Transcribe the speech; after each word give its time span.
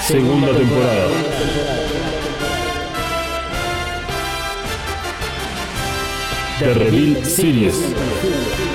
Segunda 0.00 0.54
temporada. 0.54 1.08
The 6.60 6.74
Reveal 6.74 7.24
Series. 7.24 8.71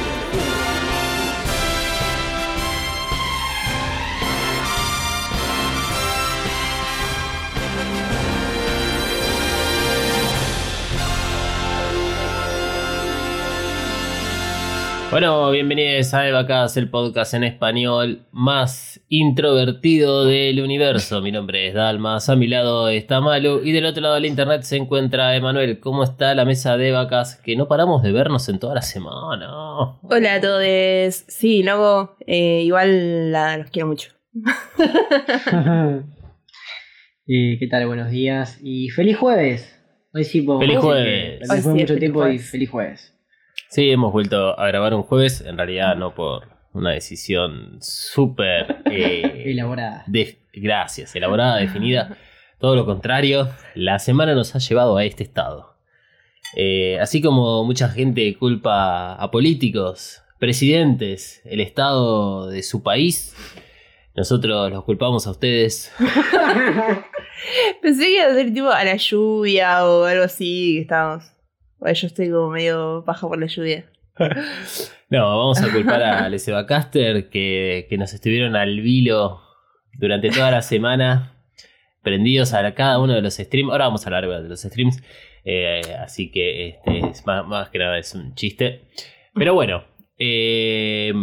Bueno, 15.10 15.50
bienvenidos 15.52 16.14
a 16.14 16.28
Evacast, 16.28 16.76
el 16.78 16.90
podcast 16.90 17.34
en 17.34 17.46
español 17.46 18.26
más 18.32 19.02
introvertido 19.08 20.26
del 20.26 20.62
universo. 20.62 21.22
Mi 21.22 21.32
nombre 21.32 21.68
es 21.70 21.74
Dalmas, 21.74 22.30
a 22.30 22.36
mi 22.36 22.48
lado 22.48 22.90
está 22.90 23.22
Malu 23.22 23.62
y 23.64 23.72
del 23.72 23.86
otro 23.86 24.02
lado 24.02 24.16
del 24.16 24.26
internet 24.26 24.64
se 24.64 24.76
encuentra 24.76 25.36
Emanuel. 25.36 25.80
¿Cómo 25.80 26.04
está 26.04 26.36
la 26.36 26.44
mesa 26.44 26.76
de 26.78 26.90
Evacast? 26.90 27.42
Que 27.42 27.56
no 27.56 27.68
paramos 27.70 28.04
de 28.04 28.12
vernos 28.12 28.50
en 28.50 28.60
toda 28.60 28.76
la 28.76 28.82
semana. 28.82 29.48
Hola 30.04 30.34
a 30.36 30.42
todos. 30.42 31.24
Sí, 31.28 31.64
luego 31.64 32.18
eh, 32.28 32.62
igual 32.66 33.32
la- 33.32 33.58
los 33.58 33.70
quiero 33.70 33.88
mucho. 33.88 34.12
Eh, 37.30 37.58
¿Qué 37.60 37.68
tal? 37.68 37.86
Buenos 37.88 38.10
días 38.10 38.58
y 38.64 38.88
feliz 38.88 39.18
jueves. 39.18 39.78
Hoy 40.14 40.24
sí 40.24 40.44
podemos 40.44 40.66
Feliz 40.66 40.80
jueves. 40.80 41.50
Hoy 41.52 41.58
sí 41.60 41.68
mucho 41.68 41.88
feliz 41.88 42.00
tiempo 42.00 42.26
y 42.26 42.40
feliz 42.40 42.70
jueves. 42.70 43.17
Sí, 43.70 43.92
hemos 43.92 44.12
vuelto 44.14 44.58
a 44.60 44.68
grabar 44.68 44.94
un 44.94 45.04
jueves, 45.04 45.42
en 45.42 45.58
realidad 45.58 45.96
no 45.96 46.14
por 46.16 46.48
una 46.74 46.92
decisión 46.92 47.78
súper... 47.82 48.78
eh, 48.92 49.44
Elaborada. 49.48 50.04
de- 50.08 50.40
gracias, 50.54 51.16
elaborada, 51.16 51.58
definida. 51.58 52.18
Todo 52.60 52.76
lo 52.76 52.86
contrario, 52.86 53.50
la 53.76 54.00
semana 54.00 54.34
nos 54.34 54.56
ha 54.56 54.60
llevado 54.60 54.98
a 54.98 55.04
este 55.04 55.24
estado. 55.24 55.76
Eh, 56.56 56.98
así 57.00 57.22
como 57.22 57.64
mucha 57.66 57.90
gente 57.90 58.36
culpa 58.38 59.14
a 59.16 59.32
políticos, 59.32 60.22
presidentes, 60.40 61.42
el 61.46 61.60
estado 61.60 62.48
de 62.48 62.64
su 62.64 62.82
país, 62.84 63.36
nosotros 64.16 64.72
los 64.72 64.84
culpamos 64.86 65.28
a 65.28 65.32
ustedes. 65.32 65.92
Pensé 67.82 68.06
que 68.06 68.14
iba 68.16 68.26
a 68.26 68.34
ser 68.34 68.54
tipo 68.54 68.70
a 68.70 68.84
la 68.84 68.96
lluvia 68.96 69.86
o 69.86 70.06
algo 70.06 70.24
así 70.24 70.76
que 70.76 70.82
estábamos. 70.82 71.26
Bueno, 71.80 71.94
yo 71.94 72.08
estoy 72.08 72.32
como 72.32 72.50
medio 72.50 73.04
baja 73.04 73.28
por 73.28 73.40
la 73.40 73.48
lluvia. 73.48 73.86
No, 75.10 75.22
vamos 75.38 75.62
a 75.62 75.72
culpar 75.72 76.04
a 76.04 76.28
Les 76.30 76.52
Caster 76.68 77.30
que, 77.30 77.88
que 77.90 77.98
nos 77.98 78.14
estuvieron 78.14 78.58
al 78.58 78.82
vilo 78.82 79.42
durante 79.94 80.30
toda 80.30 80.52
la 80.52 80.62
semana, 80.62 81.32
prendidos 82.02 82.54
a 82.54 82.74
cada 82.74 83.00
uno 83.00 83.14
de 83.14 83.22
los 83.22 83.36
streams. 83.36 83.72
Ahora 83.72 83.86
vamos 83.86 84.04
a 84.04 84.10
hablar 84.10 84.28
de 84.44 84.50
los 84.50 84.60
streams, 84.60 85.02
eh, 85.46 85.80
así 86.04 86.30
que 86.30 86.68
este, 86.68 87.08
es 87.08 87.26
más, 87.26 87.48
más 87.48 87.70
que 87.70 87.80
nada 87.80 87.98
es 87.98 88.14
un 88.16 88.36
chiste. 88.36 88.90
Pero 89.34 89.54
bueno, 89.54 89.86
eh, 90.18 91.14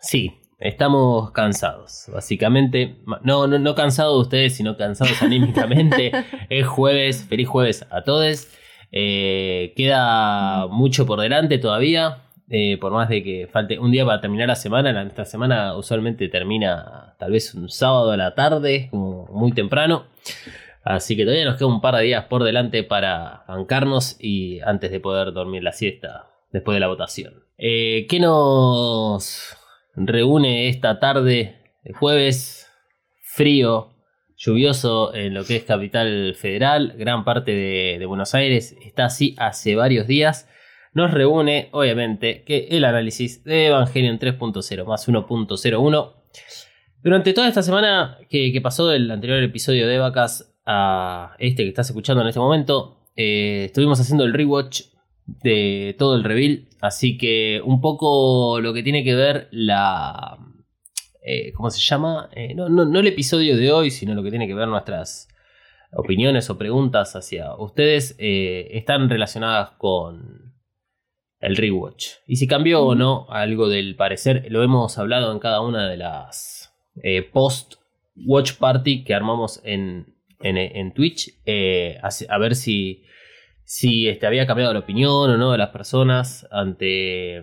sí, 0.00 0.32
estamos 0.60 1.32
cansados, 1.32 2.04
básicamente. 2.12 2.98
No, 3.24 3.48
no, 3.48 3.58
no 3.58 3.74
cansados 3.74 4.14
de 4.14 4.20
ustedes, 4.22 4.56
sino 4.56 4.76
cansados 4.76 5.20
anímicamente. 5.22 6.12
es 6.48 6.68
jueves, 6.68 7.26
feliz 7.28 7.48
jueves 7.48 7.84
a 7.90 8.04
todos. 8.04 8.46
Eh, 8.92 9.72
queda 9.76 10.66
mucho 10.68 11.06
por 11.06 11.20
delante 11.20 11.58
todavía. 11.58 12.22
eh, 12.52 12.78
por 12.80 12.90
más 12.92 13.08
de 13.08 13.22
que 13.22 13.48
falte 13.52 13.78
un 13.78 13.92
día 13.92 14.04
para 14.04 14.20
terminar 14.20 14.48
la 14.48 14.56
semana, 14.56 15.02
esta 15.02 15.24
semana 15.24 15.76
usualmente 15.76 16.28
termina 16.28 17.14
tal 17.18 17.30
vez 17.30 17.54
un 17.54 17.68
sábado 17.68 18.10
a 18.10 18.16
la 18.16 18.34
tarde, 18.34 18.88
como 18.90 19.26
muy 19.26 19.52
temprano. 19.52 20.06
Así 20.82 21.16
que 21.16 21.24
todavía 21.24 21.44
nos 21.44 21.56
queda 21.56 21.68
un 21.68 21.80
par 21.80 21.94
de 21.94 22.02
días 22.04 22.24
por 22.24 22.42
delante 22.42 22.82
para 22.82 23.44
bancarnos 23.46 24.16
y 24.18 24.60
antes 24.60 24.90
de 24.90 24.98
poder 24.98 25.32
dormir 25.32 25.62
la 25.62 25.72
siesta 25.72 26.30
después 26.50 26.74
de 26.74 26.80
la 26.80 26.88
votación. 26.88 27.44
Eh, 27.58 28.06
¿Qué 28.08 28.18
nos 28.18 29.56
reúne 29.94 30.68
esta 30.68 30.98
tarde 30.98 31.60
de 31.84 31.92
jueves? 31.92 32.66
Frío, 33.22 33.92
lluvioso 34.40 35.14
en 35.14 35.34
lo 35.34 35.44
que 35.44 35.56
es 35.56 35.64
Capital 35.64 36.34
Federal, 36.34 36.94
gran 36.96 37.24
parte 37.24 37.52
de, 37.52 38.06
Buenos 38.06 38.34
Aires 38.34 38.74
está 38.82 39.04
así 39.04 39.34
hace 39.38 39.76
varios 39.76 40.06
días. 40.06 40.48
Nos 40.94 41.12
reúne, 41.12 41.68
obviamente, 41.72 42.42
que 42.44 42.68
el 42.70 42.84
análisis 42.84 43.44
de 43.44 43.66
Evangelion 43.66 44.18
3.0 44.18 44.84
más 44.86 45.06
1.01. 45.06 46.14
Durante 47.02 47.32
toda 47.34 47.48
esta 47.48 47.62
semana 47.62 48.18
que, 48.28 48.50
que 48.50 48.60
pasó 48.60 48.88
del 48.88 49.10
anterior 49.10 49.42
episodio 49.42 49.86
de 49.86 49.98
Vacas 49.98 50.54
a 50.64 51.36
este 51.38 51.62
que 51.62 51.68
estás 51.68 51.90
escuchando 51.90 52.22
en 52.22 52.28
este 52.28 52.40
momento, 52.40 53.08
eh, 53.16 53.64
estuvimos 53.66 54.00
haciendo 54.00 54.24
el 54.24 54.32
rewatch 54.32 54.84
de 55.26 55.94
todo 55.98 56.16
el 56.16 56.24
reveal. 56.24 56.66
Así 56.80 57.18
que 57.18 57.60
un 57.62 57.82
poco 57.82 58.58
lo 58.60 58.72
que 58.72 58.82
tiene 58.82 59.04
que 59.04 59.14
ver 59.14 59.48
la, 59.52 60.38
eh, 61.22 61.52
¿cómo 61.52 61.70
se 61.70 61.80
llama? 61.80 62.28
Eh, 62.32 62.54
no, 62.54 62.68
no, 62.68 62.98
el 62.98 63.06
episodio 63.06 63.56
de 63.56 63.72
hoy, 63.72 63.90
sino 63.90 64.14
lo 64.14 64.22
que 64.22 64.30
tiene 64.30 64.46
que 64.46 64.54
ver 64.54 64.68
nuestras 64.68 65.28
opiniones 65.92 66.48
o 66.50 66.56
preguntas 66.58 67.16
hacia 67.16 67.54
ustedes 67.56 68.14
eh, 68.18 68.68
están 68.72 69.08
relacionadas 69.08 69.70
con 69.72 70.54
el 71.40 71.56
rewatch. 71.56 72.08
Y 72.26 72.36
si 72.36 72.46
cambió 72.46 72.82
o 72.82 72.94
no 72.94 73.26
algo 73.30 73.68
del 73.68 73.96
parecer, 73.96 74.46
lo 74.50 74.62
hemos 74.62 74.98
hablado 74.98 75.32
en 75.32 75.38
cada 75.38 75.60
una 75.60 75.88
de 75.88 75.96
las 75.96 76.72
post-watch 77.32 78.54
party 78.58 79.04
que 79.04 79.14
armamos 79.14 79.60
en, 79.64 80.14
en, 80.40 80.92
Twitch, 80.92 81.34
a, 82.02 82.10
a 82.28 82.38
ver 82.38 82.54
si, 82.54 83.04
si 83.64 84.08
este, 84.08 84.26
había 84.26 84.46
cambiado 84.46 84.72
la 84.74 84.80
opinión 84.80 85.30
o 85.30 85.36
no 85.36 85.52
de 85.52 85.58
las 85.58 85.70
personas 85.70 86.46
ante 86.50 87.42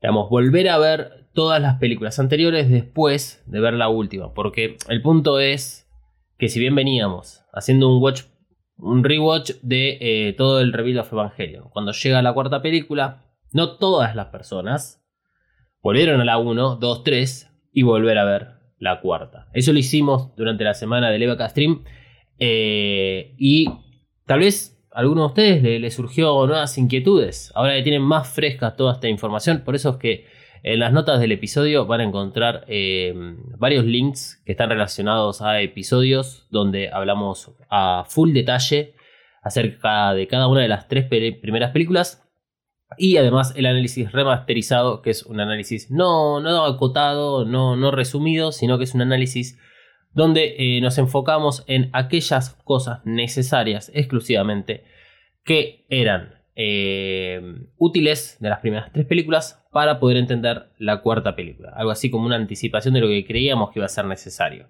digamos, 0.00 0.30
volver 0.30 0.68
a 0.68 0.78
ver 0.78 1.19
todas 1.32 1.60
las 1.60 1.78
películas 1.78 2.18
anteriores 2.18 2.68
después 2.70 3.42
de 3.46 3.60
ver 3.60 3.74
la 3.74 3.88
última. 3.88 4.34
Porque 4.34 4.76
el 4.88 5.02
punto 5.02 5.38
es 5.40 5.88
que 6.38 6.48
si 6.48 6.58
bien 6.58 6.74
veníamos 6.74 7.44
haciendo 7.52 7.88
un 7.94 8.02
watch, 8.02 8.22
un 8.76 9.04
rewatch 9.04 9.52
de 9.62 9.98
eh, 10.00 10.32
todo 10.32 10.60
el 10.60 10.72
reveal 10.72 11.00
of 11.00 11.12
Evangelion, 11.12 11.68
cuando 11.70 11.92
llega 11.92 12.22
la 12.22 12.32
cuarta 12.32 12.62
película, 12.62 13.24
no 13.52 13.76
todas 13.76 14.14
las 14.14 14.26
personas 14.26 15.04
volvieron 15.82 16.20
a 16.20 16.24
la 16.24 16.38
1, 16.38 16.76
2, 16.76 17.04
3 17.04 17.50
y 17.72 17.82
volver 17.82 18.18
a 18.18 18.24
ver 18.24 18.48
la 18.78 19.00
cuarta. 19.00 19.48
Eso 19.52 19.72
lo 19.72 19.78
hicimos 19.78 20.34
durante 20.36 20.64
la 20.64 20.74
semana 20.74 21.10
del 21.10 21.22
Evaca 21.22 21.48
Stream. 21.48 21.84
eh, 22.38 23.34
y 23.36 23.68
tal 24.24 24.40
vez 24.40 24.82
a 24.92 25.00
alguno 25.00 25.22
de 25.22 25.26
ustedes 25.26 25.62
le, 25.62 25.78
le 25.78 25.90
surgió 25.90 26.46
nuevas 26.46 26.76
inquietudes. 26.78 27.52
Ahora 27.54 27.74
que 27.74 27.82
tienen 27.82 28.02
más 28.02 28.28
fresca 28.28 28.76
toda 28.76 28.94
esta 28.94 29.08
información. 29.08 29.62
Por 29.64 29.74
eso 29.74 29.90
es 29.90 29.96
que 29.96 30.39
en 30.62 30.78
las 30.78 30.92
notas 30.92 31.20
del 31.20 31.32
episodio 31.32 31.86
van 31.86 32.00
a 32.00 32.04
encontrar 32.04 32.64
eh, 32.68 33.14
varios 33.58 33.84
links 33.84 34.42
que 34.44 34.52
están 34.52 34.68
relacionados 34.68 35.40
a 35.42 35.60
episodios 35.60 36.46
donde 36.50 36.90
hablamos 36.90 37.52
a 37.70 38.04
full 38.06 38.32
detalle 38.32 38.94
acerca 39.42 40.12
de 40.12 40.26
cada 40.26 40.48
una 40.48 40.60
de 40.60 40.68
las 40.68 40.88
tres 40.88 41.06
primeras 41.06 41.70
películas. 41.70 42.26
Y 42.98 43.16
además 43.16 43.54
el 43.56 43.66
análisis 43.66 44.10
remasterizado, 44.12 45.00
que 45.00 45.10
es 45.10 45.22
un 45.24 45.40
análisis 45.40 45.90
no, 45.90 46.40
no 46.40 46.64
acotado, 46.64 47.44
no, 47.44 47.76
no 47.76 47.90
resumido, 47.90 48.52
sino 48.52 48.78
que 48.78 48.84
es 48.84 48.94
un 48.94 49.02
análisis 49.02 49.58
donde 50.12 50.56
eh, 50.58 50.80
nos 50.80 50.98
enfocamos 50.98 51.64
en 51.68 51.88
aquellas 51.92 52.56
cosas 52.64 53.00
necesarias 53.04 53.90
exclusivamente 53.94 54.84
que 55.44 55.86
eran 55.88 56.39
eh, 56.56 57.40
útiles 57.78 58.36
de 58.40 58.48
las 58.48 58.60
primeras 58.60 58.92
tres 58.92 59.06
películas 59.06 59.64
para 59.72 60.00
poder 60.00 60.16
entender 60.16 60.70
la 60.78 61.00
cuarta 61.00 61.36
película. 61.36 61.72
Algo 61.76 61.90
así 61.90 62.10
como 62.10 62.26
una 62.26 62.36
anticipación 62.36 62.94
de 62.94 63.00
lo 63.00 63.08
que 63.08 63.24
creíamos 63.24 63.70
que 63.70 63.78
iba 63.78 63.86
a 63.86 63.88
ser 63.88 64.04
necesario. 64.04 64.66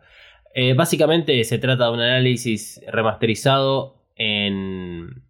Eh, 0.54 0.74
básicamente 0.74 1.42
se 1.44 1.58
trata 1.58 1.86
de 1.86 1.92
un 1.92 2.00
análisis 2.00 2.80
remasterizado 2.88 3.96
en 4.16 5.22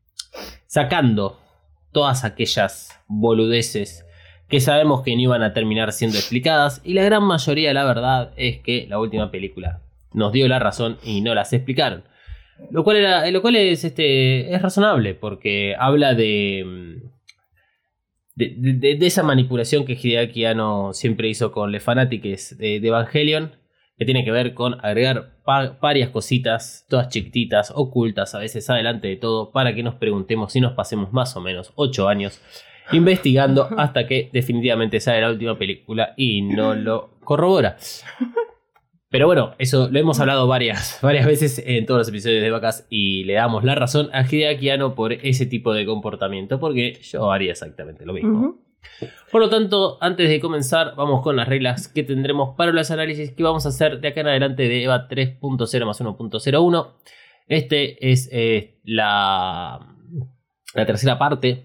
sacando 0.67 1.39
todas 1.93 2.25
aquellas 2.25 3.01
boludeces 3.07 4.07
que 4.49 4.61
sabemos 4.61 5.03
que 5.03 5.15
no 5.15 5.23
iban 5.23 5.43
a 5.43 5.53
terminar 5.53 5.93
siendo 5.93 6.17
explicadas 6.19 6.81
y 6.85 6.95
la 6.95 7.05
gran 7.05 7.23
mayoría 7.23 7.69
de 7.69 7.75
la 7.75 7.85
verdad 7.85 8.33
es 8.37 8.61
que 8.61 8.87
la 8.89 8.99
última 8.99 9.31
película 9.31 9.83
nos 10.13 10.33
dio 10.33 10.49
la 10.49 10.59
razón 10.59 10.99
y 11.05 11.21
no 11.21 11.35
las 11.35 11.53
explicaron. 11.53 12.03
Lo 12.71 12.85
cual, 12.85 12.97
era, 12.99 13.31
lo 13.31 13.43
cual 13.43 13.57
es, 13.57 13.85
este, 13.85 14.53
es 14.55 14.63
razonable 14.63 15.15
porque 15.15 15.75
habla 15.79 16.15
de, 16.15 16.65
mm, 16.67 17.09
de, 18.37 18.55
de- 18.57 18.95
de 18.97 19.07
esa 19.07 19.23
manipulación 19.23 19.85
que 19.85 19.99
Hideaki 20.01 20.45
Anno 20.45 20.93
siempre 20.93 21.29
hizo 21.29 21.53
con 21.53 21.73
los 21.73 21.83
fanáticos 21.83 22.57
de, 22.59 22.81
de 22.81 22.89
Evangelion, 22.89 23.53
que 23.99 24.05
tiene 24.05 24.25
que 24.25 24.31
ver 24.31 24.55
con 24.55 24.83
agregar 24.85 25.37
pa- 25.45 25.77
varias 25.81 26.09
cositas, 26.11 26.87
todas 26.89 27.09
chiquititas, 27.09 27.71
ocultas, 27.75 28.35
a 28.35 28.39
veces 28.39 28.71
adelante 28.71 29.09
de 29.09 29.17
todo, 29.17 29.51
para 29.53 29.75
que 29.75 29.83
nos 29.83 29.97
preguntemos 29.97 30.53
si 30.53 30.61
nos 30.61 30.73
pasemos 30.73 31.13
más 31.13 31.37
o 31.37 31.41
menos 31.41 31.73
8 31.75 32.09
años 32.09 32.41
investigando 32.93 33.69
hasta 33.77 34.07
que 34.07 34.31
definitivamente 34.33 35.01
sale 35.01 35.21
la 35.21 35.31
última 35.31 35.59
película 35.59 36.15
y 36.17 36.43
no 36.43 36.75
lo 36.75 37.11
corrobora. 37.25 37.77
Pero 39.11 39.27
bueno, 39.27 39.55
eso 39.59 39.89
lo 39.91 39.99
hemos 39.99 40.21
hablado 40.21 40.47
varias, 40.47 40.99
varias 41.03 41.27
veces 41.27 41.63
en 41.67 41.85
todos 41.85 41.99
los 41.99 42.09
episodios 42.09 42.43
de 42.43 42.51
Vacas 42.51 42.87
y 42.91 43.25
le 43.25 43.35
damos 43.35 43.65
la 43.65 43.75
razón 43.75 44.09
a 44.13 44.23
Hideaki 44.23 44.71
Anno 44.71 44.95
por 44.95 45.13
ese 45.13 45.47
tipo 45.47 45.75
de 45.75 45.85
comportamiento, 45.85 46.61
porque 46.61 47.01
yo 47.03 47.31
haría 47.33 47.51
exactamente 47.51 48.07
lo 48.07 48.13
mismo. 48.13 48.59
Por 49.31 49.41
lo 49.41 49.51
tanto, 49.51 49.99
antes 50.01 50.29
de 50.29 50.41
comenzar, 50.41 50.95
vamos 50.97 51.23
con 51.23 51.37
las 51.37 51.49
reglas 51.49 51.89
que 51.89 52.03
tendremos 52.03 52.55
para 52.57 52.73
los 52.73 52.91
análisis 52.91 53.33
que 53.33 53.43
vamos 53.43 53.67
a 53.67 53.71
hacer 53.71 54.01
de 54.01 54.09
acá 54.09 54.21
en 54.23 54.29
adelante 54.29 54.63
de 54.69 54.85
EVA 54.85 55.09
3.0 55.09 55.87
más 55.87 56.01
1.01. 56.01 56.93
Este 57.47 58.11
es 58.13 58.29
eh, 58.33 58.79
la, 58.85 59.81
la 60.75 60.87
tercera 60.87 61.19
parte. 61.19 61.65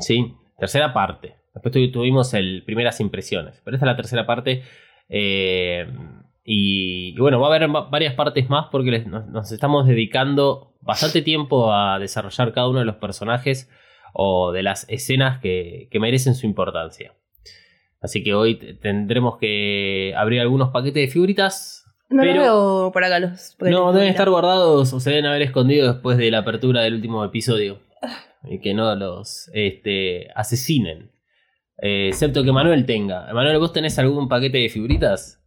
Sí, 0.00 0.34
tercera 0.58 0.92
parte. 0.92 1.36
Después 1.54 1.72
tu- 1.72 1.92
tuvimos 1.92 2.32
el 2.34 2.64
primeras 2.64 3.00
impresiones, 3.00 3.60
pero 3.64 3.76
esta 3.76 3.86
es 3.86 3.92
la 3.92 3.96
tercera 3.96 4.26
parte. 4.26 4.62
eh, 5.08 5.86
y, 6.44 7.14
y 7.16 7.18
bueno, 7.18 7.40
va 7.40 7.46
a 7.46 7.54
haber 7.56 7.74
va- 7.74 7.88
varias 7.88 8.14
partes 8.14 8.48
más 8.50 8.66
porque 8.70 8.90
les- 8.90 9.06
nos, 9.06 9.26
nos 9.28 9.50
estamos 9.50 9.86
dedicando 9.86 10.74
bastante 10.82 11.22
tiempo 11.22 11.72
a 11.72 11.98
desarrollar 11.98 12.52
cada 12.52 12.68
uno 12.68 12.80
de 12.80 12.84
los 12.84 12.96
personajes 12.96 13.70
o 14.12 14.52
de 14.52 14.62
las 14.62 14.86
escenas 14.88 15.40
que, 15.40 15.88
que 15.90 15.98
merecen 16.00 16.34
su 16.34 16.46
importancia. 16.46 17.14
Así 18.00 18.22
que 18.22 18.34
hoy 18.34 18.56
tendremos 18.80 19.38
que 19.38 20.12
abrir 20.16 20.40
algunos 20.40 20.70
paquetes 20.70 21.06
de 21.06 21.08
figuritas. 21.12 21.86
No 22.10 22.22
pero- 22.22 22.34
lo 22.34 22.40
veo 22.42 22.92
por 22.92 23.02
acá 23.04 23.18
los. 23.18 23.56
no, 23.60 23.92
deben 23.94 24.08
estar 24.10 24.28
guardados 24.28 24.92
o 24.92 25.00
se 25.00 25.10
deben 25.10 25.24
haber 25.26 25.40
escondido 25.42 25.90
después 25.90 26.18
de 26.18 26.30
la 26.30 26.38
apertura 26.40 26.82
del 26.82 26.94
último 26.94 27.24
episodio. 27.24 27.80
Y 28.46 28.60
que 28.60 28.74
no 28.74 28.94
los 28.94 29.50
este, 29.54 30.28
asesinen. 30.36 31.10
Eh, 31.80 32.08
excepto 32.08 32.44
que 32.44 32.52
Manuel 32.52 32.84
tenga. 32.84 33.32
Manuel, 33.32 33.58
¿vos 33.58 33.72
tenés 33.72 33.98
algún 33.98 34.28
paquete 34.28 34.58
de 34.58 34.68
figuritas? 34.68 35.42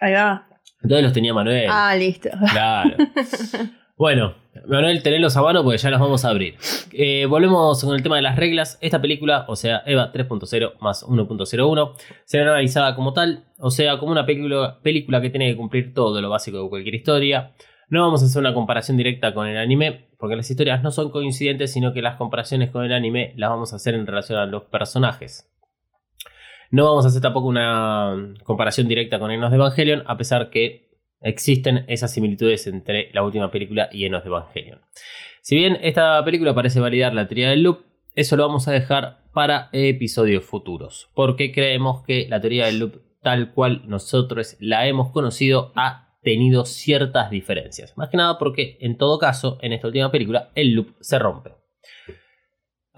Ahí 0.00 0.12
va. 0.12 0.48
Entonces 0.82 1.04
los 1.04 1.12
tenía 1.12 1.34
Manuel. 1.34 1.66
Ah, 1.68 1.94
listo. 1.96 2.30
Claro. 2.50 2.96
Bueno, 4.00 4.34
Manuel, 4.66 5.02
tenerlos 5.02 5.36
a 5.36 5.42
mano 5.42 5.62
porque 5.62 5.76
ya 5.76 5.90
los 5.90 6.00
vamos 6.00 6.24
a 6.24 6.30
abrir. 6.30 6.54
Eh, 6.90 7.26
volvemos 7.26 7.84
con 7.84 7.94
el 7.94 8.02
tema 8.02 8.16
de 8.16 8.22
las 8.22 8.34
reglas. 8.34 8.78
Esta 8.80 8.98
película, 8.98 9.44
o 9.46 9.56
sea, 9.56 9.82
EVA 9.84 10.10
3.0 10.10 10.78
más 10.80 11.04
1.01, 11.06 11.92
será 12.24 12.52
analizada 12.52 12.96
como 12.96 13.12
tal, 13.12 13.44
o 13.58 13.70
sea, 13.70 13.98
como 13.98 14.12
una 14.12 14.24
película, 14.24 14.80
película 14.82 15.20
que 15.20 15.28
tiene 15.28 15.50
que 15.50 15.56
cumplir 15.58 15.92
todo 15.92 16.18
lo 16.22 16.30
básico 16.30 16.62
de 16.62 16.70
cualquier 16.70 16.94
historia. 16.94 17.52
No 17.90 18.00
vamos 18.00 18.22
a 18.22 18.24
hacer 18.24 18.40
una 18.40 18.54
comparación 18.54 18.96
directa 18.96 19.34
con 19.34 19.46
el 19.46 19.58
anime, 19.58 20.08
porque 20.18 20.34
las 20.34 20.50
historias 20.50 20.82
no 20.82 20.92
son 20.92 21.10
coincidentes, 21.10 21.70
sino 21.70 21.92
que 21.92 22.00
las 22.00 22.16
comparaciones 22.16 22.70
con 22.70 22.86
el 22.86 22.94
anime 22.94 23.34
las 23.36 23.50
vamos 23.50 23.74
a 23.74 23.76
hacer 23.76 23.94
en 23.94 24.06
relación 24.06 24.38
a 24.38 24.46
los 24.46 24.62
personajes. 24.62 25.52
No 26.70 26.84
vamos 26.84 27.04
a 27.04 27.08
hacer 27.08 27.20
tampoco 27.20 27.48
una 27.48 28.34
comparación 28.44 28.86
directa 28.86 29.18
con 29.18 29.32
Enos 29.32 29.50
de 29.50 29.56
Evangelion, 29.56 30.04
a 30.06 30.16
pesar 30.16 30.50
que 30.50 30.88
existen 31.20 31.84
esas 31.88 32.12
similitudes 32.12 32.66
entre 32.68 33.10
la 33.12 33.24
última 33.24 33.50
película 33.50 33.88
y 33.90 34.04
Enos 34.04 34.22
de 34.22 34.28
Evangelion. 34.28 34.80
Si 35.42 35.56
bien 35.56 35.78
esta 35.82 36.24
película 36.24 36.54
parece 36.54 36.78
validar 36.78 37.12
la 37.12 37.26
teoría 37.26 37.50
del 37.50 37.64
loop, 37.64 37.80
eso 38.14 38.36
lo 38.36 38.46
vamos 38.46 38.68
a 38.68 38.72
dejar 38.72 39.24
para 39.32 39.68
episodios 39.72 40.44
futuros, 40.44 41.10
porque 41.14 41.52
creemos 41.52 42.04
que 42.04 42.26
la 42.28 42.40
teoría 42.40 42.66
del 42.66 42.78
loop 42.78 43.00
tal 43.20 43.52
cual 43.52 43.82
nosotros 43.86 44.56
la 44.60 44.86
hemos 44.86 45.10
conocido 45.10 45.72
ha 45.74 46.16
tenido 46.22 46.66
ciertas 46.66 47.30
diferencias. 47.30 47.96
Más 47.96 48.10
que 48.10 48.16
nada 48.16 48.38
porque 48.38 48.78
en 48.80 48.96
todo 48.96 49.18
caso, 49.18 49.58
en 49.62 49.72
esta 49.72 49.88
última 49.88 50.12
película, 50.12 50.50
el 50.54 50.74
loop 50.74 50.94
se 51.00 51.18
rompe. 51.18 51.59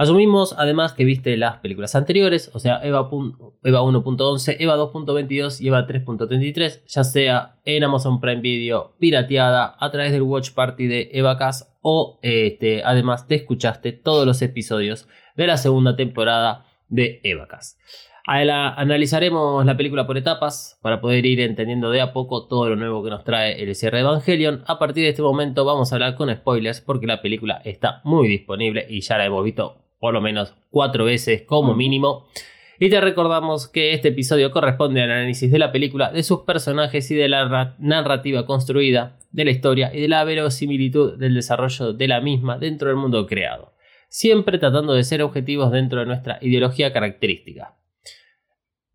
Asumimos 0.02 0.56
además 0.58 0.94
que 0.94 1.04
viste 1.04 1.36
las 1.36 1.58
películas 1.58 1.94
anteriores, 1.94 2.50
o 2.54 2.58
sea, 2.58 2.80
EVA, 2.82 3.08
pun- 3.08 3.36
EVA 3.62 3.82
1.11, 3.82 4.56
EVA 4.58 4.76
2.22 4.76 5.60
y 5.60 5.68
EVA 5.68 5.86
3.33, 5.86 6.82
ya 6.88 7.04
sea 7.04 7.60
en 7.64 7.84
Amazon 7.84 8.20
Prime 8.20 8.40
Video, 8.40 8.96
pirateada, 8.98 9.76
a 9.78 9.90
través 9.92 10.10
del 10.10 10.22
Watch 10.22 10.50
Party 10.50 10.88
de 10.88 11.10
EVAcast 11.12 11.70
o 11.82 12.18
este, 12.22 12.82
además 12.82 13.28
te 13.28 13.36
escuchaste 13.36 13.92
todos 13.92 14.26
los 14.26 14.42
episodios 14.42 15.06
de 15.36 15.46
la 15.46 15.56
segunda 15.56 15.94
temporada 15.94 16.66
de 16.88 17.20
EVAcast. 17.22 17.78
Analizaremos 18.26 19.64
la 19.64 19.76
película 19.76 20.04
por 20.06 20.18
etapas 20.18 20.80
para 20.82 21.00
poder 21.00 21.24
ir 21.26 21.40
entendiendo 21.40 21.90
de 21.90 22.00
a 22.00 22.12
poco 22.12 22.48
todo 22.48 22.68
lo 22.68 22.74
nuevo 22.74 23.04
que 23.04 23.10
nos 23.10 23.22
trae 23.22 23.62
el 23.62 23.72
cierre 23.76 23.98
de 23.98 24.02
Evangelion. 24.02 24.64
A 24.66 24.80
partir 24.80 25.04
de 25.04 25.10
este 25.10 25.22
momento 25.22 25.64
vamos 25.64 25.92
a 25.92 25.96
hablar 25.96 26.16
con 26.16 26.32
spoilers 26.34 26.80
porque 26.80 27.06
la 27.06 27.22
película 27.22 27.62
está 27.64 28.00
muy 28.02 28.26
disponible 28.26 28.84
y 28.88 29.00
ya 29.00 29.18
la 29.18 29.26
hemos 29.26 29.44
visto 29.44 29.81
por 30.02 30.12
lo 30.14 30.20
menos 30.20 30.52
cuatro 30.70 31.04
veces 31.04 31.42
como 31.42 31.76
mínimo. 31.76 32.26
Y 32.80 32.90
te 32.90 33.00
recordamos 33.00 33.68
que 33.68 33.92
este 33.92 34.08
episodio 34.08 34.50
corresponde 34.50 35.00
al 35.00 35.12
análisis 35.12 35.52
de 35.52 35.60
la 35.60 35.70
película, 35.70 36.10
de 36.10 36.24
sus 36.24 36.40
personajes 36.40 37.08
y 37.12 37.14
de 37.14 37.28
la 37.28 37.44
ra- 37.46 37.76
narrativa 37.78 38.44
construida, 38.44 39.16
de 39.30 39.44
la 39.44 39.52
historia 39.52 39.94
y 39.94 40.00
de 40.00 40.08
la 40.08 40.24
verosimilitud 40.24 41.16
del 41.18 41.34
desarrollo 41.36 41.92
de 41.92 42.08
la 42.08 42.20
misma 42.20 42.58
dentro 42.58 42.88
del 42.88 42.96
mundo 42.96 43.28
creado. 43.28 43.74
Siempre 44.08 44.58
tratando 44.58 44.92
de 44.92 45.04
ser 45.04 45.22
objetivos 45.22 45.70
dentro 45.70 46.00
de 46.00 46.06
nuestra 46.06 46.38
ideología 46.40 46.92
característica. 46.92 47.76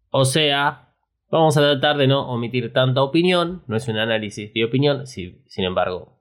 O 0.09 0.25
sea, 0.25 0.89
vamos 1.31 1.55
a 1.55 1.61
tratar 1.61 1.95
de 1.95 2.07
no 2.07 2.29
omitir 2.29 2.73
tanta 2.73 3.01
opinión, 3.01 3.63
no 3.67 3.77
es 3.77 3.87
un 3.87 3.97
análisis 3.97 4.53
de 4.53 4.65
opinión, 4.65 5.07
si- 5.07 5.41
sin 5.47 5.63
embargo, 5.63 6.19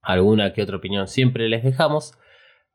alguna 0.00 0.54
que 0.54 0.62
otra 0.62 0.78
opinión 0.78 1.08
siempre 1.08 1.46
les 1.50 1.62
dejamos, 1.62 2.14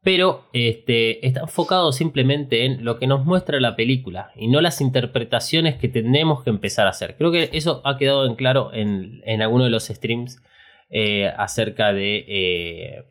pero 0.01 0.45
este, 0.53 1.25
está 1.27 1.41
enfocado 1.41 1.91
simplemente 1.91 2.65
en 2.65 2.85
lo 2.85 2.97
que 2.99 3.07
nos 3.07 3.25
muestra 3.25 3.59
la 3.59 3.75
película 3.75 4.31
y 4.35 4.47
no 4.47 4.61
las 4.61 4.79
interpretaciones 4.81 5.75
que 5.75 5.89
tenemos 5.89 6.43
que 6.43 6.49
empezar 6.49 6.87
a 6.87 6.91
hacer. 6.91 7.15
Creo 7.17 7.31
que 7.31 7.49
eso 7.53 7.81
ha 7.83 7.97
quedado 7.97 8.25
en 8.25 8.35
claro 8.35 8.71
en, 8.73 9.21
en 9.25 9.41
alguno 9.41 9.65
de 9.65 9.69
los 9.69 9.87
streams 9.87 10.41
eh, 10.89 11.27
acerca 11.27 11.91
de, 11.91 12.25
eh, 12.27 13.03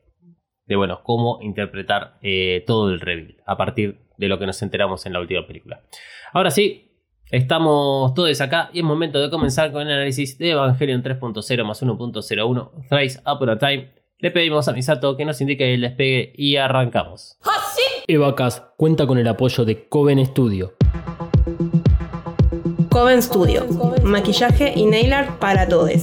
de 0.67 0.77
bueno, 0.77 1.03
cómo 1.05 1.39
interpretar 1.43 2.19
eh, 2.23 2.65
todo 2.67 2.91
el 2.91 3.01
reveal 3.01 3.37
a 3.47 3.57
partir 3.57 4.01
de 4.17 4.29
lo 4.29 4.39
que 4.39 4.47
nos 4.47 4.61
enteramos 4.63 5.07
en 5.07 5.13
la 5.13 5.21
última 5.21 5.47
película. 5.47 5.83
Ahora 6.33 6.51
sí, 6.51 6.91
estamos 7.31 8.15
todos 8.15 8.41
acá 8.41 8.71
y 8.73 8.79
es 8.79 8.85
momento 8.85 9.21
de 9.21 9.31
comenzar 9.31 9.71
con 9.73 9.83
el 9.83 9.93
análisis 9.93 10.39
de 10.39 10.51
Evangelion 10.51 11.03
3.0 11.03 11.65
más 11.65 11.83
1.01 11.83 12.89
Thrice 12.89 13.21
Upon 13.27 13.51
a 13.51 13.59
Time. 13.59 13.98
Le 14.21 14.33
pedimos 14.33 14.67
a 14.67 14.73
Misato 14.73 15.17
que 15.17 15.25
nos 15.25 15.41
indique 15.41 15.73
el 15.75 15.83
despegue 15.83 16.33
y 16.35 16.57
arrancamos. 16.57 17.39
Evacas 18.09 18.65
cuenta 18.77 19.07
con 19.07 19.17
el 19.17 19.29
apoyo 19.29 19.65
de 19.65 19.89
Coven 19.89 20.27
Studio. 20.27 20.75
Coven 22.91 23.23
Studio. 23.23 23.65
Maquillaje 24.03 24.73
y 24.75 24.87
nail 24.87 25.13
art 25.13 25.39
para 25.39 25.69
todos. 25.69 26.03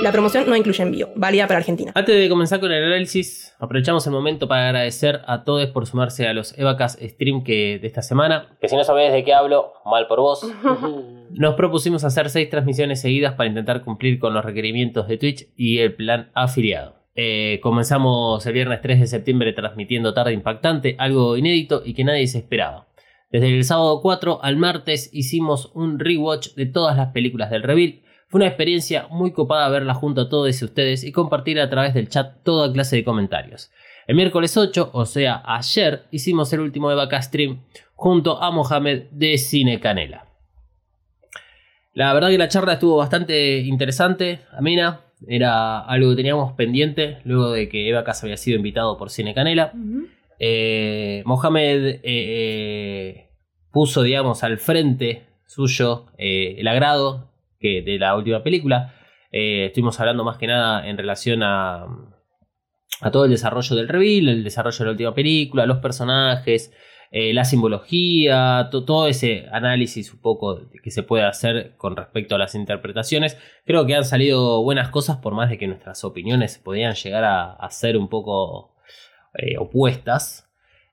La 0.02 0.12
promoción 0.12 0.48
no 0.48 0.54
incluye 0.54 0.84
envío, 0.84 1.08
válida 1.16 1.48
para 1.48 1.58
Argentina. 1.58 1.90
Antes 1.96 2.16
de 2.16 2.28
comenzar 2.28 2.60
con 2.60 2.70
el 2.70 2.84
análisis, 2.84 3.56
aprovechamos 3.58 4.06
el 4.06 4.12
momento 4.12 4.46
para 4.46 4.68
agradecer 4.68 5.22
a 5.26 5.42
todos 5.42 5.66
por 5.70 5.86
sumarse 5.86 6.28
a 6.28 6.32
los 6.32 6.56
Evacas 6.56 6.96
Stream 7.02 7.42
que 7.42 7.80
de 7.80 7.88
esta 7.88 8.02
semana. 8.02 8.56
Que 8.60 8.68
si 8.68 8.76
no 8.76 8.84
sabés 8.84 9.12
de 9.12 9.24
qué 9.24 9.34
hablo, 9.34 9.72
mal 9.84 10.06
por 10.06 10.20
vos. 10.20 10.48
Nos 11.32 11.54
propusimos 11.54 12.04
hacer 12.04 12.30
seis 12.30 12.48
transmisiones 12.48 13.00
seguidas 13.00 13.34
para 13.34 13.48
intentar 13.48 13.82
cumplir 13.82 14.20
con 14.20 14.32
los 14.32 14.44
requerimientos 14.44 15.08
de 15.08 15.18
Twitch 15.18 15.48
y 15.56 15.80
el 15.80 15.96
plan 15.96 16.30
afiliado. 16.34 16.99
Eh, 17.14 17.58
comenzamos 17.62 18.44
el 18.46 18.52
viernes 18.52 18.80
3 18.80 19.00
de 19.00 19.06
septiembre 19.06 19.52
transmitiendo 19.52 20.14
Tarde 20.14 20.32
Impactante, 20.32 20.96
algo 20.98 21.36
inédito 21.36 21.82
y 21.84 21.94
que 21.94 22.04
nadie 22.04 22.26
se 22.26 22.38
esperaba. 22.38 22.86
Desde 23.30 23.48
el 23.48 23.64
sábado 23.64 24.00
4 24.02 24.42
al 24.42 24.56
martes 24.56 25.10
hicimos 25.12 25.70
un 25.74 25.98
rewatch 25.98 26.54
de 26.54 26.66
todas 26.66 26.96
las 26.96 27.08
películas 27.08 27.50
del 27.50 27.62
reveal. 27.62 28.02
Fue 28.28 28.38
una 28.38 28.48
experiencia 28.48 29.08
muy 29.10 29.32
copada 29.32 29.68
verla 29.68 29.94
junto 29.94 30.22
a 30.22 30.28
todos 30.28 30.62
ustedes 30.62 31.04
y 31.04 31.12
compartir 31.12 31.60
a 31.60 31.70
través 31.70 31.94
del 31.94 32.08
chat 32.08 32.42
toda 32.44 32.72
clase 32.72 32.96
de 32.96 33.04
comentarios. 33.04 33.70
El 34.06 34.16
miércoles 34.16 34.56
8, 34.56 34.90
o 34.92 35.04
sea 35.04 35.42
ayer, 35.44 36.06
hicimos 36.10 36.52
el 36.52 36.60
último 36.60 36.90
de 36.90 37.56
junto 37.94 38.42
a 38.42 38.50
Mohamed 38.50 39.04
de 39.10 39.38
Cine 39.38 39.78
Canela. 39.78 40.26
La 41.92 42.12
verdad 42.14 42.30
que 42.30 42.38
la 42.38 42.48
charla 42.48 42.74
estuvo 42.74 42.96
bastante 42.96 43.58
interesante, 43.58 44.40
amena. 44.52 45.00
Era 45.28 45.80
algo 45.80 46.10
que 46.10 46.16
teníamos 46.16 46.52
pendiente 46.52 47.18
luego 47.24 47.52
de 47.52 47.68
que 47.68 47.88
Eva 47.88 48.04
Casa 48.04 48.26
había 48.26 48.36
sido 48.36 48.56
invitado 48.56 48.96
por 48.96 49.10
Cine 49.10 49.34
Canela. 49.34 49.72
Eh, 50.38 51.22
Mohamed 51.26 51.86
eh, 51.86 52.00
eh, 52.04 53.30
puso, 53.70 54.02
digamos, 54.02 54.42
al 54.42 54.58
frente 54.58 55.26
suyo 55.46 56.06
el 56.16 56.66
agrado 56.66 57.32
que 57.58 57.82
de 57.82 57.98
la 57.98 58.16
última 58.16 58.42
película. 58.42 58.94
Estuvimos 59.30 60.00
hablando 60.00 60.24
más 60.24 60.38
que 60.38 60.46
nada 60.46 60.88
en 60.88 60.96
relación 60.96 61.42
a, 61.42 61.86
a 63.00 63.10
todo 63.10 63.26
el 63.26 63.30
desarrollo 63.30 63.76
del 63.76 63.88
reveal, 63.88 64.28
el 64.28 64.44
desarrollo 64.44 64.78
de 64.78 64.84
la 64.84 64.90
última 64.90 65.14
película, 65.14 65.66
los 65.66 65.78
personajes, 65.78 66.72
eh, 67.12 67.34
la 67.34 67.44
simbología, 67.44 68.68
to- 68.70 68.84
todo 68.84 69.08
ese 69.08 69.46
análisis 69.50 70.12
un 70.12 70.20
poco 70.20 70.70
que 70.82 70.92
se 70.92 71.02
puede 71.02 71.24
hacer 71.24 71.74
con 71.76 71.96
respecto 71.96 72.36
a 72.36 72.38
las 72.38 72.54
interpretaciones. 72.54 73.36
Creo 73.66 73.84
que 73.84 73.96
han 73.96 74.04
salido 74.04 74.62
buenas 74.62 74.90
cosas 74.90 75.16
por 75.16 75.34
más 75.34 75.50
de 75.50 75.58
que 75.58 75.66
nuestras 75.66 76.04
opiniones 76.04 76.58
podían 76.58 76.94
llegar 76.94 77.24
a, 77.24 77.70
ser 77.70 77.96
un 77.96 78.08
poco 78.08 78.76
eh, 79.34 79.58
opuestas. 79.58 80.48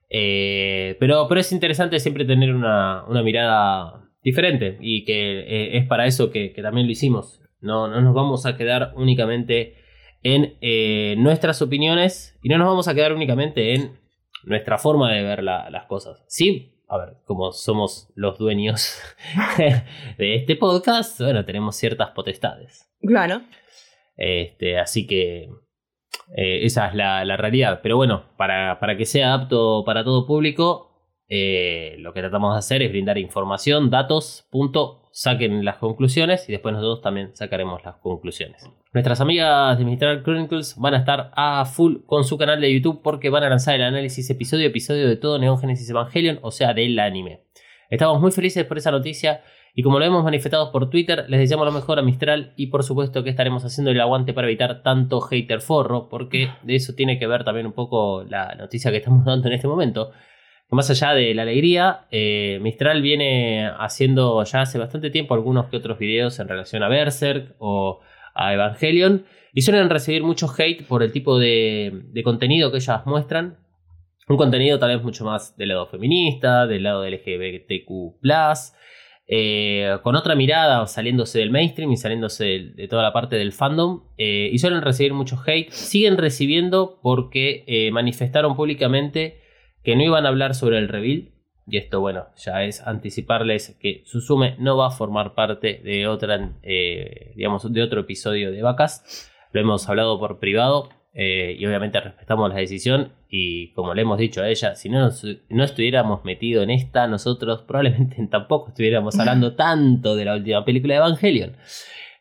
Eh, 0.09 0.95
pero, 0.99 1.27
pero 1.27 1.39
es 1.41 1.51
interesante 1.51 1.99
siempre 1.99 2.25
tener 2.25 2.55
una, 2.55 3.03
una 3.05 3.21
mirada 3.21 4.09
diferente 4.23 4.77
y 4.81 5.05
que 5.05 5.77
es 5.77 5.85
para 5.85 6.07
eso 6.07 6.31
que, 6.31 6.49
también 6.63 6.87
lo 6.87 6.93
hicimos. 6.93 7.41
No, 7.61 7.87
no 7.87 8.01
nos 8.01 8.15
vamos 8.15 8.45
a 8.47 8.57
quedar 8.57 8.93
únicamente 8.95 9.75
en 10.23 10.57
nuestras 11.21 11.61
opiniones 11.61 12.37
y 12.41 12.49
no 12.49 12.57
nos 12.57 12.67
vamos 12.67 12.87
a 12.87 12.95
quedar 12.95 13.13
únicamente 13.13 13.75
en 13.75 14.06
nuestra 14.47 14.77
forma 14.77 15.11
de 15.13 15.23
ver 15.23 15.43
la- 15.43 15.69
las 15.69 15.85
cosas. 15.85 16.23
Sí, 16.27 16.73
a 16.89 16.97
ver, 16.97 17.13
como 17.25 17.51
somos 17.51 18.09
los 18.15 18.37
dueños 18.37 18.99
de 20.17 20.35
este 20.35 20.55
podcast, 20.55 21.19
bueno, 21.21 21.43
tenemos 21.45 21.75
ciertas 21.75 22.11
potestades. 22.11 22.89
Claro. 23.01 23.41
Este, 24.15 24.79
así 24.79 25.05
que 25.05 25.49
eh, 26.35 26.65
esa 26.65 26.87
es 26.87 26.95
la, 26.95 27.23
la 27.25 27.37
realidad. 27.37 27.79
Pero 27.83 27.97
bueno, 27.97 28.23
para, 28.37 28.79
para 28.79 28.97
que 28.97 29.05
sea 29.05 29.33
apto 29.33 29.83
para 29.85 30.03
todo 30.03 30.25
público, 30.25 30.83
eh, 31.29 31.95
lo 31.99 32.13
que 32.13 32.21
tratamos 32.21 32.53
de 32.53 32.59
hacer 32.59 32.81
es 32.81 32.89
brindar 32.89 33.17
información, 33.17 33.89
datos, 33.89 34.47
punto, 34.49 35.06
saquen 35.17 35.65
las 35.65 35.77
conclusiones 35.77 36.47
y 36.47 36.51
después 36.51 36.75
nosotros 36.75 37.01
también 37.01 37.35
sacaremos 37.35 37.83
las 37.83 37.95
conclusiones. 37.95 38.69
Nuestras 38.93 39.19
amigas 39.19 39.75
de 39.75 39.83
Mistral 39.83 40.21
Chronicles 40.21 40.75
van 40.77 40.93
a 40.93 40.99
estar 40.99 41.31
a 41.35 41.65
full 41.65 42.03
con 42.05 42.23
su 42.23 42.37
canal 42.37 42.61
de 42.61 42.71
YouTube 42.71 43.01
porque 43.01 43.31
van 43.31 43.43
a 43.43 43.49
lanzar 43.49 43.73
el 43.73 43.81
análisis 43.81 44.29
episodio 44.29 44.67
episodio 44.67 45.07
de 45.07 45.15
todo 45.15 45.39
Neon 45.39 45.57
Genesis 45.57 45.89
Evangelion, 45.89 46.37
o 46.43 46.51
sea, 46.51 46.75
del 46.75 46.99
anime. 46.99 47.41
Estamos 47.89 48.21
muy 48.21 48.31
felices 48.31 48.63
por 48.65 48.77
esa 48.77 48.91
noticia 48.91 49.41
y 49.73 49.81
como 49.81 49.97
lo 49.97 50.05
hemos 50.05 50.23
manifestado 50.23 50.71
por 50.71 50.91
Twitter, 50.91 51.25
les 51.27 51.39
deseamos 51.39 51.65
lo 51.65 51.71
mejor 51.71 51.97
a 51.97 52.03
Mistral 52.03 52.53
y 52.55 52.67
por 52.67 52.83
supuesto 52.83 53.23
que 53.23 53.31
estaremos 53.31 53.65
haciendo 53.65 53.89
el 53.89 53.99
aguante 53.99 54.33
para 54.33 54.45
evitar 54.45 54.83
tanto 54.83 55.19
hater 55.21 55.61
forro, 55.61 56.09
porque 56.09 56.51
de 56.61 56.75
eso 56.75 56.93
tiene 56.93 57.17
que 57.17 57.25
ver 57.25 57.43
también 57.43 57.65
un 57.65 57.73
poco 57.73 58.23
la 58.23 58.53
noticia 58.53 58.91
que 58.91 58.97
estamos 58.97 59.25
dando 59.25 59.47
en 59.47 59.55
este 59.55 59.67
momento. 59.67 60.11
Más 60.69 60.89
allá 60.89 61.13
de 61.13 61.33
la 61.33 61.43
alegría, 61.43 62.07
eh, 62.11 62.59
Mistral 62.61 63.01
viene 63.01 63.71
haciendo 63.79 64.43
ya 64.43 64.61
hace 64.61 64.77
bastante 64.77 65.09
tiempo 65.09 65.33
algunos 65.33 65.67
que 65.67 65.77
otros 65.77 65.97
videos 65.97 66.39
en 66.39 66.49
relación 66.49 66.83
a 66.83 66.89
Berserk 66.89 67.55
o 67.59 68.01
a 68.35 68.53
Evangelion 68.53 69.25
y 69.53 69.61
suelen 69.61 69.89
recibir 69.89 70.23
mucho 70.23 70.47
hate 70.55 70.85
por 70.85 71.03
el 71.03 71.13
tipo 71.13 71.39
de, 71.39 72.21
contenido 72.23 72.69
que 72.69 72.77
ellas 72.77 73.05
muestran. 73.05 73.57
Un 74.27 74.35
contenido 74.35 74.77
tal 74.77 74.93
vez 74.93 75.01
mucho 75.01 75.23
más 75.23 75.55
del 75.55 75.69
lado 75.69 75.87
feminista, 75.87 76.67
del 76.67 76.83
lado 76.83 77.01
del 77.01 77.13
LGBTQ+, 77.13 78.17
eh, 79.29 79.97
con 80.03 80.17
otra 80.17 80.35
mirada, 80.35 80.85
saliéndose 80.85 81.39
del 81.39 81.49
mainstream 81.49 81.93
y 81.93 81.97
saliéndose 81.97 82.73
de, 82.75 82.87
toda 82.89 83.03
la 83.03 83.13
parte 83.13 83.37
del 83.37 83.53
fandom, 83.53 84.03
eh, 84.17 84.49
y 84.51 84.59
suelen 84.59 84.81
recibir 84.81 85.13
mucho 85.13 85.41
hate. 85.45 85.71
Siguen 85.71 86.17
recibiendo 86.17 86.99
porque 87.01 87.89
manifestaron 87.93 88.57
públicamente 88.57 89.46
que 89.87 89.95
no 89.95 90.03
iban 90.03 90.25
a 90.25 90.29
hablar 90.29 90.53
sobre 90.53 90.77
el 90.79 90.89
reveal. 90.89 91.29
Y 91.65 91.77
esto, 91.77 92.01
bueno, 92.01 92.25
ya 92.35 92.63
es 92.65 92.85
anticiparles 92.85 93.77
que 93.79 94.01
Susume 94.05 94.55
no 94.59 94.75
va 94.75 94.87
a 94.87 94.91
formar 94.91 95.33
parte 95.33 95.79
de 95.81 96.07
otra, 96.07 96.51
eh, 96.63 97.31
digamos, 97.37 97.71
de 97.71 97.81
otro 97.81 98.01
episodio 98.01 98.51
de 98.51 98.61
Vacas. 98.61 99.31
Lo 99.53 99.61
hemos 99.61 99.87
hablado 99.87 100.19
por 100.19 100.39
privado. 100.39 100.89
eh, 101.19 101.55
y 101.57 101.65
obviamente 101.65 101.99
respetamos 102.01 102.49
la 102.49 102.57
decisión 102.57 103.13
y 103.29 103.71
como 103.73 103.93
le 103.95 104.01
hemos 104.03 104.19
dicho 104.19 104.41
a 104.41 104.49
ella, 104.49 104.75
si 104.75 104.87
no, 104.89 104.99
nos- 104.99 105.25
no 105.49 105.63
estuviéramos 105.63 106.23
metidos 106.25 106.63
en 106.65 106.69
esta, 106.69 107.07
nosotros 107.07 107.63
probablemente 107.63 108.17
tampoco 108.29 108.67
estuviéramos 108.69 109.17
hablando 109.19 109.55
tanto 109.65 110.15
de 110.15 110.25
la 110.25 110.35
última 110.35 110.63
película 110.65 110.93
de 110.93 110.97
Evangelion. 110.99 111.55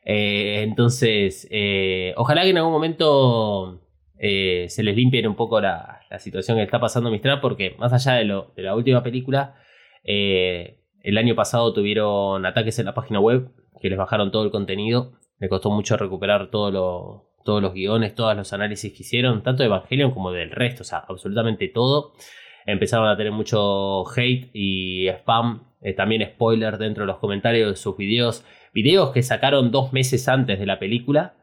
Eh, 0.04 0.62
entonces, 0.62 1.46
eh, 1.50 2.14
ojalá 2.16 2.42
que 2.44 2.50
en 2.50 2.58
algún 2.58 2.73
momento 2.73 3.82
se 4.18 4.82
les 4.82 4.96
limpie 4.96 5.26
un 5.28 5.35
poco 5.37 5.61
la, 5.61 5.96
la 6.10 6.18
situación 6.18 6.56
que 6.56 6.62
está 6.62 6.80
pasando 6.80 7.10
Mistral, 7.10 7.40
porque 7.40 7.75
más 7.78 7.92
allá 7.92 8.18
de, 8.18 8.25
lo, 8.25 8.52
de 8.56 8.62
la 8.62 8.75
última 8.75 9.02
película, 9.02 9.56
eh, 10.04 10.80
el 11.02 11.18
año 11.18 11.34
pasado 11.34 11.72
tuvieron 11.72 12.44
ataques 12.46 12.78
en 12.78 12.86
la 12.86 12.94
página 12.94 13.20
web 13.20 13.50
que 13.80 13.90
les 13.90 13.98
bajaron 13.98 14.30
todo 14.30 14.44
el 14.44 14.50
contenido. 14.50 15.12
Me 15.38 15.48
costó 15.48 15.70
mucho 15.70 15.96
recuperar 15.96 16.50
todos 16.50 16.72
los 17.62 17.75
guiones, 17.75 18.14
todos 18.14 18.36
los 18.36 18.52
análisis 18.52 18.92
que 18.92 19.02
hicieron, 19.02 19.42
tanto 19.42 19.62
de 19.62 19.68
Evangelion 19.68 20.12
como 20.12 20.32
del 20.32 20.50
resto, 20.50 20.82
o 20.82 20.84
sea, 20.84 21.04
absolutamente 21.08 21.68
todo. 21.68 22.12
Empezaron 22.64 23.08
a 23.08 23.16
tener 23.16 23.32
mucho 23.32 24.04
hate 24.08 24.50
y 24.52 25.08
spam, 25.08 25.68
eh, 25.82 25.92
también 25.92 26.28
spoiler 26.28 26.78
dentro 26.78 27.04
de 27.04 27.08
los 27.08 27.18
comentarios 27.18 27.70
de 27.70 27.76
sus 27.76 27.96
videos. 27.96 28.44
Videos 28.72 29.12
que 29.12 29.22
sacaron 29.22 29.70
dos 29.70 29.92
meses 29.92 30.26
antes 30.28 30.58
de 30.58 30.66
la 30.66 30.78
película 30.78 31.34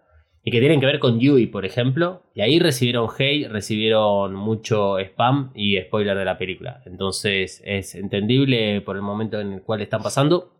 y 0.43 0.51
que 0.51 0.59
tienen 0.59 0.81
que 0.81 0.85
ver 0.85 0.99
con 0.99 1.19
Yui, 1.19 1.47
por 1.47 1.65
ejemplo. 1.65 2.23
Y 2.35 2.41
ahí 2.41 2.59
recibieron 2.59 3.07
hate, 3.17 3.47
recibieron 3.49 4.35
mucho 4.35 4.99
spam 4.99 5.51
y 5.55 5.79
spoiler 5.79 6.17
de 6.17 6.25
la 6.25 6.37
película. 6.37 6.81
Entonces 6.85 7.61
es 7.65 7.95
entendible 7.95 8.81
por 8.81 8.97
el 8.97 9.01
momento 9.01 9.39
en 9.39 9.53
el 9.53 9.61
cual 9.61 9.81
están 9.81 10.03
pasando. 10.03 10.51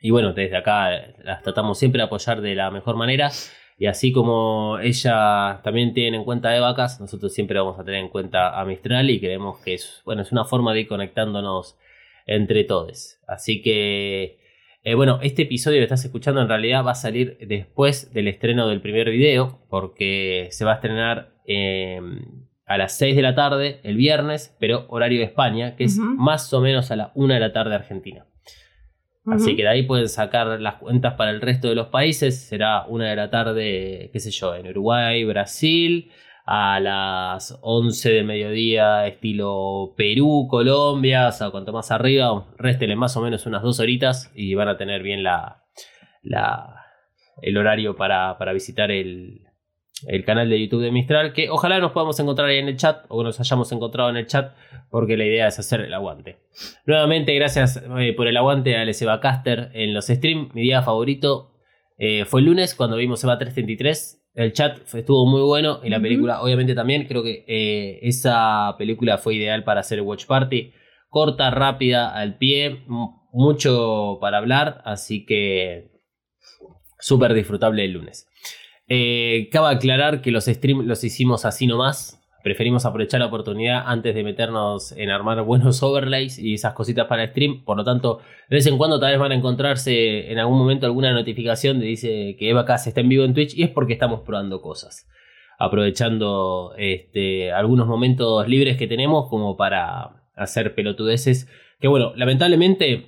Y 0.00 0.10
bueno, 0.10 0.32
desde 0.32 0.56
acá 0.56 0.90
las 1.24 1.42
tratamos 1.42 1.78
siempre 1.78 1.98
de 1.98 2.04
apoyar 2.04 2.40
de 2.40 2.54
la 2.54 2.70
mejor 2.70 2.96
manera. 2.96 3.30
Y 3.76 3.86
así 3.86 4.12
como 4.12 4.78
ella 4.78 5.60
también 5.64 5.92
tiene 5.92 6.18
en 6.18 6.24
cuenta 6.24 6.50
de 6.50 6.60
vacas, 6.60 7.00
nosotros 7.00 7.32
siempre 7.32 7.58
vamos 7.58 7.80
a 7.80 7.84
tener 7.84 8.00
en 8.00 8.10
cuenta 8.10 8.60
a 8.60 8.64
Mistral 8.64 9.10
y 9.10 9.18
creemos 9.18 9.58
que 9.64 9.74
es, 9.74 10.02
bueno, 10.04 10.22
es 10.22 10.32
una 10.32 10.44
forma 10.44 10.72
de 10.72 10.82
ir 10.82 10.88
conectándonos 10.88 11.78
entre 12.26 12.64
todos. 12.64 13.18
Así 13.26 13.62
que, 13.62 14.39
eh, 14.82 14.94
bueno, 14.94 15.18
este 15.22 15.42
episodio 15.42 15.78
que 15.78 15.84
estás 15.84 16.04
escuchando 16.04 16.40
en 16.40 16.48
realidad 16.48 16.84
va 16.84 16.92
a 16.92 16.94
salir 16.94 17.36
después 17.46 18.12
del 18.14 18.28
estreno 18.28 18.68
del 18.68 18.80
primer 18.80 19.10
video, 19.10 19.60
porque 19.68 20.48
se 20.52 20.64
va 20.64 20.72
a 20.72 20.74
estrenar 20.76 21.34
eh, 21.46 22.00
a 22.64 22.78
las 22.78 22.96
6 22.96 23.16
de 23.16 23.22
la 23.22 23.34
tarde 23.34 23.80
el 23.82 23.96
viernes, 23.96 24.56
pero 24.58 24.86
horario 24.88 25.18
de 25.18 25.26
España, 25.26 25.76
que 25.76 25.84
es 25.84 25.98
más 25.98 26.52
o 26.54 26.60
menos 26.60 26.90
a 26.90 26.96
la 26.96 27.12
1 27.14 27.34
de 27.34 27.40
la 27.40 27.52
tarde 27.52 27.74
Argentina. 27.74 28.26
Así 29.26 29.54
que 29.54 29.62
de 29.62 29.68
ahí 29.68 29.82
pueden 29.82 30.08
sacar 30.08 30.60
las 30.60 30.76
cuentas 30.76 31.14
para 31.14 31.30
el 31.30 31.40
resto 31.40 31.68
de 31.68 31.74
los 31.74 31.88
países. 31.88 32.40
Será 32.40 32.86
una 32.86 33.10
de 33.10 33.16
la 33.16 33.30
tarde, 33.30 34.10
qué 34.12 34.18
sé 34.18 34.30
yo, 34.30 34.54
en 34.54 34.68
Uruguay, 34.68 35.24
Brasil. 35.24 36.10
A 36.52 36.80
las 36.80 37.56
11 37.62 38.10
del 38.12 38.24
mediodía, 38.24 39.06
estilo 39.06 39.94
Perú, 39.96 40.48
Colombia. 40.50 41.28
O 41.28 41.32
sea, 41.32 41.50
cuanto 41.50 41.72
más 41.72 41.92
arriba, 41.92 42.44
réstenle 42.58 42.96
más 42.96 43.16
o 43.16 43.20
menos 43.22 43.46
unas 43.46 43.62
dos 43.62 43.78
horitas 43.78 44.32
y 44.34 44.54
van 44.56 44.66
a 44.66 44.76
tener 44.76 45.04
bien 45.04 45.22
la, 45.22 45.62
la- 46.22 46.74
el 47.40 47.56
horario 47.56 47.94
para, 47.94 48.36
para 48.36 48.52
visitar 48.52 48.90
el, 48.90 49.42
el 50.08 50.24
canal 50.24 50.50
de 50.50 50.60
YouTube 50.60 50.82
de 50.82 50.90
Mistral. 50.90 51.32
Que 51.34 51.50
ojalá 51.50 51.78
nos 51.78 51.92
podamos 51.92 52.18
encontrar 52.18 52.48
ahí 52.48 52.58
en 52.58 52.66
el 52.66 52.76
chat 52.76 53.04
o 53.08 53.22
nos 53.22 53.38
hayamos 53.38 53.70
encontrado 53.70 54.10
en 54.10 54.16
el 54.16 54.26
chat, 54.26 54.52
porque 54.90 55.16
la 55.16 55.26
idea 55.26 55.46
es 55.46 55.56
hacer 55.60 55.82
el 55.82 55.94
aguante. 55.94 56.40
Nuevamente, 56.84 57.32
gracias 57.36 57.76
eh, 57.98 58.12
por 58.16 58.26
el 58.26 58.36
aguante 58.36 58.76
a 58.76 58.82
Eva 58.82 59.20
Caster 59.20 59.70
en 59.72 59.94
los 59.94 60.06
streams. 60.08 60.52
Mi 60.52 60.62
día 60.62 60.82
favorito 60.82 61.52
eh, 61.96 62.24
fue 62.24 62.40
el 62.40 62.46
lunes 62.46 62.74
cuando 62.74 62.96
vimos 62.96 63.22
Eva 63.22 63.38
333. 63.38 64.16
El 64.40 64.54
chat 64.54 64.78
estuvo 64.94 65.26
muy 65.26 65.42
bueno 65.42 65.80
y 65.84 65.90
la 65.90 66.00
película, 66.00 66.40
obviamente, 66.40 66.74
también. 66.74 67.06
Creo 67.06 67.22
que 67.22 67.44
eh, 67.46 67.98
esa 68.02 68.74
película 68.78 69.18
fue 69.18 69.34
ideal 69.34 69.64
para 69.64 69.80
hacer 69.80 70.00
Watch 70.00 70.24
Party. 70.24 70.72
Corta, 71.10 71.50
rápida, 71.50 72.14
al 72.14 72.38
pie, 72.38 72.84
mucho 73.32 74.18
para 74.20 74.38
hablar, 74.38 74.80
así 74.84 75.26
que 75.26 75.90
súper 76.98 77.34
disfrutable 77.34 77.84
el 77.84 77.92
lunes. 77.92 78.28
Eh, 78.88 79.48
cabe 79.52 79.74
aclarar 79.74 80.22
que 80.22 80.30
los 80.30 80.46
streams 80.46 80.86
los 80.86 81.04
hicimos 81.04 81.44
así 81.44 81.66
nomás. 81.66 82.19
Preferimos 82.42 82.86
aprovechar 82.86 83.20
la 83.20 83.26
oportunidad 83.26 83.82
antes 83.86 84.14
de 84.14 84.24
meternos 84.24 84.92
en 84.92 85.10
armar 85.10 85.42
buenos 85.42 85.82
overlays 85.82 86.38
y 86.38 86.54
esas 86.54 86.72
cositas 86.72 87.06
para 87.06 87.24
el 87.24 87.30
stream. 87.30 87.64
Por 87.64 87.76
lo 87.76 87.84
tanto, 87.84 88.20
de 88.48 88.56
vez 88.56 88.66
en 88.66 88.78
cuando 88.78 88.98
tal 88.98 89.10
vez 89.10 89.20
van 89.20 89.32
a 89.32 89.34
encontrarse 89.34 90.30
en 90.32 90.38
algún 90.38 90.58
momento 90.58 90.86
alguna 90.86 91.12
notificación 91.12 91.80
que 91.80 91.86
dice 91.86 92.36
que 92.38 92.48
Eva 92.50 92.64
Cas 92.64 92.86
está 92.86 93.00
en 93.00 93.08
vivo 93.08 93.24
en 93.24 93.34
Twitch 93.34 93.54
y 93.56 93.62
es 93.62 93.70
porque 93.70 93.92
estamos 93.92 94.20
probando 94.20 94.62
cosas. 94.62 95.06
Aprovechando 95.58 96.74
este, 96.78 97.52
algunos 97.52 97.86
momentos 97.86 98.48
libres 98.48 98.78
que 98.78 98.86
tenemos 98.86 99.28
como 99.28 99.56
para 99.56 100.24
hacer 100.34 100.74
pelotudeces. 100.74 101.48
Que 101.78 101.88
bueno, 101.88 102.12
lamentablemente 102.16 103.06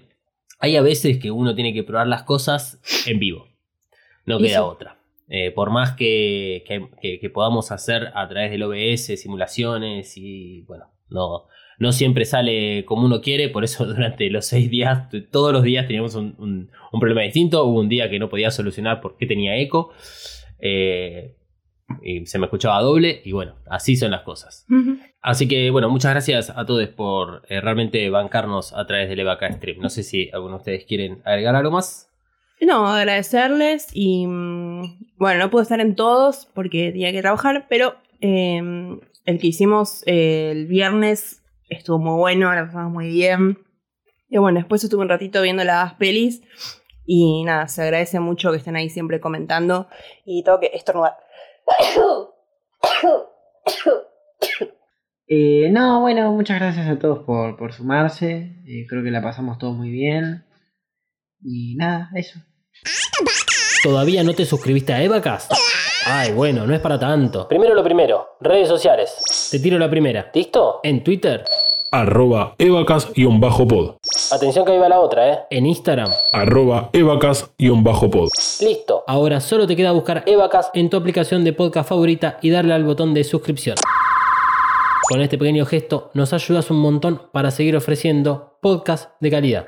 hay 0.58 0.76
a 0.76 0.82
veces 0.82 1.18
que 1.18 1.30
uno 1.30 1.54
tiene 1.54 1.72
que 1.72 1.82
probar 1.82 2.06
las 2.06 2.24
cosas 2.24 2.80
en 3.06 3.18
vivo. 3.18 3.48
No 4.26 4.38
queda 4.38 4.64
otra. 4.64 5.01
Eh, 5.34 5.50
por 5.50 5.70
más 5.70 5.92
que, 5.92 6.62
que- 6.66 6.88
que- 7.00 7.18
que 7.18 7.30
podamos 7.30 7.72
hacer 7.72 8.10
a 8.14 8.28
través 8.28 8.50
del 8.50 8.62
OBS 8.64 9.16
simulaciones 9.16 10.16
y 10.18 10.60
bueno, 10.68 10.84
no, 11.08 11.46
no 11.78 11.92
siempre 11.92 12.26
sale 12.26 12.84
como 12.84 13.06
uno 13.06 13.22
quiere, 13.22 13.48
por 13.48 13.64
eso 13.64 13.86
durante 13.94 14.28
los 14.28 14.44
seis 14.44 14.68
días, 14.70 15.08
todos 15.30 15.52
los 15.54 15.62
días 15.62 15.86
teníamos 15.86 16.14
un, 16.16 16.34
un- 16.38 16.70
un 16.92 17.00
problema 17.00 17.22
distinto, 17.22 17.64
hubo 17.64 17.80
un 17.80 17.88
día 17.88 18.10
que 18.10 18.18
no 18.18 18.28
podía 18.28 18.50
solucionar 18.50 19.00
porque 19.00 19.24
tenía 19.26 19.56
eco, 19.56 19.90
eh, 20.58 21.34
y 22.02 22.24
se 22.26 22.38
me 22.38 22.46
escuchaba 22.46 22.80
doble 22.80 23.20
y 23.24 23.32
bueno, 23.32 23.54
así 23.66 23.96
son 23.96 24.10
las 24.12 24.22
cosas. 24.22 24.64
Así 25.20 25.46
que 25.48 25.70
bueno, 25.70 25.88
muchas 25.90 26.12
gracias 26.12 26.50
a 26.50 26.64
todos 26.64 26.86
por 26.88 27.42
eh, 27.48 27.60
realmente 27.60 28.08
bancarnos 28.10 28.72
a 28.72 28.86
través 28.86 29.08
del 29.08 29.20
EVAK 29.20 29.54
Stream. 29.56 29.78
No 29.80 29.88
sé 29.90 30.02
si 30.02 30.30
alguno 30.32 30.54
de 30.54 30.58
ustedes 30.58 30.84
quieren 30.84 31.20
agregar 31.24 31.54
algo 31.54 31.70
más. 31.70 32.08
No, 32.64 32.86
agradecerles 32.86 33.88
y 33.92 34.26
mm, 34.26 35.16
bueno, 35.16 35.40
no 35.40 35.50
pude 35.50 35.62
estar 35.62 35.80
en 35.80 35.96
todos 35.96 36.46
porque 36.54 36.92
tenía 36.92 37.10
que 37.10 37.20
trabajar, 37.20 37.66
pero 37.68 37.96
eh, 38.20 38.62
el 39.24 39.38
que 39.38 39.46
hicimos 39.48 40.04
eh, 40.06 40.52
el 40.52 40.66
viernes 40.66 41.42
estuvo 41.68 41.98
muy 41.98 42.18
bueno, 42.18 42.54
la 42.54 42.66
pasamos 42.66 42.92
muy 42.92 43.08
bien. 43.08 43.58
Y 44.28 44.38
bueno, 44.38 44.60
después 44.60 44.82
estuve 44.84 45.02
un 45.02 45.08
ratito 45.08 45.42
viendo 45.42 45.64
las 45.64 45.94
pelis 45.94 46.42
y 47.04 47.42
nada, 47.44 47.66
se 47.66 47.82
agradece 47.82 48.20
mucho 48.20 48.52
que 48.52 48.58
estén 48.58 48.76
ahí 48.76 48.88
siempre 48.88 49.20
comentando 49.20 49.88
y 50.24 50.44
tengo 50.44 50.60
que 50.60 50.70
estornudar. 50.72 51.16
Eh, 55.34 55.70
no, 55.70 56.02
bueno, 56.02 56.30
muchas 56.32 56.60
gracias 56.60 56.86
a 56.88 56.98
todos 56.98 57.24
por, 57.24 57.56
por 57.56 57.72
sumarse. 57.72 58.62
Eh, 58.66 58.86
creo 58.86 59.02
que 59.02 59.10
la 59.10 59.22
pasamos 59.22 59.56
todos 59.56 59.74
muy 59.74 59.90
bien. 59.90 60.44
Y 61.40 61.74
nada, 61.76 62.10
eso. 62.14 62.38
¿Todavía 63.82 64.22
no 64.22 64.32
te 64.34 64.44
suscribiste 64.46 64.92
a 64.92 65.02
Evacast? 65.02 65.52
Ay, 66.06 66.32
bueno, 66.32 66.66
no 66.66 66.74
es 66.74 66.80
para 66.80 66.98
tanto. 66.98 67.48
Primero 67.48 67.74
lo 67.74 67.82
primero, 67.84 68.36
redes 68.40 68.68
sociales. 68.68 69.48
Te 69.50 69.58
tiro 69.58 69.78
la 69.78 69.90
primera. 69.90 70.30
¿Listo? 70.34 70.80
En 70.82 71.02
Twitter. 71.04 71.44
arroba 71.90 72.54
evacas-pod, 72.58 73.96
Atención 74.32 74.64
que 74.64 74.72
ahí 74.72 74.78
va 74.78 74.88
la 74.88 75.00
otra, 75.00 75.28
¿eh? 75.32 75.38
En 75.50 75.66
Instagram. 75.66 76.10
arroba 76.32 76.90
evacas-pod. 76.92 78.28
Listo. 78.60 79.04
Ahora 79.06 79.40
solo 79.40 79.66
te 79.66 79.76
queda 79.76 79.92
buscar 79.92 80.22
Evacast 80.26 80.74
en 80.76 80.88
tu 80.88 80.96
aplicación 80.96 81.44
de 81.44 81.52
podcast 81.52 81.88
favorita 81.88 82.38
y 82.40 82.50
darle 82.50 82.74
al 82.74 82.84
botón 82.84 83.14
de 83.14 83.24
suscripción. 83.24 83.76
Con 85.08 85.20
este 85.20 85.36
pequeño 85.38 85.66
gesto 85.66 86.10
nos 86.14 86.32
ayudas 86.32 86.70
un 86.70 86.78
montón 86.78 87.22
para 87.32 87.50
seguir 87.50 87.76
ofreciendo 87.76 88.56
podcast 88.62 89.10
de 89.20 89.30
calidad. 89.30 89.64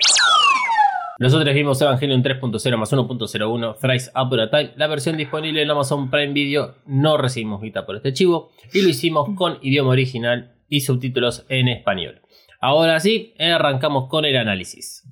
Nosotros 1.17 1.55
vimos 1.55 1.81
Evangelion 1.81 2.25
3.0 2.25 2.77
más 2.77 2.93
1.01 2.93 3.77
Thrice 3.79 4.11
Up 4.17 4.35
a 4.41 4.51
Time, 4.51 4.73
la 4.75 4.89
versión 4.89 5.17
disponible 5.17 5.63
en 5.63 5.71
Amazon 5.71 6.11
Prime 6.11 6.33
Video. 6.33 6.75
No 6.87 7.17
recibimos 7.17 7.63
guita 7.63 7.87
por 7.87 7.95
este 7.95 8.13
chivo 8.13 8.51
y 8.73 8.83
lo 8.83 8.89
hicimos 8.89 9.29
con 9.37 9.59
idioma 9.63 9.91
original 9.91 10.57
y 10.69 10.81
subtítulos 10.81 11.47
en 11.49 11.69
español. 11.69 12.21
Ahora 12.61 12.99
sí, 12.99 13.33
arrancamos 13.39 14.09
con 14.09 14.25
el 14.25 14.37
análisis. 14.37 15.09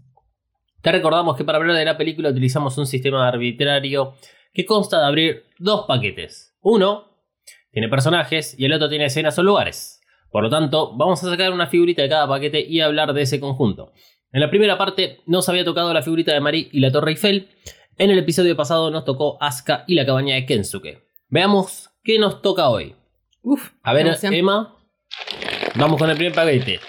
Te 0.80 0.90
recordamos 0.90 1.36
que 1.36 1.44
para 1.44 1.58
hablar 1.58 1.76
de 1.76 1.84
la 1.84 1.96
película 1.96 2.30
utilizamos 2.30 2.76
un 2.78 2.86
sistema 2.86 3.28
arbitrario 3.28 4.14
que 4.52 4.66
consta 4.66 4.98
de 4.98 5.06
abrir 5.06 5.44
dos 5.60 5.86
paquetes. 5.86 6.56
Uno 6.62 7.12
tiene 7.70 7.88
personajes 7.88 8.58
y 8.58 8.64
el 8.64 8.72
otro 8.72 8.88
tiene 8.88 9.04
escenas 9.04 9.38
o 9.38 9.44
lugares. 9.44 10.00
Por 10.32 10.42
lo 10.42 10.50
tanto, 10.50 10.96
vamos 10.96 11.22
a 11.22 11.30
sacar 11.30 11.52
una 11.52 11.66
figurita 11.66 12.02
de 12.02 12.08
cada 12.08 12.26
paquete 12.26 12.60
y 12.60 12.80
hablar 12.80 13.12
de 13.12 13.22
ese 13.22 13.38
conjunto. 13.38 13.92
En 14.32 14.40
la 14.40 14.48
primera 14.50 14.78
parte 14.78 15.20
nos 15.26 15.48
había 15.48 15.64
tocado 15.64 15.92
la 15.92 16.02
figurita 16.02 16.32
de 16.32 16.40
Marie 16.40 16.68
y 16.72 16.80
la 16.80 16.90
Torre 16.90 17.10
Eiffel. 17.10 17.48
En 17.98 18.10
el 18.10 18.18
episodio 18.18 18.56
pasado 18.56 18.90
nos 18.90 19.04
tocó 19.04 19.36
Asuka 19.42 19.84
y 19.86 19.94
la 19.94 20.06
cabaña 20.06 20.34
de 20.34 20.46
Kensuke. 20.46 21.02
Veamos 21.28 21.90
qué 22.02 22.18
nos 22.18 22.40
toca 22.40 22.68
hoy. 22.70 22.94
Uf, 23.42 23.70
A 23.82 23.92
ver. 23.92 24.06
Emma. 24.22 24.76
Vamos 25.74 25.98
con 25.98 26.08
el 26.08 26.16
primer 26.16 26.34
paquete. 26.34 26.80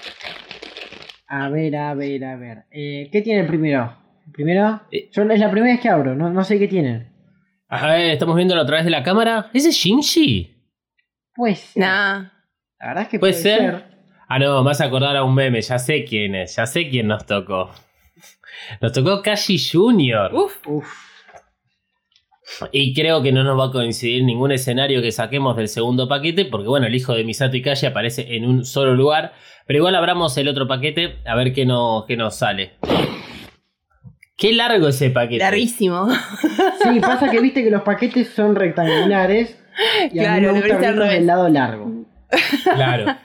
A 1.28 1.50
ver, 1.50 1.76
a 1.76 1.94
ver, 1.94 2.24
a 2.24 2.36
ver. 2.38 2.66
Eh, 2.72 3.10
¿Qué 3.12 3.22
tiene 3.22 3.42
el 3.42 3.48
primero? 3.48 3.98
¿El 4.26 4.32
primero? 4.32 4.82
Eh. 4.92 5.10
Yo 5.12 5.24
es 5.24 5.40
la 5.40 5.52
primera 5.52 5.74
vez 5.74 5.82
que 5.82 5.90
abro, 5.90 6.16
no, 6.16 6.30
no 6.30 6.44
sé 6.44 6.58
qué 6.60 6.68
tienen. 6.68 7.12
A 7.68 7.88
ver, 7.88 8.12
estamos 8.12 8.36
viéndolo 8.36 8.62
a 8.62 8.66
través 8.66 8.86
de 8.86 8.92
la 8.92 9.04
cámara. 9.04 9.50
¿Ese 9.54 9.70
es 9.70 9.76
Shinji? 9.76 10.56
Pues. 11.36 11.72
Nah. 11.76 12.30
La 12.80 12.88
verdad 12.88 13.04
es 13.04 13.10
que 13.10 13.20
¿Puede 13.20 13.34
puede, 13.34 13.44
ser? 13.44 13.60
ser. 13.60 13.93
Ah, 14.36 14.40
no, 14.40 14.64
me 14.64 14.70
vas 14.70 14.82
a 14.82 14.86
acordar 14.86 15.16
a 15.16 15.24
un 15.24 15.36
meme. 15.36 15.62
Ya 15.62 15.78
sé 15.78 16.06
quién 16.06 16.34
es. 16.34 16.56
Ya 16.56 16.66
sé 16.66 16.90
quién 16.90 17.08
nos 17.08 17.26
tocó. 17.26 17.70
Nos 18.82 18.92
tocó 18.92 19.22
Kashi 19.22 19.58
Jr. 19.60 20.34
Uf, 20.34 20.56
Uf. 20.68 20.88
Y 22.72 22.94
creo 22.94 23.22
que 23.22 23.32
no 23.32 23.44
nos 23.44 23.60
va 23.60 23.66
a 23.68 23.72
coincidir 23.72 24.24
ningún 24.24 24.52
escenario 24.52 25.02
que 25.02 25.12
saquemos 25.12 25.56
del 25.56 25.68
segundo 25.68 26.08
paquete, 26.08 26.46
porque 26.46 26.68
bueno, 26.68 26.88
el 26.88 26.96
hijo 26.96 27.14
de 27.14 27.24
Misato 27.24 27.58
Ikashi 27.58 27.86
aparece 27.86 28.36
en 28.36 28.46
un 28.46 28.66
solo 28.66 28.96
lugar. 28.96 29.34
Pero 29.68 29.78
igual 29.80 29.96
abramos 29.96 30.38
el 30.38 30.48
otro 30.48 30.68
paquete 30.68 31.18
a 31.26 31.36
ver 31.36 31.54
qué, 31.54 31.66
no, 31.66 32.06
qué 32.08 32.18
nos 32.18 32.36
sale. 32.36 32.74
Qué 34.36 34.52
largo 34.54 34.88
ese 34.88 35.10
paquete. 35.12 35.44
larguísimo. 35.44 36.08
Sí, 36.84 37.00
pasa 37.00 37.30
que 37.30 37.40
viste 37.40 37.64
que 37.64 37.70
los 37.72 37.84
paquetes 37.84 38.30
son 38.30 38.56
rectangulares. 38.56 39.58
Y 40.12 40.20
a 40.20 40.36
mí 40.36 40.40
Claro, 40.42 40.54
me 40.54 40.60
lo 40.62 40.68
gusta 40.68 40.88
al 40.90 40.96
revés. 40.98 41.12
del 41.14 41.26
lado 41.28 41.50
largo. 41.50 41.92
Claro. 42.76 43.16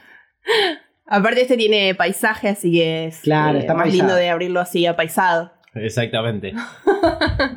Aparte 1.10 1.42
este 1.42 1.56
tiene 1.56 1.94
paisaje, 1.94 2.48
así 2.48 2.70
que 2.72 3.06
es 3.06 3.20
Claro, 3.22 3.56
eh, 3.56 3.60
está 3.60 3.72
más 3.74 3.84
paisado. 3.84 4.02
lindo 4.08 4.14
de 4.14 4.28
abrirlo 4.28 4.60
así 4.60 4.84
apaisado. 4.86 5.50
Exactamente. 5.74 6.52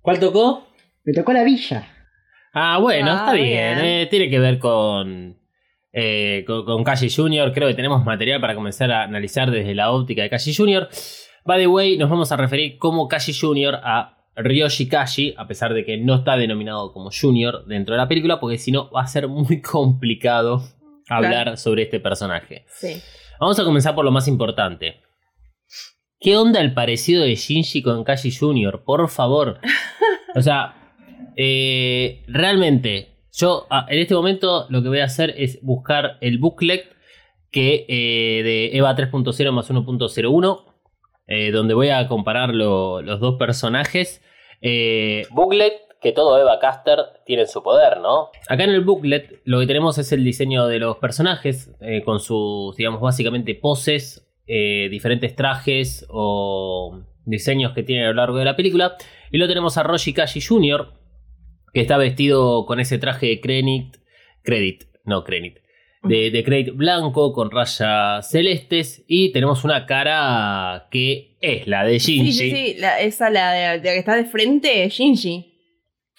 ¿Cuál 0.00 0.20
tocó? 0.20 0.66
Me 1.04 1.12
tocó 1.12 1.32
la 1.32 1.44
villa. 1.44 1.86
Ah, 2.54 2.78
bueno, 2.78 3.10
Ah, 3.12 3.16
está 3.18 3.32
bien. 3.34 3.46
bien. 3.46 3.78
eh, 3.84 4.06
tiene 4.10 4.30
que 4.30 4.38
ver 4.38 4.58
con, 4.58 5.38
eh, 5.92 6.44
con, 6.46 6.64
con 6.64 6.84
Kashi 6.84 7.10
Jr. 7.10 7.52
Creo 7.52 7.68
que 7.68 7.74
tenemos 7.74 8.04
material 8.04 8.40
para 8.40 8.54
comenzar 8.54 8.90
a 8.90 9.02
analizar 9.02 9.50
desde 9.50 9.74
la 9.74 9.90
óptica 9.90 10.22
de 10.22 10.30
Kashi 10.30 10.54
Jr. 10.54 10.88
By 11.44 11.60
the 11.60 11.66
way, 11.66 11.96
nos 11.98 12.10
vamos 12.10 12.32
a 12.32 12.36
referir 12.36 12.78
como 12.78 13.08
Kashi 13.08 13.32
Jr. 13.38 13.78
a 13.82 14.16
Ryoshi 14.36 14.88
Kashi, 14.88 15.34
a 15.36 15.46
pesar 15.46 15.74
de 15.74 15.84
que 15.84 15.96
no 15.98 16.16
está 16.16 16.36
denominado 16.36 16.92
como 16.92 17.10
Junior 17.10 17.64
dentro 17.66 17.94
de 17.94 17.98
la 17.98 18.08
película, 18.08 18.38
porque 18.40 18.58
si 18.58 18.70
no 18.70 18.90
va 18.90 19.02
a 19.02 19.06
ser 19.06 19.28
muy 19.28 19.60
complicado 19.62 20.62
hablar 21.08 21.56
sobre 21.58 21.82
este 21.82 22.00
personaje. 22.00 22.64
Sí. 22.68 23.00
Vamos 23.40 23.58
a 23.58 23.64
comenzar 23.64 23.94
por 23.94 24.04
lo 24.04 24.10
más 24.10 24.26
importante. 24.28 25.00
¿Qué 26.20 26.36
onda 26.36 26.60
el 26.60 26.74
parecido 26.74 27.22
de 27.22 27.34
Shinji 27.36 27.82
con 27.82 28.02
Kashi 28.04 28.32
Jr.? 28.34 28.82
Por 28.84 29.08
favor. 29.08 29.60
O 30.34 30.42
sea, 30.42 30.92
eh, 31.36 32.22
realmente, 32.28 33.08
yo 33.32 33.66
ah, 33.70 33.86
en 33.88 33.98
este 34.00 34.14
momento 34.14 34.66
lo 34.68 34.82
que 34.82 34.88
voy 34.88 35.00
a 35.00 35.04
hacer 35.06 35.34
es 35.38 35.58
buscar 35.62 36.18
el 36.20 36.38
booklet 36.38 36.84
que, 37.50 37.86
eh, 37.88 38.42
de 38.42 38.76
EVA 38.76 38.94
3.0 38.94 39.50
más 39.52 39.70
1.01, 39.70 40.64
eh, 41.28 41.50
donde 41.50 41.72
voy 41.74 41.88
a 41.88 42.06
comparar 42.08 42.50
lo- 42.54 43.00
los 43.00 43.20
dos 43.20 43.36
personajes. 43.38 44.22
Booklet 45.30 45.72
que 46.00 46.12
todo 46.12 46.38
Eva 46.40 46.58
Caster 46.60 46.98
tiene 47.26 47.42
en 47.42 47.48
su 47.48 47.62
poder, 47.62 47.98
¿no? 48.00 48.28
Acá 48.48 48.64
en 48.64 48.70
el 48.70 48.82
booklet 48.82 49.40
lo 49.44 49.58
que 49.60 49.66
tenemos 49.66 49.98
es 49.98 50.12
el 50.12 50.24
diseño 50.24 50.66
de 50.66 50.78
los 50.78 50.96
personajes, 50.98 51.74
eh, 51.80 52.02
con 52.04 52.20
sus, 52.20 52.76
digamos, 52.76 53.00
básicamente 53.00 53.54
poses, 53.54 54.24
eh, 54.46 54.88
diferentes 54.90 55.34
trajes 55.36 56.06
o 56.08 57.00
diseños 57.24 57.72
que 57.74 57.82
tienen 57.82 58.06
a 58.06 58.08
lo 58.08 58.14
largo 58.14 58.38
de 58.38 58.44
la 58.44 58.56
película. 58.56 58.96
Y 59.30 59.38
lo 59.38 59.48
tenemos 59.48 59.76
a 59.76 59.82
Roshi 59.82 60.12
Kashi 60.14 60.40
Jr., 60.40 60.92
que 61.74 61.80
está 61.80 61.98
vestido 61.98 62.64
con 62.64 62.80
ese 62.80 62.98
traje 62.98 63.26
de 63.26 63.40
Credit, 63.40 63.96
Credit, 64.42 64.84
no 65.04 65.22
Credit, 65.24 65.58
de, 66.04 66.30
de 66.30 66.44
Credit 66.44 66.74
blanco 66.74 67.32
con 67.34 67.50
rayas 67.50 68.30
celestes. 68.30 69.04
Y 69.06 69.32
tenemos 69.32 69.64
una 69.64 69.84
cara 69.84 70.86
que 70.90 71.36
es 71.42 71.66
la 71.66 71.84
de 71.84 71.98
Shinji. 71.98 72.32
Sí, 72.32 72.50
sí, 72.50 72.50
sí. 72.50 72.80
La- 72.80 73.00
esa, 73.00 73.28
la, 73.28 73.52
de, 73.52 73.76
la 73.76 73.82
que 73.82 73.98
está 73.98 74.16
de 74.16 74.24
frente, 74.24 74.88
Shinji. 74.88 75.47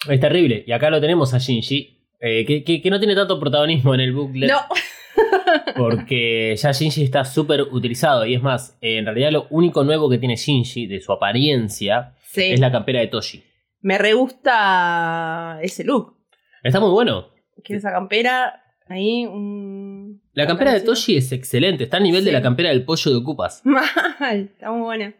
Es 0.08 0.20
terrible. 0.20 0.64
Y 0.66 0.72
acá 0.72 0.90
lo 0.90 1.00
tenemos 1.00 1.34
a 1.34 1.38
Shinji. 1.38 1.98
eh, 2.20 2.44
que, 2.46 2.64
que- 2.64 2.82
que 2.82 2.90
no 2.90 2.98
tiene 2.98 3.14
tanto 3.14 3.38
protagonismo 3.40 3.94
en 3.94 4.00
el 4.00 4.12
booklet. 4.12 4.50
No. 4.50 4.58
Porque 5.76 6.54
ya 6.56 6.72
Shinji 6.72 7.02
está 7.04 7.24
súper 7.24 7.62
utilizado. 7.62 8.24
Y 8.26 8.34
es 8.34 8.42
más, 8.42 8.76
eh, 8.80 8.98
en 8.98 9.04
realidad 9.06 9.30
lo 9.32 9.46
único 9.50 9.84
nuevo 9.84 10.08
que 10.08 10.18
tiene 10.18 10.36
Shinji 10.36 10.86
de 10.86 11.00
su 11.00 11.12
apariencia 11.12 12.14
Sí. 12.26 12.42
es 12.52 12.60
la 12.60 12.70
campera 12.70 13.00
de 13.00 13.08
Toshi. 13.08 13.42
Me 13.82 13.98
re 13.98 14.12
gusta 14.12 15.58
ese 15.62 15.84
look. 15.84 16.14
Está 16.62 16.80
muy 16.80 16.90
bueno. 16.90 17.28
Que 17.64 17.74
esa 17.76 17.90
campera, 17.90 18.62
ahí 18.88 19.26
un... 19.26 20.22
La 20.34 20.46
campera 20.46 20.72
de. 20.72 20.80
Toshi 20.80 21.16
es 21.16 21.32
excelente. 21.32 21.84
Está 21.84 21.96
a 21.96 22.00
nivel 22.00 22.24
de 22.24 22.32
la 22.32 22.42
campera 22.42 22.68
del 22.68 22.84
pollo 22.84 23.10
de 23.10 23.16
Ocupas. 23.16 23.62
Mal, 23.64 24.50
está 24.52 24.70
muy 24.70 24.82
buena. 24.82 25.14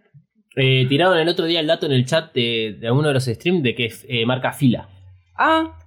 Eh, 0.57 0.87
tiraron 0.89 1.17
el 1.19 1.29
otro 1.29 1.47
día 1.47 1.61
el 1.61 1.67
dato 1.67 1.87
en 1.87 1.93
el 1.93 2.05
chat 2.07 2.33
de, 2.35 2.77
de 2.81 2.91
uno 2.91 3.09
de 3.09 3.15
los 3.15 3.25
streams 3.25 3.63
de 3.63 3.75
que 3.75 3.87
es 3.87 4.05
eh, 4.09 4.27
marca 4.27 4.53
fila. 4.53 4.89
Ah, 5.37 5.79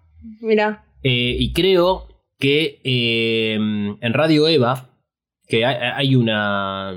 mira. 0.41 0.85
Eh, 1.03 1.35
y 1.37 1.51
creo 1.53 2.07
que 2.39 2.79
eh, 2.83 3.53
en 3.55 4.13
Radio 4.13 4.47
Eva, 4.47 4.89
que 5.47 5.65
hay, 5.65 5.75
hay 5.95 6.15
una, 6.15 6.93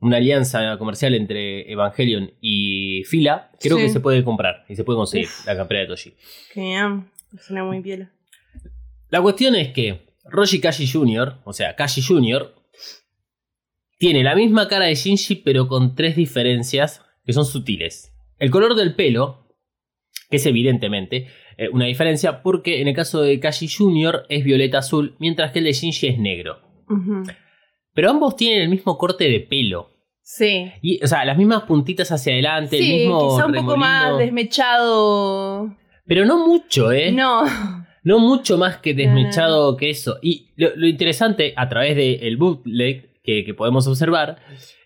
una 0.00 0.16
alianza 0.16 0.76
comercial 0.78 1.14
entre 1.14 1.70
Evangelion 1.70 2.32
y 2.40 3.04
Fila, 3.04 3.50
creo 3.60 3.76
Sí. 3.76 3.84
que 3.84 3.88
se 3.90 4.00
puede 4.00 4.24
comprar 4.24 4.64
y 4.68 4.74
se 4.76 4.82
puede 4.84 4.96
conseguir 4.98 5.28
la 5.46 5.56
campera 5.56 5.80
de 5.80 5.86
Toshi. 5.86 6.14
Que 6.52 6.60
bien, 6.60 7.08
suena 7.40 7.62
muy 7.64 7.80
piola. 7.80 8.10
La 9.10 9.22
cuestión 9.22 9.54
es 9.54 9.72
que 9.72 10.06
Roshi 10.24 10.60
Kashi 10.60 10.88
Jr., 10.88 11.36
o 11.44 11.52
sea, 11.52 11.76
Kashi 11.76 12.02
Jr., 12.02 12.52
tiene 13.98 14.22
la 14.22 14.34
misma 14.34 14.68
cara 14.68 14.86
de 14.86 14.94
Shinji, 14.94 15.36
pero 15.36 15.68
con 15.68 15.94
tres 15.94 16.16
diferencias 16.16 17.02
que 17.24 17.32
son 17.32 17.44
sutiles. 17.44 18.12
El 18.38 18.50
color 18.50 18.74
del 18.74 18.94
pelo, 18.94 19.46
que 20.30 20.36
es 20.36 20.46
evidentemente 20.46 21.28
eh, 21.56 21.68
una 21.70 21.86
diferencia, 21.86 22.42
porque 22.42 22.80
en 22.80 22.88
el 22.88 22.94
caso 22.94 23.22
de 23.22 23.40
Kashi 23.40 23.68
Jr. 23.68 24.26
es 24.28 24.44
violeta 24.44 24.78
azul, 24.78 25.16
mientras 25.18 25.52
que 25.52 25.60
el 25.60 25.64
de 25.64 25.72
Shinji 25.72 26.08
es 26.08 26.18
negro. 26.18 26.60
Pero 27.94 28.10
ambos 28.10 28.36
tienen 28.36 28.62
el 28.62 28.68
mismo 28.68 28.98
corte 28.98 29.24
de 29.24 29.40
pelo. 29.40 29.90
Sí. 30.20 30.70
Y, 30.82 31.02
o 31.02 31.06
sea, 31.06 31.24
las 31.24 31.38
mismas 31.38 31.62
puntitas 31.62 32.12
hacia 32.12 32.32
adelante, 32.32 32.76
el 32.76 32.82
Sí, 32.82 32.90
mismo 32.90 33.36
quizá 33.36 33.46
un 33.46 33.54
poco 33.54 33.76
más 33.76 34.18
desmechado. 34.18 35.74
Pero 36.04 36.24
no 36.24 36.46
mucho, 36.46 36.92
¿eh? 36.92 37.12
No. 37.12 37.44
No 38.04 38.18
mucho 38.20 38.58
más 38.58 38.76
que 38.78 38.94
desmechado 38.94 39.76
que 39.76 39.90
eso. 39.90 40.18
Y 40.22 40.50
lo, 40.56 40.76
lo 40.76 40.86
interesante, 40.86 41.54
a 41.56 41.68
través 41.68 41.96
del 41.96 42.36
bootleg 42.36 43.15
que, 43.26 43.44
que 43.44 43.52
podemos 43.54 43.86
observar, 43.88 44.38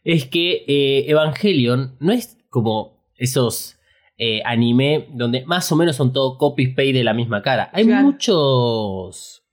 es 0.03 0.24
que 0.26 0.64
eh, 0.66 1.05
Evangelion 1.09 1.96
no 2.00 2.12
es 2.12 2.37
como 2.48 3.05
esos 3.16 3.76
eh, 4.18 4.42
anime 4.44 5.07
donde 5.12 5.44
más 5.46 5.70
o 5.70 5.76
menos 5.76 5.94
son 5.96 6.12
todo 6.12 6.37
copy-paste 6.38 6.92
de 6.94 7.05
la 7.05 7.14
misma 7.14 7.42
cara. 7.42 7.70
Hay 7.72 7.85
Claro. 7.85 8.07
muchos 8.07 9.44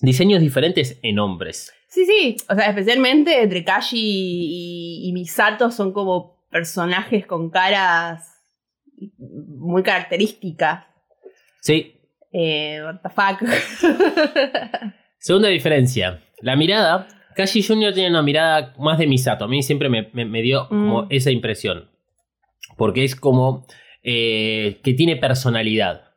diseños 0.00 0.40
diferentes 0.40 0.98
en 1.02 1.18
hombres. 1.18 1.72
Sí, 1.88 2.06
sí. 2.06 2.36
O 2.48 2.54
sea, 2.54 2.68
especialmente 2.68 3.42
entre 3.42 3.64
Kashi 3.64 3.98
y, 4.00 5.08
y 5.08 5.12
Misato 5.12 5.70
son 5.72 5.92
como 5.92 6.40
personajes 6.50 7.26
con 7.26 7.50
caras 7.50 8.24
muy 9.18 9.82
características. 9.82 10.84
Sí. 11.60 11.94
Eh, 12.32 12.80
what 12.84 13.00
the 13.02 13.08
fuck. 13.10 13.48
Segunda 15.18 15.48
diferencia. 15.48 16.22
La 16.40 16.56
mirada. 16.56 17.06
Kashi 17.36 17.62
Jr. 17.62 17.92
tiene 17.94 18.10
una 18.10 18.22
mirada 18.22 18.74
más 18.78 18.98
de 18.98 19.06
Misato. 19.06 19.44
A 19.44 19.48
mí 19.48 19.62
siempre 19.62 19.88
me, 19.88 20.08
me- 20.12 20.24
me 20.24 20.42
dio 20.42 20.68
como 20.68 21.02
Mm. 21.02 21.06
esa 21.10 21.30
impresión. 21.30 21.88
Porque 22.76 23.04
es 23.04 23.14
como 23.16 23.66
eh, 24.02 24.80
que 24.82 24.94
tiene 24.94 25.16
personalidad. 25.16 26.12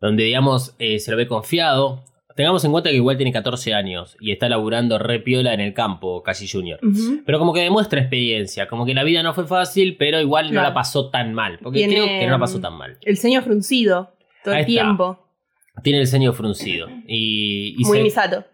Donde, 0.00 0.24
digamos, 0.24 0.74
eh, 0.78 0.98
se 0.98 1.10
lo 1.10 1.16
ve 1.16 1.26
confiado. 1.26 2.04
Tengamos 2.36 2.64
en 2.64 2.72
cuenta 2.72 2.90
que 2.90 2.96
igual 2.96 3.16
tiene 3.16 3.32
14 3.32 3.74
años 3.74 4.16
y 4.20 4.30
está 4.32 4.48
laburando 4.48 4.98
re 4.98 5.18
piola 5.20 5.52
en 5.52 5.60
el 5.60 5.74
campo, 5.74 6.22
Kashi 6.22 6.46
Jr. 6.48 6.78
Pero 7.26 7.38
como 7.38 7.52
que 7.52 7.60
demuestra 7.60 8.00
experiencia. 8.00 8.66
Como 8.68 8.86
que 8.86 8.94
la 8.94 9.02
vida 9.04 9.22
no 9.22 9.34
fue 9.34 9.46
fácil, 9.46 9.96
pero 9.98 10.20
igual 10.20 10.52
no 10.54 10.62
la 10.62 10.72
pasó 10.74 11.10
tan 11.10 11.34
mal. 11.34 11.58
Porque 11.62 11.78
Tiene, 11.80 11.94
creo 11.94 12.06
que 12.06 12.26
no 12.26 12.32
la 12.32 12.38
pasó 12.38 12.60
tan 12.60 12.74
mal. 12.74 12.98
El 13.02 13.16
ceño 13.18 13.42
fruncido 13.42 14.10
todo 14.44 14.54
Ahí 14.54 14.60
el 14.64 14.68
está. 14.68 14.82
tiempo. 14.84 15.26
Tiene 15.82 16.00
el 16.00 16.06
ceño 16.06 16.32
fruncido. 16.32 16.88
Y, 17.06 17.74
y 17.78 17.84
Muy 17.84 17.98
se- 17.98 18.02
Misato. 18.04 18.44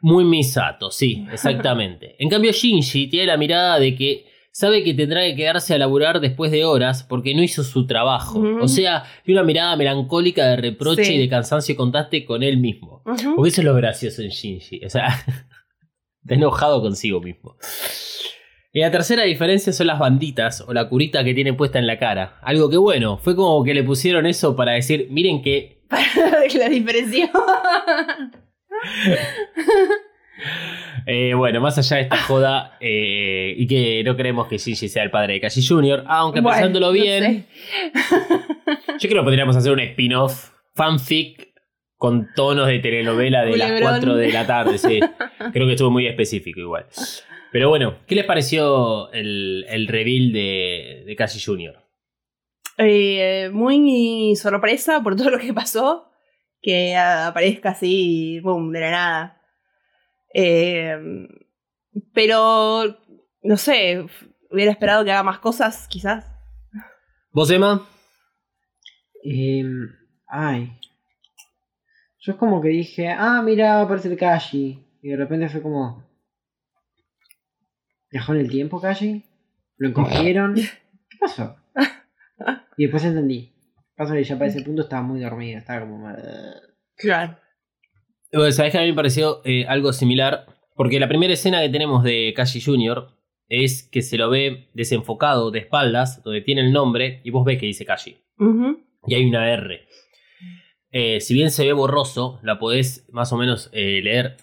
Muy 0.00 0.24
Misato, 0.24 0.90
sí, 0.90 1.26
exactamente. 1.32 2.16
En 2.18 2.28
cambio, 2.28 2.52
Shinji 2.52 3.08
tiene 3.08 3.26
la 3.26 3.36
mirada 3.36 3.78
de 3.78 3.94
que 3.94 4.26
sabe 4.52 4.82
que 4.82 4.94
tendrá 4.94 5.22
que 5.22 5.36
quedarse 5.36 5.74
a 5.74 5.78
laburar 5.78 6.20
después 6.20 6.50
de 6.50 6.64
horas 6.64 7.04
porque 7.04 7.34
no 7.34 7.42
hizo 7.42 7.62
su 7.62 7.86
trabajo. 7.86 8.40
O 8.60 8.66
sea, 8.68 9.04
tiene 9.24 9.40
una 9.40 9.46
mirada 9.46 9.76
melancólica 9.76 10.44
de 10.46 10.56
reproche 10.56 11.04
Sí. 11.04 11.14
y 11.14 11.18
de 11.18 11.28
cansancio 11.28 11.76
contraste 11.76 12.24
con 12.24 12.42
él 12.42 12.56
mismo. 12.58 13.02
Ujú. 13.06 13.36
Porque 13.36 13.50
eso 13.50 13.60
es 13.60 13.64
lo 13.64 13.74
gracioso 13.74 14.22
en 14.22 14.30
Shinji. 14.30 14.84
O 14.84 14.90
sea, 14.90 15.06
está 16.22 16.34
enojado 16.34 16.82
consigo 16.82 17.20
mismo. 17.20 17.56
Y 18.72 18.80
la 18.80 18.90
tercera 18.90 19.24
diferencia 19.24 19.72
son 19.72 19.86
las 19.88 19.98
banditas 19.98 20.60
o 20.60 20.72
la 20.72 20.88
curita 20.88 21.22
que 21.24 21.34
tiene 21.34 21.52
puesta 21.54 21.78
en 21.78 21.86
la 21.86 21.98
cara. 21.98 22.38
Algo 22.42 22.70
que 22.70 22.76
bueno, 22.76 23.18
fue 23.18 23.34
como 23.36 23.62
que 23.64 23.74
le 23.74 23.82
pusieron 23.82 24.26
eso 24.26 24.54
para 24.56 24.72
decir, 24.72 25.08
miren 25.10 25.42
que 25.42 25.82
la 26.58 26.68
diferencia. 26.68 27.30
Eh, 31.06 31.34
bueno, 31.34 31.60
más 31.60 31.76
allá 31.78 31.96
de 31.96 32.02
esta 32.04 32.16
joda 32.22 32.76
eh, 32.80 33.54
y 33.56 33.66
que 33.66 34.02
no 34.04 34.16
creemos 34.16 34.46
que 34.48 34.58
Shinji 34.58 34.88
sea 34.88 35.02
el 35.02 35.10
padre 35.10 35.34
de 35.34 35.40
Kashi 35.40 35.66
Jr., 35.66 36.04
aunque 36.06 36.40
Bueno, 36.40 36.56
pensándolo 36.56 36.86
no 36.86 36.92
bien, 36.92 37.22
sé. 37.22 37.46
yo 38.98 39.08
creo 39.08 39.22
que 39.22 39.24
podríamos 39.24 39.56
hacer 39.56 39.72
un 39.72 39.80
spin-off 39.80 40.50
fanfic 40.74 41.50
con 41.96 42.28
tonos 42.34 42.66
de 42.68 42.78
telenovela 42.78 43.44
de 43.44 43.56
las 43.56 43.68
Culebrón. 43.70 43.90
4 43.98 44.16
de 44.16 44.32
la 44.32 44.46
tarde, 44.46 44.78
sí. 44.78 45.00
Creo 45.52 45.66
que 45.66 45.72
estuvo 45.72 45.90
muy 45.90 46.06
específico 46.06 46.60
igual. 46.60 46.86
Pero 47.52 47.68
bueno, 47.68 47.96
¿qué 48.06 48.14
les 48.14 48.24
pareció 48.24 49.12
el, 49.12 49.66
el 49.68 49.88
reveal 49.88 50.32
de, 50.32 51.02
de 51.06 51.16
Kashi 51.16 51.40
Jr.? 51.44 51.76
Eh, 52.78 53.50
muy 53.52 54.34
sorpresa 54.36 55.02
por 55.02 55.16
todo 55.16 55.30
lo 55.30 55.38
que 55.38 55.52
pasó. 55.52 56.09
Que 56.62 56.96
aparezca 56.96 57.70
así, 57.70 58.40
boom, 58.40 58.72
de 58.72 58.80
la 58.80 58.90
nada. 58.90 59.42
Eh, 60.34 60.98
pero, 62.12 62.98
no 63.42 63.56
sé, 63.56 64.06
hubiera 64.50 64.72
esperado 64.72 65.04
que 65.04 65.12
haga 65.12 65.22
más 65.22 65.38
cosas, 65.38 65.88
quizás. 65.88 66.26
¿Vos, 67.32 67.50
Emma? 67.50 67.86
Em, 69.22 69.88
ay. 70.26 70.78
Yo 72.20 72.32
es 72.32 72.38
como 72.38 72.60
que 72.60 72.68
dije, 72.68 73.08
ah, 73.08 73.40
mira, 73.42 73.76
va 73.76 73.80
a 73.80 73.84
aparecer 73.84 74.16
Kashi. 74.16 74.86
Y 75.02 75.08
de 75.08 75.16
repente 75.16 75.48
fue 75.48 75.62
como. 75.62 76.04
¿Viajó 78.10 78.34
en 78.34 78.40
el 78.40 78.50
tiempo 78.50 78.80
Kashi? 78.80 79.24
¿Lo 79.76 79.88
encogieron? 79.88 80.54
¿Qué 81.08 81.16
pasó? 81.18 81.56
Y 82.76 82.84
después 82.84 83.04
entendí. 83.04 83.52
Pasa 84.00 84.14
que 84.14 84.24
ya 84.24 84.38
para 84.38 84.48
ese 84.48 84.62
punto 84.62 84.80
estaba 84.80 85.02
muy 85.02 85.20
dormido, 85.20 85.58
estaba 85.58 85.82
como. 85.82 86.08
Claro. 86.96 87.36
Bueno, 88.32 88.50
Sabés 88.50 88.72
que 88.72 88.78
a 88.78 88.80
mí 88.80 88.88
me 88.88 88.94
pareció 88.94 89.42
eh, 89.44 89.66
algo 89.68 89.92
similar. 89.92 90.46
Porque 90.74 90.98
la 90.98 91.06
primera 91.06 91.34
escena 91.34 91.60
que 91.60 91.68
tenemos 91.68 92.02
de 92.02 92.32
Kashi 92.34 92.62
Jr. 92.62 93.08
es 93.50 93.82
que 93.82 94.00
se 94.00 94.16
lo 94.16 94.30
ve 94.30 94.70
desenfocado 94.72 95.50
de 95.50 95.58
espaldas, 95.58 96.22
donde 96.22 96.40
tiene 96.40 96.62
el 96.62 96.72
nombre, 96.72 97.20
y 97.24 97.30
vos 97.30 97.44
ves 97.44 97.58
que 97.58 97.66
dice 97.66 97.84
Kashi. 97.84 98.16
Ujú. 98.38 98.80
Y 99.06 99.16
hay 99.16 99.26
una 99.26 99.52
R. 99.52 99.86
Eh, 100.92 101.20
si 101.20 101.34
bien 101.34 101.50
se 101.50 101.66
ve 101.66 101.74
borroso, 101.74 102.40
la 102.42 102.58
podés 102.58 103.06
más 103.12 103.34
o 103.34 103.36
menos 103.36 103.68
eh, 103.74 104.00
leer. 104.02 104.38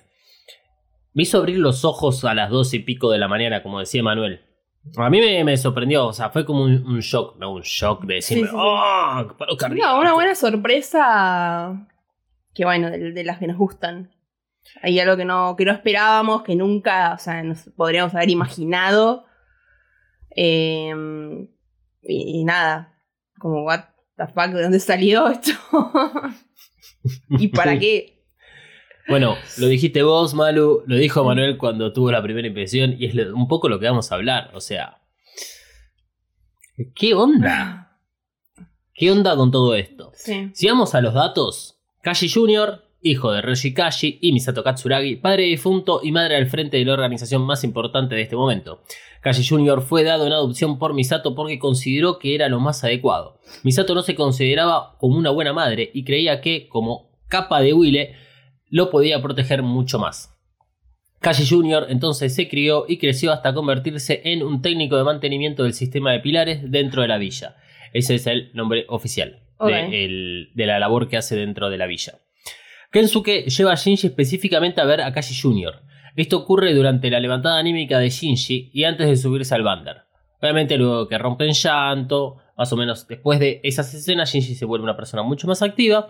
Me 1.15 1.24
hizo 1.24 1.39
abrir 1.39 1.58
los 1.58 1.84
ojos 1.84 2.24
a 2.26 2.36
las 2.36 2.52
dos 2.52 2.76
y 2.76 2.80
pico 2.80 3.10
de 3.10 3.17
la 3.17 3.28
mañana, 3.28 3.63
como 3.63 3.80
decía 3.80 4.04
Manuel. 4.04 4.41
A 4.95 5.10
mí 5.10 5.19
me, 5.19 5.43
me 5.43 5.58
sorprendió, 5.58 6.08
o 6.08 6.13
sea, 6.13 6.30
fue 6.30 6.45
como 6.45 6.63
un, 6.63 6.86
un 6.86 7.00
shock, 7.00 7.38
no 7.38 7.54
un 7.54 7.62
shock 7.62 8.06
de 8.06 8.15
decirme, 8.15 8.43
Sí, 8.43 8.50
sí, 8.50 8.52
sí. 8.52 8.58
¡oh! 8.60 9.36
paro 9.38 9.58
cardíaco". 9.58 9.91
No, 9.91 10.00
una 10.00 10.13
buena 10.13 10.36
sorpresa. 10.36 11.88
Que 12.54 12.65
bueno, 12.65 12.89
de, 12.89 13.12
de 13.12 13.23
las 13.23 13.39
que 13.39 13.47
nos 13.47 13.58
gustan. 13.58 14.12
Hay 14.82 15.00
algo 15.00 15.15
que 15.17 15.26
no, 15.26 15.56
que 15.56 15.65
no 15.65 15.71
esperábamos, 15.71 16.43
que 16.43 16.56
nunca, 16.56 17.13
o 17.13 17.17
sea, 17.17 17.41
nos 17.43 17.69
podríamos 17.76 18.13
haber 18.13 18.30
imaginado. 18.30 19.26
Eh, 20.36 20.93
y, 22.04 22.39
y 22.39 22.43
nada, 22.43 22.93
como, 23.39 23.63
what 23.63 23.86
the 24.17 24.28
fuck, 24.28 24.47
¿de 24.47 24.63
dónde 24.63 24.80
salió 24.80 25.28
esto? 25.30 25.52
¿Y 27.30 27.47
para 27.50 27.78
qué? 27.80 28.16
Bueno, 29.08 29.38
lo 29.58 29.67
dijiste 29.67 30.04
vos, 30.04 30.34
Malu, 30.34 30.84
lo 30.86 30.98
dijo 30.98 31.24
Manuel 31.24 31.58
cuando 31.58 31.93
tuvo 31.93 32.12
la 32.12 32.22
primera 32.22 32.48
impresión 32.48 32.96
y 33.00 33.06
es 33.06 33.15
un 33.15 33.48
poco 33.48 33.70
lo 33.70 33.80
que 33.80 33.86
vamos 33.86 34.12
a 34.12 34.15
hablar. 34.15 34.52
O 34.54 34.60
sea, 34.60 35.02
¿qué 36.93 37.13
onda? 37.13 38.00
¿Qué 38.93 39.12
onda 39.12 39.36
con 39.36 39.52
todo 39.52 39.76
esto? 39.76 40.12
Sí. 40.13 40.50
Si 40.54 40.67
vamos 40.67 40.93
a 40.93 41.02
los 41.02 41.13
datos, 41.13 41.80
Kashi 42.02 42.30
Jr., 42.30 42.84
hijo 43.02 43.32
de 43.32 43.41
Roshi 43.41 43.74
Kashi 43.74 44.20
y 44.22 44.34
Misato 44.34 44.63
Katsuragi, 44.63 45.17
padre 45.17 45.43
difunto 45.43 46.02
y 46.04 46.12
madre 46.12 46.36
al 46.36 46.48
frente 46.48 46.78
de 46.78 46.86
la 46.86 46.93
organización 46.93 47.43
más 47.43 47.63
importante 47.63 48.15
de 48.15 48.24
este 48.24 48.36
momento. 48.36 48.82
Kashi 49.22 49.48
Jr. 49.48 49.82
fue 49.82 50.04
dado 50.04 50.26
en 50.26 50.34
adopción 50.34 50.80
por 50.80 50.93
Misato 50.93 51.36
porque 51.36 51.60
consideró 51.60 52.20
que 52.20 52.36
era 52.36 52.50
lo 52.50 52.60
más 52.60 52.84
adecuado. 52.84 53.39
Misato 53.63 53.96
no 53.96 54.02
se 54.02 54.15
consideraba 54.15 54.98
como 54.98 55.17
una 55.17 55.30
buena 55.30 55.54
madre 55.54 55.91
y 55.93 56.04
creía 56.04 56.41
que, 56.41 56.67
como 56.67 57.12
capa 57.28 57.62
de 57.62 57.74
Wille, 57.74 58.15
lo 58.69 58.89
podía 58.89 59.21
proteger 59.21 59.63
mucho 59.63 59.99
más. 59.99 60.34
Kashi 61.19 61.47
Jr. 61.47 61.88
entonces 61.89 62.36
se 62.36 62.47
crió 62.47 62.86
y 62.88 62.97
creció 62.97 63.32
hasta 63.32 63.53
convertirse 63.53 64.21
en 64.25 64.43
un 64.43 64.62
técnico 64.62 64.97
de 64.97 65.03
mantenimiento 65.03 65.63
del 65.63 65.73
sistema 65.73 66.12
de 66.12 66.19
pilares 66.19 66.69
dentro 66.71 67.01
de 67.01 67.08
la 67.08 67.17
villa. 67.17 67.56
Ese 67.93 68.15
es 68.15 68.27
el 68.27 68.51
nombre 68.53 68.86
oficial 68.89 69.39
de, 69.89 70.06
el- 70.06 70.49
de 70.53 70.65
la 70.67 70.77
labor 70.77 71.08
que 71.10 71.17
hace 71.17 71.36
dentro 71.36 71.69
de 71.71 71.77
la 71.77 71.88
villa. 71.88 72.19
Kensuke 72.91 73.45
lleva 73.49 73.71
a 73.71 73.75
Shinji 73.75 74.08
específicamente 74.08 74.80
a 74.82 74.86
ver 74.86 75.01
a 75.01 75.12
Kashi 75.12 75.36
Jr. 75.39 75.82
Esto 76.15 76.38
ocurre 76.38 76.73
durante 76.73 77.10
la 77.10 77.19
levantada 77.19 77.58
anímica 77.60 77.99
de 77.99 78.10
Shinji 78.10 78.69
y 78.73 78.84
antes 78.86 79.08
de 79.08 79.17
subirse 79.17 79.53
al 79.56 79.63
Bander. 79.63 79.97
Obviamente 80.41 80.77
luego 80.77 81.08
que 81.08 81.17
rompe 81.17 81.45
en 81.45 81.53
llanto, 81.53 82.38
más 82.56 82.71
o 82.71 82.77
menos 82.77 83.08
después 83.08 83.39
de 83.39 83.60
esas 83.63 83.91
escenas, 83.93 84.32
Shinji 84.32 84.56
se 84.56 84.65
vuelve 84.65 84.84
una 84.84 84.95
persona 84.95 85.23
mucho 85.23 85.47
más 85.47 85.62
activa 85.63 86.10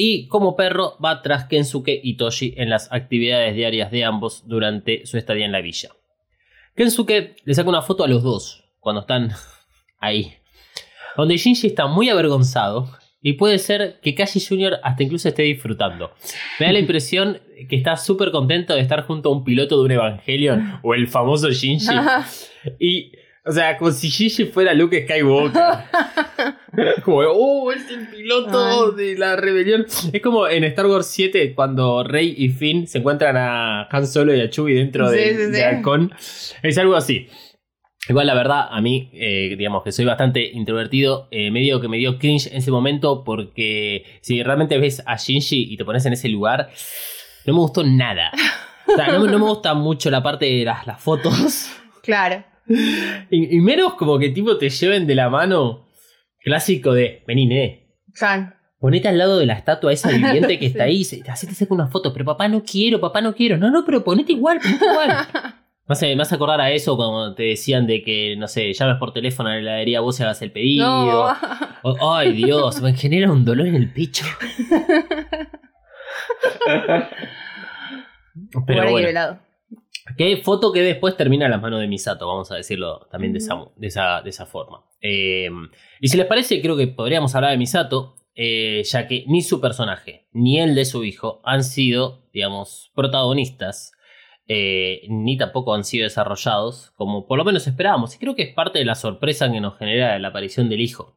y 0.00 0.28
como 0.28 0.54
perro 0.54 0.96
va 1.04 1.22
tras 1.22 1.46
Kensuke 1.46 2.00
y 2.00 2.16
Toshi 2.16 2.54
en 2.56 2.70
las 2.70 2.90
actividades 2.92 3.56
diarias 3.56 3.90
de 3.90 4.04
ambos 4.04 4.46
durante 4.46 5.04
su 5.06 5.18
estadía 5.18 5.44
en 5.44 5.50
la 5.50 5.60
villa. 5.60 5.90
Kensuke 6.76 7.34
le 7.44 7.54
saca 7.54 7.68
una 7.68 7.82
foto 7.82 8.04
a 8.04 8.08
los 8.08 8.22
dos 8.22 8.64
cuando 8.78 9.00
están 9.00 9.32
ahí. 9.98 10.34
Donde 11.16 11.36
Shinji 11.36 11.66
está 11.66 11.88
muy 11.88 12.08
avergonzado 12.10 12.88
y 13.20 13.32
puede 13.32 13.58
ser 13.58 13.98
que 14.00 14.14
Kashi 14.14 14.40
Jr. 14.40 14.78
hasta 14.84 15.02
incluso 15.02 15.28
esté 15.28 15.42
disfrutando. 15.42 16.12
Me 16.60 16.66
da 16.66 16.72
la 16.72 16.78
impresión 16.78 17.40
que 17.68 17.74
está 17.74 17.96
súper 17.96 18.30
contento 18.30 18.74
de 18.74 18.80
estar 18.80 19.02
junto 19.02 19.30
a 19.30 19.32
un 19.32 19.42
piloto 19.42 19.78
de 19.78 19.84
un 19.84 19.90
Evangelion 19.90 20.78
o 20.84 20.94
el 20.94 21.08
famoso 21.08 21.50
Shinji. 21.50 21.92
Y, 22.80 23.12
o 23.48 23.52
sea, 23.52 23.76
como 23.78 23.90
si 23.90 24.08
Shinji 24.08 24.46
fuera 24.46 24.74
Luke 24.74 25.04
Skywalker. 25.08 25.62
como, 27.04 27.18
oh, 27.18 27.72
es 27.72 27.88
el 27.90 28.06
piloto 28.08 28.92
de 28.92 29.16
la 29.16 29.36
rebelión. 29.36 29.86
Es 30.12 30.20
como 30.22 30.46
en 30.48 30.64
Star 30.64 30.86
Wars 30.86 31.06
7 31.06 31.54
cuando 31.54 32.04
Rey 32.04 32.34
y 32.36 32.48
Finn 32.50 32.86
se 32.86 32.98
encuentran 32.98 33.36
a 33.36 33.88
Han 33.90 34.06
Solo 34.06 34.34
y 34.34 34.40
a 34.40 34.50
Chewie 34.50 34.74
dentro 34.76 35.08
Sí, 35.10 35.16
de, 35.16 35.30
sí, 35.36 35.44
sí. 35.46 35.50
de 35.50 35.64
Halcón. 35.64 36.12
Es 36.62 36.78
algo 36.78 36.94
así. 36.96 37.28
Igual 38.08 38.26
la 38.26 38.34
verdad, 38.34 38.68
a 38.70 38.80
mí, 38.80 39.10
eh, 39.12 39.54
digamos 39.58 39.82
que 39.82 39.92
soy 39.92 40.04
bastante 40.06 40.42
introvertido, 40.52 41.28
eh, 41.30 41.50
medio 41.50 41.80
que 41.80 41.88
me 41.88 41.98
dio 41.98 42.18
cringe 42.18 42.46
en 42.46 42.58
ese 42.58 42.70
momento 42.70 43.22
porque 43.24 44.04
si 44.22 44.42
realmente 44.42 44.78
ves 44.78 45.02
a 45.04 45.16
Shinji 45.16 45.72
y 45.72 45.76
te 45.76 45.84
pones 45.84 46.06
en 46.06 46.14
ese 46.14 46.28
lugar, 46.28 46.70
no 47.44 47.52
me 47.54 47.58
gustó 47.60 47.84
nada. 47.84 48.30
O 48.86 48.94
sea, 48.96 49.08
no, 49.08 49.20
me- 49.20 49.30
no 49.30 49.38
me 49.38 49.44
gusta 49.44 49.74
mucho 49.74 50.10
la 50.10 50.22
parte 50.22 50.46
de 50.46 50.64
las, 50.64 50.86
las 50.86 51.00
fotos. 51.00 51.70
Claro. 52.02 52.42
Y, 53.30 53.56
y 53.56 53.60
menos 53.60 53.94
como 53.94 54.18
que 54.18 54.30
tipo 54.30 54.56
te 54.58 54.68
lleven 54.70 55.06
de 55.06 55.14
la 55.14 55.28
mano. 55.30 55.86
Clásico 56.40 56.92
de, 56.94 57.24
vení, 57.26 57.46
nene, 57.46 57.88
ponete 58.78 59.08
al 59.08 59.18
lado 59.18 59.38
de 59.38 59.46
la 59.46 59.54
estatua 59.54 59.92
esa 59.92 60.08
viviente 60.16 60.58
que 60.58 60.66
está 60.66 60.84
ahí, 60.84 61.04
se- 61.04 61.22
así 61.28 61.46
te 61.46 61.54
saca 61.54 61.74
una 61.74 61.88
foto, 61.88 62.12
pero 62.12 62.24
papá 62.24 62.48
no 62.48 62.62
quiero, 62.62 63.00
papá 63.00 63.20
no 63.20 63.34
quiero. 63.34 63.58
No, 63.58 63.70
no, 63.70 63.84
pero 63.84 64.04
ponete 64.04 64.32
igual, 64.32 64.60
ponete 64.60 64.84
igual. 64.84 65.10
Me 65.88 65.94
hace, 65.94 66.14
me 66.16 66.20
hace 66.20 66.34
acordar 66.34 66.60
a 66.60 66.70
eso 66.70 66.96
cuando 66.98 67.34
te 67.34 67.44
decían 67.44 67.86
de 67.86 68.02
que, 68.02 68.36
no 68.36 68.46
sé, 68.46 68.74
llames 68.74 68.96
por 68.98 69.14
teléfono 69.14 69.48
a 69.48 69.52
la 69.54 69.58
heladería, 69.60 70.00
vos 70.00 70.20
y 70.20 70.22
hagas 70.22 70.42
el 70.42 70.52
pedido. 70.52 70.84
No. 70.86 71.34
O- 71.82 72.12
ay, 72.14 72.32
Dios, 72.32 72.82
me 72.82 72.92
genera 72.92 73.32
un 73.32 73.42
dolor 73.42 73.66
en 73.68 73.74
el 73.76 73.90
pecho. 73.90 74.26
Pero 78.66 78.90
Bueno, 78.90 79.38
qué 80.16 80.36
foto 80.38 80.72
que 80.72 80.82
después 80.82 81.16
termina 81.16 81.44
en 81.46 81.50
las 81.50 81.60
manos 81.60 81.80
de 81.80 81.88
Misato, 81.88 82.26
vamos 82.26 82.50
a 82.50 82.56
decirlo 82.56 83.06
también 83.10 83.32
de, 83.32 83.38
esa, 83.38 83.56
de, 83.76 83.86
esa, 83.86 84.22
de 84.22 84.30
esa 84.30 84.46
forma. 84.46 84.84
Eh, 85.00 85.48
y 86.00 86.08
si 86.08 86.16
les 86.16 86.26
parece, 86.26 86.60
creo 86.60 86.76
que 86.76 86.86
podríamos 86.86 87.34
hablar 87.34 87.52
de 87.52 87.58
Misato, 87.58 88.16
eh, 88.34 88.82
ya 88.84 89.06
que 89.06 89.24
ni 89.26 89.42
su 89.42 89.60
personaje 89.60 90.28
ni 90.32 90.60
el 90.60 90.74
de 90.74 90.84
su 90.84 91.04
hijo 91.04 91.40
han 91.44 91.64
sido, 91.64 92.28
digamos, 92.32 92.92
protagonistas, 92.94 93.92
eh, 94.46 95.02
ni 95.08 95.36
tampoco 95.36 95.74
han 95.74 95.84
sido 95.84 96.04
desarrollados 96.04 96.92
como 96.96 97.26
por 97.26 97.38
lo 97.38 97.44
menos 97.44 97.66
esperábamos. 97.66 98.14
Y 98.14 98.18
creo 98.18 98.34
que 98.34 98.42
es 98.42 98.54
parte 98.54 98.78
de 98.78 98.84
la 98.84 98.94
sorpresa 98.94 99.50
que 99.50 99.60
nos 99.60 99.76
genera 99.76 100.18
la 100.18 100.28
aparición 100.28 100.68
del 100.68 100.80
hijo. 100.80 101.16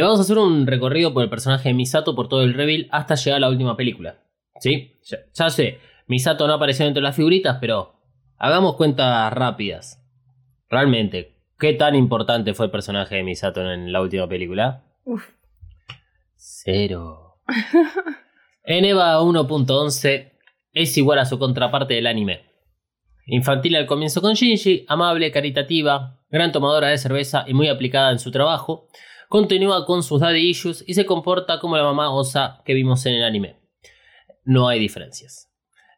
Vamos 0.00 0.18
a 0.18 0.22
hacer 0.22 0.38
un 0.38 0.66
recorrido 0.66 1.12
por 1.12 1.22
el 1.22 1.28
personaje 1.28 1.68
de 1.68 1.74
Misato 1.74 2.14
por 2.14 2.28
todo 2.28 2.42
el 2.42 2.54
reveal 2.54 2.88
hasta 2.90 3.16
llegar 3.16 3.36
a 3.36 3.40
la 3.40 3.50
última 3.50 3.76
película. 3.76 4.22
¿Sí? 4.58 4.96
Ya, 5.02 5.18
ya 5.34 5.50
sé, 5.50 5.78
Misato 6.06 6.46
no 6.46 6.54
apareció 6.54 6.86
entre 6.86 7.02
las 7.02 7.16
figuritas, 7.16 7.58
pero 7.60 7.94
hagamos 8.36 8.76
cuentas 8.76 9.32
rápidas. 9.32 10.02
Realmente, 10.68 11.38
¿qué 11.58 11.72
tan 11.72 11.94
importante 11.94 12.54
fue 12.54 12.66
el 12.66 12.72
personaje 12.72 13.16
de 13.16 13.22
Misato 13.22 13.70
en 13.70 13.92
la 13.92 14.00
última 14.00 14.28
película? 14.28 14.84
Uf. 15.04 15.28
Cero. 16.36 17.38
En 18.66 18.86
EVA 18.86 19.20
1.11 19.20 20.32
es 20.72 20.96
igual 20.96 21.18
a 21.18 21.26
su 21.26 21.38
contraparte 21.38 21.92
del 21.92 22.06
anime. 22.06 22.46
Infantil 23.26 23.76
al 23.76 23.84
comienzo 23.84 24.22
con 24.22 24.32
Shinji, 24.32 24.86
amable, 24.88 25.30
caritativa, 25.30 26.18
gran 26.30 26.50
tomadora 26.50 26.88
de 26.88 26.96
cerveza 26.96 27.44
y 27.46 27.52
muy 27.52 27.68
aplicada 27.68 28.10
en 28.10 28.18
su 28.18 28.30
trabajo, 28.30 28.88
continúa 29.28 29.84
con 29.84 30.02
sus 30.02 30.20
daddy 30.20 30.48
issues 30.48 30.82
y 30.86 30.94
se 30.94 31.04
comporta 31.04 31.60
como 31.60 31.76
la 31.76 31.82
mamá 31.82 32.10
osa 32.10 32.62
que 32.64 32.72
vimos 32.72 33.04
en 33.04 33.14
el 33.14 33.24
anime. 33.24 33.56
No 34.44 34.66
hay 34.66 34.78
diferencias. 34.78 35.53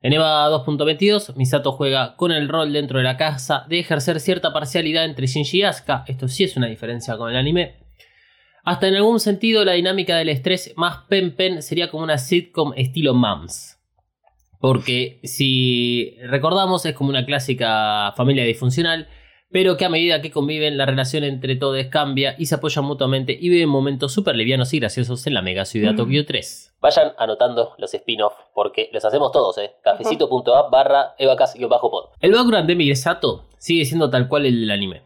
En 0.06 0.12
EVA 0.12 0.48
2.22, 0.50 1.34
Misato 1.34 1.72
juega 1.72 2.14
con 2.14 2.30
el 2.30 2.48
rol 2.48 2.72
dentro 2.72 2.98
de 2.98 3.04
la 3.04 3.16
casa 3.16 3.66
de 3.68 3.80
ejercer 3.80 4.20
cierta 4.20 4.52
parcialidad 4.52 5.04
entre 5.04 5.26
Shinji 5.26 5.58
y 5.58 5.62
Asuka, 5.64 6.04
esto 6.06 6.28
sí 6.28 6.44
es 6.44 6.56
una 6.56 6.68
diferencia 6.68 7.16
con 7.16 7.28
el 7.28 7.36
anime. 7.36 7.74
Hasta 8.62 8.86
en 8.86 8.94
algún 8.94 9.18
sentido 9.18 9.64
la 9.64 9.72
dinámica 9.72 10.16
del 10.16 10.28
estrés 10.28 10.72
más 10.76 10.98
pen 11.08 11.34
pen 11.34 11.60
sería 11.60 11.90
como 11.90 12.04
una 12.04 12.18
sitcom 12.18 12.72
estilo 12.76 13.14
Moms. 13.14 13.80
Porque 14.60 15.18
si 15.24 16.16
recordamos 16.22 16.86
es 16.86 16.94
como 16.94 17.10
una 17.10 17.26
clásica 17.26 18.12
familia 18.16 18.44
disfuncional, 18.44 19.08
pero 19.50 19.76
que 19.76 19.84
a 19.84 19.88
medida 19.88 20.20
que 20.20 20.30
conviven 20.30 20.76
la 20.76 20.86
relación 20.86 21.24
entre 21.24 21.56
todos 21.56 21.84
cambia 21.86 22.34
y 22.38 22.46
se 22.46 22.56
apoyan 22.56 22.84
mutuamente 22.84 23.36
y 23.38 23.48
viven 23.48 23.68
momentos 23.68 24.12
súper 24.12 24.36
livianos 24.36 24.72
y 24.74 24.80
graciosos 24.80 25.26
en 25.26 25.34
la 25.34 25.42
mega 25.42 25.64
ciudad 25.64 25.92
Mm. 25.92 25.96
Tokio 25.96 26.26
3. 26.26 26.76
Vayan 26.80 27.12
anotando 27.18 27.74
los 27.78 27.94
spin-off 27.94 28.34
porque 28.54 28.90
los 28.92 29.04
hacemos 29.04 29.32
todos, 29.32 29.56
¿eh? 29.58 29.72
Cafecito.app 29.82 30.70
barra 30.70 31.14
evacas-pod. 31.18 32.10
El 32.20 32.32
background 32.32 32.66
de 32.66 32.74
Misato 32.74 33.44
sigue 33.58 33.84
siendo 33.84 34.10
tal 34.10 34.28
cual 34.28 34.46
el 34.46 34.60
del 34.60 34.70
anime. 34.70 35.02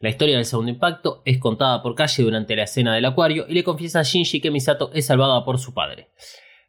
La 0.00 0.08
historia 0.08 0.34
del 0.34 0.46
segundo 0.46 0.70
impacto 0.72 1.22
es 1.24 1.38
contada 1.38 1.80
por 1.80 1.94
Kashi 1.94 2.22
durante 2.24 2.56
la 2.56 2.64
escena 2.64 2.92
del 2.94 3.04
acuario 3.04 3.44
y 3.48 3.54
le 3.54 3.62
confiesa 3.62 4.00
a 4.00 4.02
Shinji 4.02 4.40
que 4.40 4.50
Misato 4.50 4.90
es 4.94 5.06
salvada 5.06 5.44
por 5.44 5.58
su 5.58 5.74
padre. 5.74 6.08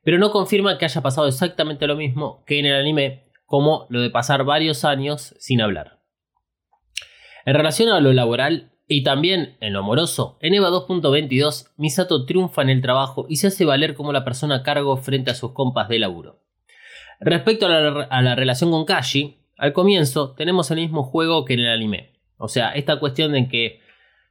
Pero 0.03 0.19
no 0.19 0.29
confirma 0.29 0.77
que 0.77 0.85
haya 0.85 1.01
pasado 1.01 1.27
exactamente 1.27 1.87
lo 1.87 1.95
mismo 1.95 2.43
que 2.45 2.59
en 2.59 2.67
el 2.67 2.75
anime, 2.75 3.23
como 3.45 3.87
lo 3.89 4.01
de 4.01 4.11
pasar 4.11 4.43
varios 4.43 4.85
años 4.85 5.33
sin 5.39 5.61
hablar. 5.61 5.92
En 7.45 7.55
relación 7.55 7.89
a 7.89 7.99
lo 7.99 8.13
laboral 8.13 8.71
y 8.87 9.03
también 9.03 9.57
en 9.59 9.73
lo 9.73 9.79
amoroso, 9.79 10.37
en 10.41 10.53
EVA 10.53 10.69
2.22 10.69 11.71
Misato 11.77 12.25
triunfa 12.25 12.61
en 12.61 12.69
el 12.69 12.81
trabajo 12.81 13.25
y 13.29 13.37
se 13.37 13.47
hace 13.47 13.65
valer 13.65 13.95
como 13.95 14.13
la 14.13 14.23
persona 14.23 14.55
a 14.55 14.63
cargo 14.63 14.97
frente 14.97 15.31
a 15.31 15.35
sus 15.35 15.51
compas 15.51 15.89
de 15.89 15.99
laburo. 15.99 16.39
Respecto 17.19 17.65
a 17.65 17.69
la, 17.69 18.03
a 18.03 18.21
la 18.21 18.35
relación 18.35 18.71
con 18.71 18.85
Kashi, 18.85 19.37
al 19.57 19.73
comienzo 19.73 20.33
tenemos 20.35 20.71
el 20.71 20.77
mismo 20.77 21.03
juego 21.03 21.45
que 21.45 21.53
en 21.53 21.61
el 21.61 21.69
anime. 21.69 22.13
O 22.37 22.47
sea, 22.47 22.71
esta 22.71 22.99
cuestión 22.99 23.31
de 23.31 23.47
que, 23.47 23.79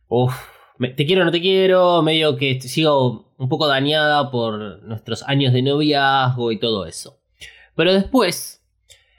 uff, 0.09 0.35
te 0.79 1.07
quiero 1.07 1.23
o 1.23 1.25
no 1.25 1.31
te 1.31 1.41
quiero, 1.41 2.03
medio 2.03 2.37
que 2.37 2.61
sigo 2.61 3.33
un 3.39 3.49
poco 3.49 3.67
dañada 3.67 4.31
por 4.31 4.83
nuestros 4.83 5.23
años 5.25 5.53
de 5.53 5.63
noviazgo 5.63 6.53
y 6.53 6.59
todo 6.59 6.87
eso. 6.87 7.19
Pero 7.75 7.93
después, 7.93 8.65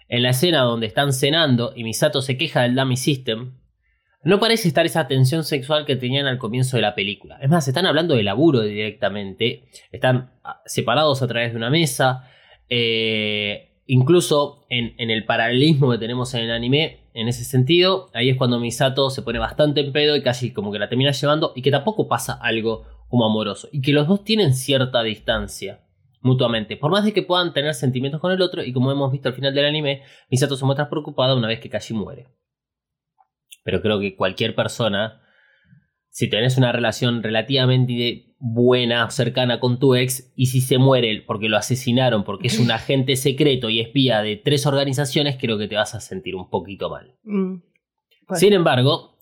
en 0.07 0.23
la 0.23 0.29
escena 0.29 0.61
donde 0.61 0.87
están 0.87 1.13
cenando 1.13 1.73
y 1.75 1.83
Misato 1.83 2.21
se 2.21 2.37
queja 2.37 2.61
del 2.61 2.75
Dummy 2.75 2.97
System, 2.97 3.53
no 4.23 4.39
parece 4.39 4.67
estar 4.67 4.85
esa 4.85 5.07
tensión 5.07 5.43
sexual 5.43 5.85
que 5.85 5.95
tenían 5.95 6.25
al 6.25 6.37
comienzo 6.37 6.77
de 6.77 6.81
la 6.81 6.95
película. 6.95 7.37
Es 7.41 7.49
más, 7.49 7.67
están 7.67 7.85
hablando 7.85 8.15
de 8.15 8.23
laburo 8.23 8.61
directamente, 8.61 9.65
están 9.91 10.31
ah, 10.43 10.61
separados 10.65 11.21
a 11.21 11.27
través 11.27 11.51
de 11.51 11.57
una 11.57 11.69
mesa, 11.69 12.29
eh, 12.69 13.73
incluso 13.85 14.65
en, 14.69 14.95
en 14.97 15.09
el 15.09 15.25
paralelismo 15.25 15.91
que 15.91 15.97
tenemos 15.97 16.33
en 16.33 16.43
el 16.43 16.51
anime, 16.51 17.03
en 17.13 17.27
ese 17.27 17.43
sentido, 17.43 18.09
ahí 18.13 18.29
es 18.29 18.37
cuando 18.37 18.59
Misato 18.59 19.09
se 19.09 19.21
pone 19.21 19.39
bastante 19.39 19.81
en 19.81 19.91
pedo 19.91 20.15
y 20.15 20.23
casi 20.23 20.51
como 20.51 20.71
que 20.71 20.79
la 20.79 20.89
termina 20.89 21.11
llevando 21.11 21.53
y 21.55 21.61
que 21.61 21.69
tampoco 21.69 22.07
pasa 22.07 22.33
algo 22.33 22.85
como 23.07 23.25
amoroso 23.25 23.69
y 23.71 23.81
que 23.81 23.91
los 23.91 24.07
dos 24.07 24.23
tienen 24.23 24.55
cierta 24.55 25.03
distancia 25.03 25.81
mutuamente, 26.21 26.77
por 26.77 26.89
más 26.89 27.03
de 27.03 27.13
que 27.13 27.21
puedan 27.21 27.53
tener 27.53 27.73
sentimientos 27.75 28.21
con 28.21 28.31
el 28.31 28.41
otro 28.41 28.63
y 28.63 28.71
como 28.73 28.91
hemos 28.91 29.11
visto 29.11 29.27
al 29.27 29.35
final 29.35 29.53
del 29.53 29.65
anime, 29.65 30.01
Misato 30.31 30.55
se 30.55 30.65
muestra 30.65 30.89
preocupada 30.89 31.35
una 31.35 31.47
vez 31.47 31.59
que 31.59 31.69
Kashi 31.69 31.93
muere. 31.93 32.27
Pero 33.63 33.81
creo 33.81 33.99
que 33.99 34.15
cualquier 34.15 34.55
persona, 34.55 35.21
si 36.09 36.29
tenés 36.29 36.57
una 36.57 36.71
relación 36.71 37.23
relativamente 37.23 38.35
buena, 38.39 39.09
cercana 39.09 39.59
con 39.59 39.79
tu 39.79 39.95
ex, 39.95 40.33
y 40.35 40.47
si 40.47 40.59
se 40.61 40.77
muere 40.77 41.23
porque 41.25 41.47
lo 41.49 41.57
asesinaron, 41.57 42.23
porque 42.23 42.47
es 42.47 42.59
un 42.59 42.71
agente 42.71 43.15
secreto 43.15 43.69
y 43.69 43.79
espía 43.79 44.21
de 44.21 44.35
tres 44.37 44.65
organizaciones, 44.65 45.37
creo 45.39 45.57
que 45.57 45.67
te 45.67 45.75
vas 45.75 45.95
a 45.95 45.99
sentir 46.01 46.35
un 46.35 46.49
poquito 46.49 46.89
mal. 46.89 47.15
Mm. 47.23 47.55
Pues- 48.27 48.39
Sin 48.39 48.53
embargo, 48.53 49.17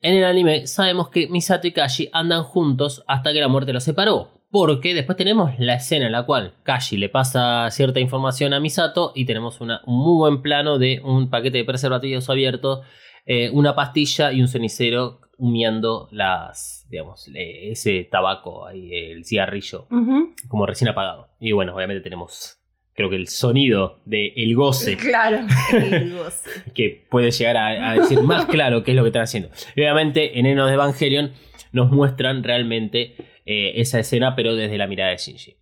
en 0.00 0.14
el 0.16 0.24
anime 0.24 0.66
sabemos 0.66 1.08
que 1.10 1.28
Misato 1.28 1.66
y 1.66 1.72
Kashi 1.72 2.08
andan 2.12 2.42
juntos 2.42 3.04
hasta 3.06 3.32
que 3.32 3.40
la 3.40 3.48
muerte 3.48 3.72
los 3.72 3.84
separó. 3.84 4.30
Porque 4.52 4.94
después 4.94 5.16
tenemos 5.16 5.52
la 5.60 5.74
escena 5.74 6.06
en 6.06 6.12
la 6.12 6.24
cual 6.26 6.54
Kashi 6.64 6.96
le 6.96 7.08
pasa 7.08 7.70
cierta 7.70 8.00
información 8.00 8.52
a 8.52 8.58
Misato 8.58 9.12
y 9.14 9.24
tenemos 9.24 9.60
una- 9.60 9.80
un 9.86 9.96
muy 9.98 10.16
buen 10.18 10.42
plano 10.42 10.78
de 10.78 11.00
un 11.04 11.30
paquete 11.30 11.58
de 11.58 11.64
preservativos 11.64 12.28
abierto, 12.28 12.82
eh, 13.26 13.50
una 13.50 13.74
pastilla 13.74 14.32
y 14.32 14.40
un 14.40 14.48
cenicero 14.48 15.20
humeando 15.36 16.08
las, 16.12 16.86
digamos, 16.90 17.28
eh, 17.34 17.70
ese 17.70 18.04
tabaco, 18.04 18.66
ahí, 18.66 18.90
el 18.92 19.24
cigarrillo, 19.24 19.86
como 20.48 20.66
recién 20.66 20.88
apagado. 20.88 21.28
Y 21.40 21.52
bueno, 21.52 21.74
obviamente 21.74 22.02
tenemos, 22.02 22.58
creo 22.94 23.08
que 23.08 23.16
el 23.16 23.28
sonido 23.28 24.02
de 24.04 24.34
el 24.36 24.54
goce 24.54 24.96
Claro. 24.96 25.46
El 25.72 26.16
goce. 26.16 26.50
que 26.74 27.06
puede 27.10 27.30
llegar 27.30 27.56
a, 27.56 27.90
a 27.90 27.94
decir 27.94 28.20
más 28.22 28.44
claro 28.46 28.82
qué 28.84 28.90
es 28.90 28.96
lo 28.96 29.02
que 29.02 29.08
están 29.08 29.22
haciendo. 29.22 29.48
Y 29.74 29.80
obviamente 29.80 30.38
en 30.38 30.46
Enos 30.46 30.68
de 30.68 30.74
Evangelion 30.74 31.32
nos 31.72 31.90
muestran 31.90 32.42
realmente 32.42 33.14
eh, 33.46 33.80
esa 33.80 33.98
escena, 33.98 34.36
pero 34.36 34.54
desde 34.54 34.78
la 34.78 34.86
mirada 34.86 35.10
de 35.10 35.16
Shinji. 35.16 35.56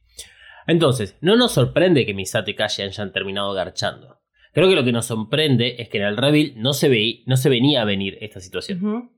Entonces, 0.66 1.16
no 1.20 1.36
nos 1.36 1.52
sorprende 1.52 2.04
que 2.04 2.14
Misato 2.14 2.50
y 2.50 2.54
Kashi 2.54 2.82
hayan 2.82 3.12
terminado 3.12 3.52
garchando. 3.54 4.20
Creo 4.52 4.68
que 4.68 4.74
lo 4.74 4.84
que 4.84 4.92
nos 4.92 5.06
sorprende 5.06 5.76
es 5.78 5.88
que 5.88 5.98
en 5.98 6.04
el 6.04 6.16
reveal 6.16 6.52
no 6.56 6.72
se, 6.72 6.88
veí- 6.90 7.22
no 7.26 7.36
se 7.36 7.48
venía 7.48 7.82
a 7.82 7.84
venir 7.84 8.18
esta 8.20 8.40
situación. 8.40 9.10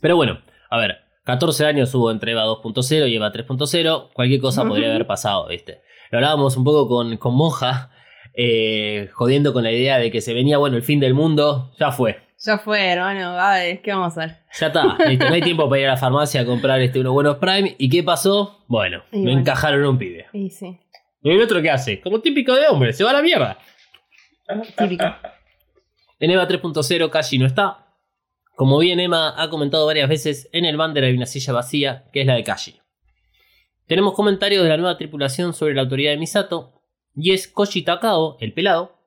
Pero 0.00 0.16
bueno, 0.16 0.40
a 0.70 0.78
ver, 0.78 0.98
14 1.24 1.66
años 1.66 1.94
hubo 1.94 2.10
entre 2.10 2.32
EVA 2.32 2.44
2.0 2.46 3.08
y 3.08 3.16
EVA 3.16 3.32
3.0, 3.32 4.10
cualquier 4.12 4.40
cosa 4.40 4.64
podría 4.64 4.90
haber 4.90 5.06
pasado, 5.06 5.48
¿viste? 5.48 5.80
Lo 6.10 6.18
hablábamos 6.18 6.56
un 6.56 6.64
poco 6.64 6.88
con, 6.88 7.16
con 7.16 7.34
Monja, 7.34 7.90
eh, 8.34 9.08
jodiendo 9.12 9.52
con 9.52 9.62
la 9.64 9.72
idea 9.72 9.98
de 9.98 10.10
que 10.10 10.20
se 10.20 10.34
venía, 10.34 10.58
bueno, 10.58 10.76
el 10.76 10.82
fin 10.82 11.00
del 11.00 11.14
mundo, 11.14 11.72
ya 11.78 11.92
fue. 11.92 12.18
Ya 12.44 12.58
fue, 12.58 12.84
hermano. 12.88 13.38
A 13.38 13.54
ver, 13.54 13.80
¿qué 13.80 13.92
vamos 13.92 14.18
a 14.18 14.22
hacer? 14.24 14.36
Ya 14.60 14.66
está, 14.66 14.84
no 15.28 15.34
hay 15.34 15.40
tiempo 15.40 15.68
para 15.68 15.80
ir 15.80 15.86
a 15.88 15.92
la 15.92 15.96
farmacia 15.96 16.42
a 16.42 16.44
comprar 16.44 16.80
este, 16.80 17.00
unos 17.00 17.12
buenos 17.14 17.36
Prime. 17.38 17.74
¿Y 17.78 17.88
qué 17.88 18.02
pasó? 18.02 18.64
Bueno, 18.68 19.02
Y 19.12 19.18
me 19.18 19.22
bueno. 19.24 19.40
encajaron 19.40 19.84
un 19.86 19.96
pibe. 19.98 20.26
Y 20.32 20.50
sí, 20.50 20.78
¿Y 21.22 21.30
el 21.30 21.40
otro 21.40 21.62
qué 21.62 21.70
hace? 21.70 22.00
Como 22.02 22.20
típico 22.20 22.54
de 22.54 22.66
hombre, 22.68 22.92
se 22.92 23.02
va 23.02 23.10
a 23.10 23.14
la 23.14 23.22
mierda. 23.22 23.58
Típico. 24.76 25.04
En 26.18 26.30
EVA 26.30 26.48
3.0 26.48 27.10
Kashi 27.10 27.38
no 27.38 27.46
está. 27.46 27.86
Como 28.56 28.78
bien 28.78 29.00
Emma 29.00 29.34
ha 29.36 29.50
comentado 29.50 29.86
varias 29.86 30.08
veces, 30.08 30.48
en 30.52 30.64
el 30.64 30.76
bander 30.76 31.04
hay 31.04 31.14
una 31.14 31.26
silla 31.26 31.52
vacía, 31.52 32.04
que 32.12 32.20
es 32.20 32.26
la 32.26 32.34
de 32.34 32.44
Kashi. 32.44 32.80
Tenemos 33.86 34.14
comentarios 34.14 34.62
de 34.62 34.68
la 34.68 34.76
nueva 34.76 34.96
tripulación 34.96 35.52
sobre 35.52 35.74
la 35.74 35.82
autoridad 35.82 36.12
de 36.12 36.18
Misato, 36.18 36.80
y 37.16 37.32
es 37.32 37.48
Koji 37.48 37.82
Takao, 37.82 38.38
el 38.40 38.52
pelado, 38.52 38.98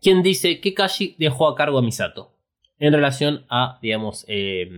quien 0.00 0.22
dice 0.22 0.60
que 0.60 0.74
Kashi 0.74 1.16
dejó 1.18 1.48
a 1.48 1.54
cargo 1.54 1.78
a 1.78 1.82
Misato, 1.82 2.34
en 2.78 2.92
relación 2.92 3.44
a, 3.48 3.78
digamos, 3.82 4.24
eh, 4.28 4.68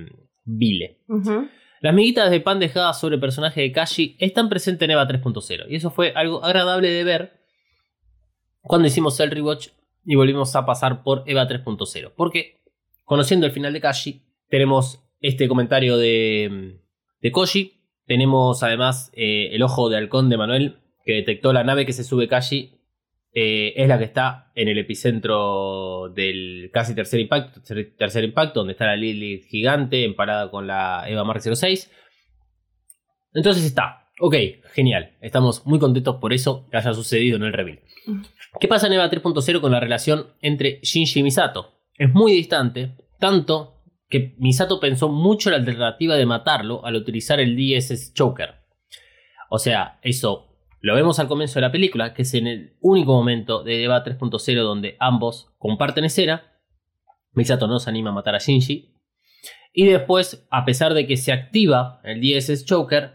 Vile. 0.44 0.98
Ujú. 1.08 1.48
Las 1.80 1.94
miguitas 1.94 2.30
de 2.30 2.40
pan 2.40 2.58
dejadas 2.58 3.00
sobre 3.00 3.16
el 3.16 3.20
personaje 3.20 3.60
de 3.62 3.72
Kashi 3.72 4.16
están 4.18 4.48
presentes 4.48 4.86
en 4.86 4.92
EVA 4.92 5.08
3.0 5.08 5.66
y 5.68 5.76
eso 5.76 5.90
fue 5.90 6.12
algo 6.14 6.44
agradable 6.44 6.90
de 6.90 7.04
ver 7.04 7.43
cuando 8.64 8.88
hicimos 8.88 9.18
el 9.20 9.30
rewatch 9.30 9.68
y 10.04 10.16
volvimos 10.16 10.54
a 10.56 10.66
pasar 10.66 11.02
por 11.02 11.22
EVA 11.26 11.48
3.0. 11.48 12.12
Porque, 12.16 12.60
conociendo 13.04 13.46
el 13.46 13.52
final 13.52 13.72
de 13.72 13.80
Kashi, 13.80 14.22
tenemos 14.48 15.02
este 15.20 15.48
comentario 15.48 15.96
de, 15.96 16.78
de 17.20 17.32
Koji, 17.32 17.80
tenemos 18.06 18.62
además 18.62 19.10
eh, 19.14 19.50
el 19.52 19.62
ojo 19.62 19.88
de 19.88 19.96
halcón 19.96 20.28
de 20.28 20.36
Manuel 20.36 20.78
que 21.04 21.14
detectó 21.14 21.52
la 21.52 21.64
nave 21.64 21.86
que 21.86 21.92
se 21.92 22.04
sube 22.04 22.28
Kashi. 22.28 22.72
eh, 23.32 23.74
es 23.76 23.88
la 23.88 23.98
que 23.98 24.04
está 24.04 24.52
en 24.54 24.68
el 24.68 24.78
epicentro 24.78 26.08
del 26.14 26.70
casi 26.72 26.94
tercer 26.94 27.20
impacto, 27.20 27.60
tercer, 27.62 28.24
impacto, 28.24 28.60
donde 28.60 28.72
está 28.72 28.86
la 28.86 28.96
Lilith 28.96 29.46
gigante 29.46 30.04
emparada 30.04 30.50
con 30.50 30.66
la 30.66 31.04
Eva 31.08 31.24
Mark 31.24 31.42
06. 31.42 31.90
Entonces 33.34 33.64
está, 33.64 34.03
ok, 34.20 34.34
genial. 34.72 35.16
Estamos 35.20 35.66
muy 35.66 35.78
contentos 35.78 36.16
por 36.16 36.32
eso 36.32 36.66
que 36.70 36.76
haya 36.76 36.94
sucedido 36.94 37.36
en 37.36 37.44
el 37.44 37.52
reveal. 37.52 37.80
¿Qué 38.60 38.68
pasa 38.68 38.86
en 38.86 38.94
EVA 38.94 39.10
3.0 39.10 39.60
con 39.60 39.72
la 39.72 39.80
relación 39.80 40.26
entre 40.40 40.80
Shinji 40.82 41.20
y 41.20 41.22
Misato? 41.22 41.74
Es 41.96 42.12
muy 42.12 42.32
distante, 42.32 42.94
tanto 43.18 43.82
que 44.08 44.34
Misato 44.38 44.78
pensó 44.80 45.08
mucho 45.08 45.48
en 45.48 45.52
la 45.52 45.58
alternativa 45.58 46.16
de 46.16 46.26
matarlo 46.26 46.84
al 46.84 46.96
utilizar 46.96 47.40
el 47.40 47.56
DSS 47.56 48.12
Choker. 48.14 48.54
O 49.50 49.58
sea, 49.58 49.98
eso 50.02 50.54
lo 50.80 50.94
vemos 50.94 51.18
al 51.18 51.28
comienzo 51.28 51.54
de 51.54 51.62
la 51.62 51.72
película, 51.72 52.12
que 52.12 52.22
es 52.22 52.34
en 52.34 52.46
el 52.46 52.76
único 52.80 53.12
momento 53.12 53.64
de 53.64 53.84
EVA 53.84 54.04
3.0 54.04 54.62
donde 54.62 54.96
ambos 55.00 55.50
comparten 55.58 56.04
escena. 56.04 56.52
Misato 57.32 57.66
no 57.66 57.78
se 57.78 57.90
anima 57.90 58.10
a 58.10 58.14
matar 58.14 58.34
a 58.34 58.38
Shinji. 58.38 58.92
Y 59.72 59.86
después, 59.86 60.46
a 60.50 60.64
pesar 60.64 60.94
de 60.94 61.06
que 61.06 61.16
se 61.16 61.32
activa 61.32 62.00
el 62.04 62.20
DSS 62.20 62.64
Choker, 62.66 63.14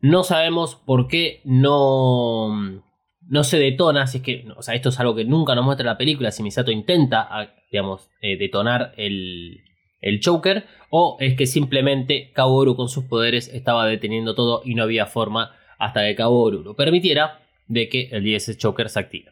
no 0.00 0.24
sabemos 0.24 0.74
por 0.76 1.08
qué 1.08 1.40
no, 1.44 2.82
no 3.28 3.44
se 3.44 3.58
detona. 3.58 4.06
Si 4.06 4.18
es 4.18 4.24
que, 4.24 4.44
o 4.56 4.62
sea, 4.62 4.74
esto 4.74 4.90
es 4.90 5.00
algo 5.00 5.14
que 5.14 5.24
nunca 5.24 5.54
nos 5.54 5.64
muestra 5.64 5.86
la 5.86 5.98
película. 5.98 6.30
Si 6.30 6.42
Misato 6.42 6.70
intenta, 6.70 7.22
a- 7.22 7.54
digamos, 7.70 8.08
eh, 8.20 8.36
detonar 8.36 8.92
el, 8.96 9.60
el 10.00 10.20
choker, 10.20 10.66
o 10.90 11.16
es 11.20 11.34
que 11.36 11.46
simplemente 11.46 12.30
Kaworu 12.32 12.76
con 12.76 12.88
sus 12.88 13.04
poderes 13.04 13.48
estaba 13.48 13.86
deteniendo 13.86 14.34
todo 14.34 14.62
y 14.64 14.74
no 14.74 14.82
había 14.84 15.06
forma 15.06 15.52
hasta 15.78 16.04
que 16.06 16.14
Kaworu 16.14 16.62
lo 16.62 16.74
permitiera 16.74 17.40
de 17.66 17.88
que 17.88 18.08
el 18.12 18.22
DSS 18.24 18.56
Choker 18.58 18.88
se 18.88 19.00
active. 19.00 19.30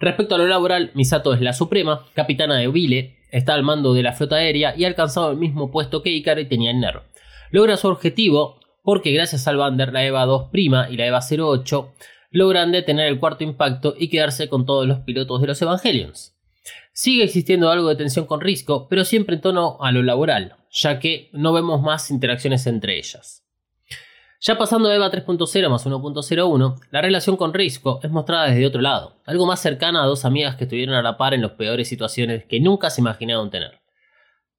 Respecto 0.00 0.34
a 0.34 0.38
lo 0.38 0.46
laboral, 0.46 0.90
Misato 0.94 1.32
es 1.34 1.40
la 1.40 1.52
suprema, 1.52 2.06
capitana 2.14 2.56
de 2.56 2.68
Vile, 2.68 3.16
está 3.30 3.54
al 3.54 3.62
mando 3.62 3.94
de 3.94 4.02
la 4.02 4.12
flota 4.12 4.36
aérea 4.36 4.74
y 4.76 4.84
ha 4.84 4.88
alcanzado 4.88 5.30
el 5.30 5.36
mismo 5.38 5.70
puesto 5.70 6.02
que 6.02 6.10
Ikari 6.10 6.46
tenía 6.46 6.70
en 6.70 6.80
NER. 6.80 7.02
Logra 7.50 7.76
su 7.76 7.88
objetivo 7.88 8.60
porque 8.84 9.12
gracias 9.12 9.48
al 9.48 9.56
Bander 9.56 9.92
la 9.92 10.04
EVA 10.04 10.26
2' 10.26 10.50
y 10.52 10.96
la 10.96 11.06
EVA 11.06 11.20
08 11.20 11.94
logran 12.30 12.70
detener 12.70 13.08
el 13.08 13.18
cuarto 13.18 13.42
impacto 13.42 13.94
y 13.98 14.08
quedarse 14.08 14.48
con 14.48 14.66
todos 14.66 14.86
los 14.86 15.00
pilotos 15.00 15.40
de 15.40 15.46
los 15.46 15.62
Evangelions. 15.62 16.36
Sigue 16.92 17.24
existiendo 17.24 17.70
algo 17.70 17.88
de 17.88 17.96
tensión 17.96 18.26
con 18.26 18.40
Risco, 18.40 18.86
pero 18.88 19.04
siempre 19.04 19.36
en 19.36 19.40
tono 19.40 19.78
a 19.80 19.90
lo 19.90 20.02
laboral, 20.02 20.56
ya 20.70 21.00
que 21.00 21.30
no 21.32 21.52
vemos 21.52 21.80
más 21.80 22.10
interacciones 22.10 22.66
entre 22.66 22.98
ellas. 22.98 23.44
Ya 24.40 24.58
pasando 24.58 24.90
de 24.90 24.96
EVA 24.96 25.10
3.0 25.10 25.70
más 25.70 25.86
1.01, 25.86 26.80
la 26.90 27.00
relación 27.00 27.38
con 27.38 27.54
Risco 27.54 28.00
es 28.02 28.10
mostrada 28.10 28.48
desde 28.48 28.66
otro 28.66 28.82
lado, 28.82 29.16
algo 29.24 29.46
más 29.46 29.60
cercana 29.60 30.02
a 30.02 30.06
dos 30.06 30.26
amigas 30.26 30.56
que 30.56 30.64
estuvieron 30.64 30.94
a 30.94 31.02
la 31.02 31.16
par 31.16 31.32
en 31.32 31.40
las 31.40 31.52
peores 31.52 31.88
situaciones 31.88 32.44
que 32.44 32.60
nunca 32.60 32.90
se 32.90 33.00
imaginaron 33.00 33.50
tener. 33.50 33.83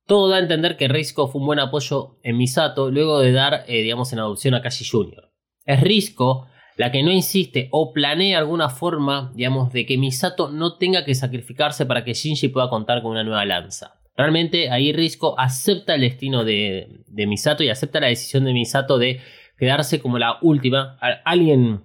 Todo 0.06 0.30
da 0.30 0.38
a 0.38 0.40
entender 0.40 0.78
que 0.78 0.88
Risco 0.88 1.28
fue 1.28 1.42
un 1.42 1.48
buen 1.48 1.60
apoyo 1.60 2.20
en 2.24 2.38
Misato 2.38 2.92
luego 2.92 3.20
de 3.20 3.32
dar, 3.32 3.66
eh, 3.68 3.82
digamos, 3.82 4.14
en 4.14 4.20
adopción 4.20 4.54
a 4.54 4.62
Kashi 4.62 4.86
Jr. 4.86 5.32
Es 5.66 5.82
Risco 5.82 6.48
la 6.78 6.92
que 6.92 7.04
no 7.04 7.12
insiste 7.12 7.70
o 7.72 7.94
planea 7.94 8.38
alguna 8.38 8.70
forma, 8.70 9.32
digamos, 9.34 9.72
de 9.72 9.86
que 9.86 9.98
Misato 9.98 10.50
no 10.50 10.78
tenga 10.78 11.06
que 11.06 11.16
sacrificarse 11.16 11.86
para 11.86 12.04
que 12.04 12.14
Shinji 12.14 12.50
pueda 12.50 12.70
contar 12.70 13.02
con 13.02 13.12
una 13.12 13.24
nueva 13.24 13.46
lanza. 13.46 14.00
Realmente 14.18 14.70
ahí 14.70 14.94
Risco 14.94 15.40
acepta 15.40 15.96
el 15.96 16.02
destino 16.02 16.44
de, 16.44 17.04
Misato 17.10 17.64
y 17.64 17.70
acepta 17.70 18.00
la 18.00 18.08
decisión 18.08 18.46
de 18.46 18.54
Misato 18.54 18.98
de 18.98 19.20
quedarse 19.58 20.02
como 20.02 20.20
la 20.20 20.38
última. 20.42 20.98
Alguien 21.24 21.84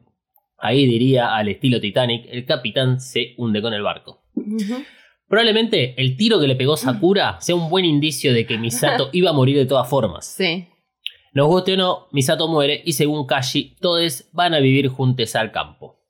ahí 0.59 0.87
diría 0.87 1.35
al 1.35 1.49
estilo 1.49 1.81
Titanic, 1.81 2.27
el 2.29 2.45
capitán 2.45 3.01
se 3.01 3.35
hunde 3.37 3.63
con 3.63 3.73
el 3.73 3.83
barco. 3.83 4.23
Ujú. 4.35 4.85
Probablemente 5.31 5.95
el 5.97 6.17
tiro 6.17 6.41
que 6.41 6.49
le 6.49 6.57
pegó 6.57 6.77
Sakura 6.77 7.37
sea 7.41 7.55
un 7.55 7.71
buen 7.71 7.85
indicio 7.85 8.35
de 8.35 8.47
que 8.47 8.59
Misato 8.59 9.11
iba 9.13 9.31
a 9.31 9.33
morir 9.33 9.57
de 9.57 9.65
todas 9.65 9.89
formas. 9.89 10.27
Sí. 10.27 10.67
Nos 11.33 11.47
guste 11.47 11.75
o 11.75 11.77
no, 11.77 12.09
Misato 12.11 12.49
muere 12.49 12.83
y 12.85 12.95
según 12.95 13.29
Kashi, 13.29 13.77
todos 13.81 14.25
van 14.33 14.55
a 14.55 14.59
vivir 14.59 14.89
juntos 14.89 15.37
al 15.37 15.53
campo. 15.53 16.01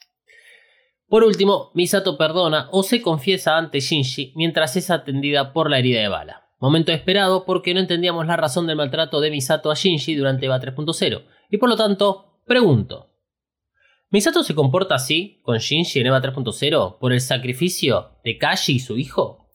Por 1.06 1.22
último, 1.22 1.70
Misato 1.74 2.16
perdona 2.16 2.68
o 2.72 2.83
se 2.83 3.02
confiesa 3.02 3.59
ante 3.59 3.80
Shinji 3.80 4.33
mientras 4.37 4.74
es 4.76 4.90
atendida 4.90 5.52
por 5.52 5.68
la 5.68 5.78
herida 5.78 6.00
de 6.00 6.09
bala. 6.09 6.48
Momento 6.59 6.90
esperado 6.90 7.44
porque 7.44 7.74
no 7.74 7.80
entendíamos 7.80 8.26
la 8.26 8.38
razón 8.38 8.66
del 8.66 8.76
maltrato 8.76 9.20
de 9.20 9.30
Misato 9.30 9.70
a 9.70 9.74
Shinji 9.74 10.14
durante 10.14 10.46
EVA 10.46 10.61
3.0. 10.61 11.24
Y 11.50 11.59
por 11.59 11.68
lo 11.68 11.76
tanto, 11.76 12.40
pregunto. 12.46 13.10
¿Misato 14.12 14.42
se 14.42 14.57
comporta 14.57 14.96
así 14.96 15.40
con 15.42 15.59
Shinji 15.59 16.01
en 16.01 16.09
EVA 16.09 16.20
3.0 16.20 16.99
por 16.99 17.12
el 17.12 17.20
sacrificio 17.20 18.18
de 18.25 18.38
Kashi 18.38 18.75
y 18.75 18.81
su 18.81 18.99
hijo? 18.99 19.49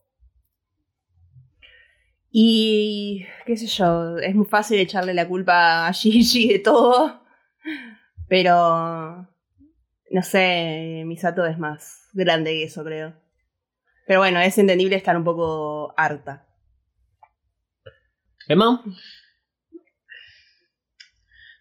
Y 2.32 3.26
qué 3.46 3.58
sé 3.58 3.68
yo, 3.68 4.18
es 4.18 4.34
muy 4.34 4.46
fácil 4.46 4.80
echarle 4.80 5.14
la 5.14 5.28
culpa 5.28 5.88
a 5.88 5.94
Gigi 5.94 6.48
de 6.48 6.60
todo, 6.60 7.22
pero 8.30 9.28
no 10.12 10.22
sé, 10.22 11.04
Misato 11.06 11.46
es 11.46 11.58
más 11.58 12.10
grande 12.14 12.52
que 12.52 12.64
eso, 12.64 12.84
creo. 12.86 13.14
Pero 14.08 14.20
bueno, 14.20 14.40
es 14.40 14.58
entendible 14.58 14.96
estar 14.96 15.18
un 15.18 15.26
poco 15.26 15.94
harta. 15.98 16.48
¿Emma? 18.48 18.82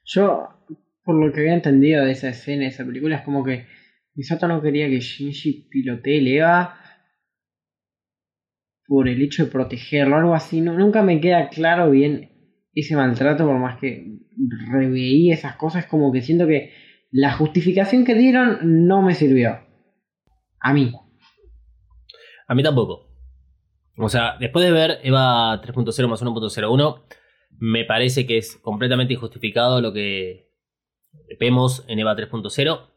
Yo, 0.05 0.53
por 1.05 1.16
lo 1.16 1.32
que 1.32 1.40
había 1.40 1.55
entendido 1.55 2.05
de 2.05 2.12
esa 2.12 2.30
escena, 2.30 2.62
de 2.62 2.68
esa 2.68 2.84
película, 2.84 3.16
es 3.16 3.22
como 3.22 3.44
que 3.44 3.66
Misato 4.14 4.48
no 4.48 4.62
quería 4.62 4.88
que 4.88 5.00
Shinji 5.00 5.68
pilotee 5.70 6.18
el 6.18 6.28
EVA 6.28 6.80
por 8.86 9.09
el 9.09 9.20
hecho 9.22 9.44
de 9.44 9.50
protegerlo, 9.50 10.16
algo 10.16 10.34
así. 10.34 10.61
No, 10.61 10.72
nunca 10.74 11.02
me 11.02 11.20
queda 11.20 11.48
claro 11.48 11.90
bien 11.90 12.30
ese 12.74 12.96
maltrato, 12.96 13.46
por 13.46 13.59
más 13.59 13.78
que 13.78 14.18
reveí 14.70 15.30
esas 15.30 15.57
cosas, 15.57 15.86
como 15.86 16.12
que 16.12 16.22
siento 16.22 16.46
que 16.46 16.72
la 17.11 17.32
justificación 17.32 18.05
que 18.05 18.14
dieron 18.14 18.86
no 18.86 19.02
me 19.02 19.14
sirvió. 19.14 19.61
A 20.61 20.72
mí. 20.72 20.92
A 22.46 22.55
mí 22.55 22.62
tampoco. 22.62 23.11
O 23.96 24.09
sea, 24.09 24.36
después 24.40 24.64
de 24.64 24.72
ver 24.72 24.98
EVA 25.02 25.61
3.0 25.62 26.09
más 26.09 26.22
1.01, 26.22 27.05
me 27.59 27.84
parece 27.84 28.26
que 28.26 28.38
es 28.38 28.57
completamente 28.57 29.14
injustificado 29.14 29.80
lo 29.80 29.92
que 29.92 30.53
vemos 31.38 31.84
en 31.88 31.98
EVA 31.98 32.16
3.0. 32.16 32.90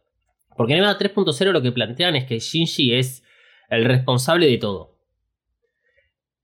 Porque 0.56 0.74
en 0.74 0.80
EVA 0.80 0.98
3.0 0.98 1.52
lo 1.52 1.62
que 1.62 1.72
plantean 1.72 2.16
es 2.16 2.26
que 2.26 2.40
Shinji 2.40 2.94
es 2.94 3.24
el 3.70 3.86
responsable 3.86 4.48
de 4.48 4.58
todo. 4.58 4.98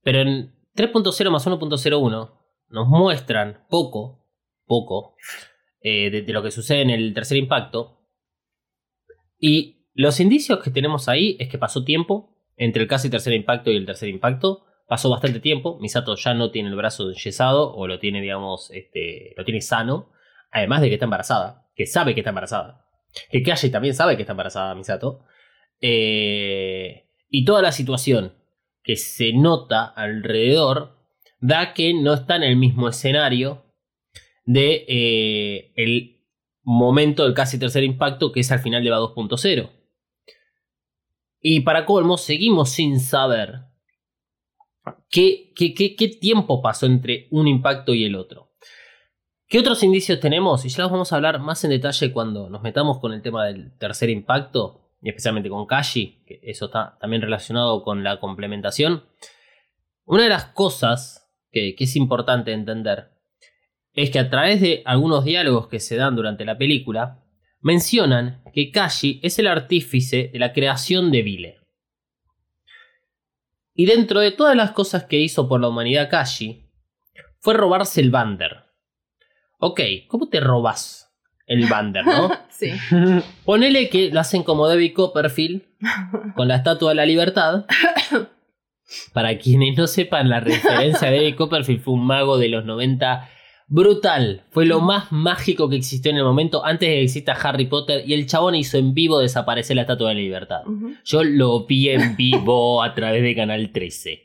Pero 0.03 0.21
en 0.21 0.55
3.0 0.75 1.29
más 1.29 1.47
1.01 1.47 2.31
nos 2.69 2.87
muestran 2.87 3.65
poco, 3.69 4.27
poco, 4.65 5.15
eh, 5.81 6.09
de, 6.09 6.21
de 6.21 6.33
lo 6.33 6.43
que 6.43 6.51
sucede 6.51 6.81
en 6.81 6.89
el 6.89 7.13
tercer 7.13 7.37
impacto. 7.37 8.01
Y 9.39 9.87
los 9.93 10.19
indicios 10.19 10.59
que 10.59 10.71
tenemos 10.71 11.07
ahí 11.07 11.37
es 11.39 11.49
que 11.49 11.57
pasó 11.57 11.83
tiempo, 11.83 12.33
entre 12.57 12.83
el 12.83 12.87
casi 12.87 13.09
tercer 13.09 13.33
impacto 13.33 13.71
y 13.71 13.77
el 13.77 13.85
tercer 13.85 14.09
impacto. 14.09 14.65
Pasó 14.87 15.09
bastante 15.09 15.39
tiempo. 15.39 15.79
Misato 15.79 16.15
ya 16.15 16.33
no 16.33 16.51
tiene 16.51 16.69
el 16.69 16.75
brazo 16.75 17.09
enyesado 17.09 17.73
o 17.73 17.87
lo 17.87 17.99
tiene, 17.99 18.21
digamos, 18.21 18.69
este, 18.71 19.33
lo 19.37 19.45
tiene 19.45 19.61
sano. 19.61 20.11
Además 20.51 20.81
de 20.81 20.89
que 20.89 20.95
está 20.95 21.05
embarazada, 21.05 21.62
que 21.75 21.85
sabe 21.85 22.13
que 22.13 22.21
está 22.21 22.29
embarazada. 22.29 22.85
Que 23.29 23.43
Kashi 23.43 23.69
también 23.69 23.93
sabe 23.93 24.15
que 24.15 24.23
está 24.23 24.33
embarazada, 24.33 24.75
Misato. 24.75 25.25
Eh, 25.81 27.09
y 27.29 27.45
toda 27.45 27.61
la 27.61 27.71
situación 27.71 28.33
que 28.83 28.95
se 28.95 29.33
nota 29.33 29.85
alrededor 29.85 30.97
da 31.39 31.73
que 31.73 31.93
no 31.93 32.13
está 32.13 32.35
en 32.35 32.43
el 32.43 32.55
mismo 32.55 32.87
escenario 32.87 33.65
de 34.45 34.85
eh, 34.87 35.73
el 35.75 36.21
momento 36.63 37.23
del 37.23 37.33
casi 37.33 37.59
tercer 37.59 37.83
impacto 37.83 38.31
que 38.31 38.39
es 38.41 38.51
al 38.51 38.59
final 38.59 38.83
de 38.83 38.89
va 38.89 38.99
2.0. 38.99 39.69
Y 41.41 41.61
para 41.61 41.85
colmo, 41.85 42.17
seguimos 42.17 42.69
sin 42.69 42.99
saber 42.99 43.65
qué, 45.09 45.51
qué, 45.55 45.73
qué, 45.73 45.95
qué 45.95 46.07
tiempo 46.07 46.61
pasó 46.61 46.85
entre 46.85 47.27
un 47.31 47.47
impacto 47.47 47.93
y 47.93 48.05
el 48.05 48.15
otro. 48.15 48.42
¿Qué 49.53 49.59
otros 49.59 49.83
indicios 49.83 50.19
tenemos? 50.19 50.65
Y 50.65 50.69
ya 50.69 50.81
los 50.81 50.91
vamos 50.91 51.13
a 51.13 51.15
hablar 51.15 51.39
más 51.39 51.63
en 51.63 51.69
detalle 51.69 52.11
cuando 52.11 52.49
nos 52.49 52.63
metamos 52.63 52.97
con 52.97 53.13
el 53.13 53.21
tema 53.21 53.45
del 53.45 53.77
tercer 53.77 54.09
impacto, 54.09 54.81
y 54.99 55.09
especialmente 55.09 55.47
con 55.47 55.67
Kashi, 55.67 56.23
que 56.25 56.39
eso 56.41 56.65
está 56.65 56.97
también 56.99 57.21
relacionado 57.21 57.83
con 57.83 58.03
la 58.03 58.19
complementación. 58.19 59.03
Una 60.05 60.23
de 60.23 60.29
las 60.29 60.45
cosas 60.45 61.29
que, 61.51 61.75
es 61.77 61.95
importante 61.95 62.51
entender 62.51 63.11
es 63.93 64.09
que 64.09 64.17
a 64.17 64.31
través 64.31 64.59
de 64.59 64.81
algunos 64.85 65.23
diálogos 65.23 65.67
que 65.67 65.79
se 65.79 65.97
dan 65.97 66.15
durante 66.15 66.45
la 66.45 66.57
película, 66.57 67.23
mencionan 67.61 68.41
que 68.55 68.71
Kashi 68.71 69.19
es 69.21 69.37
el 69.37 69.45
artífice 69.45 70.31
de 70.33 70.39
la 70.39 70.51
creación 70.51 71.11
de 71.11 71.21
Vile. 71.21 71.59
Y 73.75 73.85
dentro 73.85 74.19
de 74.19 74.31
todas 74.31 74.55
las 74.55 74.71
cosas 74.71 75.03
que 75.03 75.19
hizo 75.19 75.47
por 75.47 75.61
la 75.61 75.67
humanidad 75.67 76.09
Kashi, 76.09 76.71
fue 77.37 77.53
robarse 77.53 78.01
el 78.01 78.09
Bander. 78.09 78.72
Ok, 79.65 79.79
¿cómo 80.09 80.27
te 80.27 80.41
robas 80.41 81.09
el 81.47 81.67
Bander, 81.67 82.05
no? 82.05 82.29
Sí. 82.49 82.71
Ponele 83.45 83.89
que 83.89 84.11
lo 84.11 84.19
hacen 84.19 84.43
como 84.43 84.67
David 84.67 84.93
Copperfield 84.93 85.63
con 86.35 86.49
la 86.49 86.57
Estatua 86.57 86.89
de 86.89 86.95
la 86.95 87.05
Libertad. 87.05 87.65
Para 89.13 89.37
quienes 89.39 89.77
no 89.77 89.87
sepan 89.87 90.29
la 90.29 90.41
referencia 90.41 91.09
de 91.09 91.17
David 91.17 91.35
Copperfield 91.35 91.81
fue 91.81 91.93
un 91.93 92.05
mago 92.05 92.37
de 92.37 92.49
los 92.49 92.65
90 92.65 93.29
brutal. 93.67 94.43
Fue 94.51 94.65
lo 94.65 94.81
más 94.81 95.11
mágico 95.11 95.69
que 95.69 95.77
existió 95.77 96.11
en 96.11 96.17
el 96.17 96.25
momento 96.25 96.63
antes 96.65 96.89
de 96.89 96.95
que 96.95 97.03
exista 97.03 97.31
Harry 97.31 97.65
Potter 97.65 98.03
y 98.05 98.13
el 98.13 98.27
chabón 98.27 98.55
hizo 98.55 98.77
en 98.77 98.93
vivo 98.93 99.19
desaparecer 99.19 99.77
la 99.77 99.83
Estatua 99.83 100.09
de 100.09 100.15
la 100.15 100.21
Libertad. 100.21 100.61
Yo 101.05 101.23
lo 101.23 101.65
vi 101.65 101.89
en 101.89 102.17
vivo 102.17 102.83
a 102.83 102.93
través 102.93 103.23
de 103.23 103.33
Canal 103.33 103.71
13. 103.71 104.23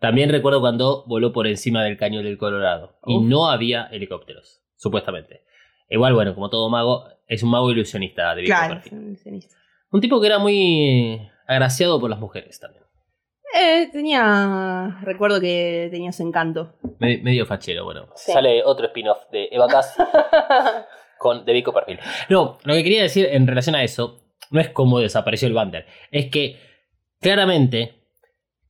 También 0.00 0.30
recuerdo 0.30 0.60
cuando 0.60 1.04
voló 1.06 1.32
por 1.32 1.46
encima 1.46 1.84
del 1.84 1.96
cañón 1.96 2.24
del 2.24 2.38
Colorado 2.38 2.98
y 3.06 3.18
no 3.20 3.48
había 3.50 3.84
helicópteros, 3.92 4.62
supuestamente. 4.76 5.42
Igual, 5.88 6.14
bueno, 6.14 6.34
como 6.34 6.48
todo 6.50 6.68
mago, 6.70 7.04
es 7.26 7.42
un 7.42 7.50
mago 7.50 7.70
ilusionista 7.70 8.34
de 8.34 8.44
Claro. 8.44 8.80
es 8.84 8.90
un 8.92 9.08
ilusionista. 9.08 9.56
Un 9.92 10.00
tipo 10.00 10.20
que 10.20 10.26
era 10.28 10.38
muy 10.38 11.20
agraciado 11.46 12.00
por 12.00 12.08
las 12.10 12.18
mujeres 12.18 12.58
también. 12.58 12.84
Eh, 13.52 13.88
tenía. 13.92 15.00
Recuerdo 15.02 15.40
que 15.40 15.88
tenía 15.90 16.12
su 16.12 16.22
encanto. 16.22 16.74
Me- 17.00 17.18
medio 17.18 17.44
fachero, 17.44 17.84
bueno. 17.84 18.06
Sí. 18.14 18.30
Sale 18.32 18.62
otro 18.64 18.86
spin-off 18.86 19.28
de 19.32 19.48
Eva 19.50 19.66
Cass 19.66 19.96
con 21.18 21.44
The 21.44 21.52
Vico 21.52 21.72
Perfil. 21.72 21.98
No, 22.28 22.58
lo 22.62 22.74
que 22.74 22.84
quería 22.84 23.02
decir 23.02 23.26
en 23.30 23.46
relación 23.48 23.74
a 23.74 23.82
eso 23.82 24.20
no 24.52 24.60
es 24.60 24.68
cómo 24.70 25.00
desapareció 25.00 25.48
el 25.48 25.54
Bander. 25.54 25.84
Es 26.12 26.30
que 26.30 26.56
claramente 27.20 27.99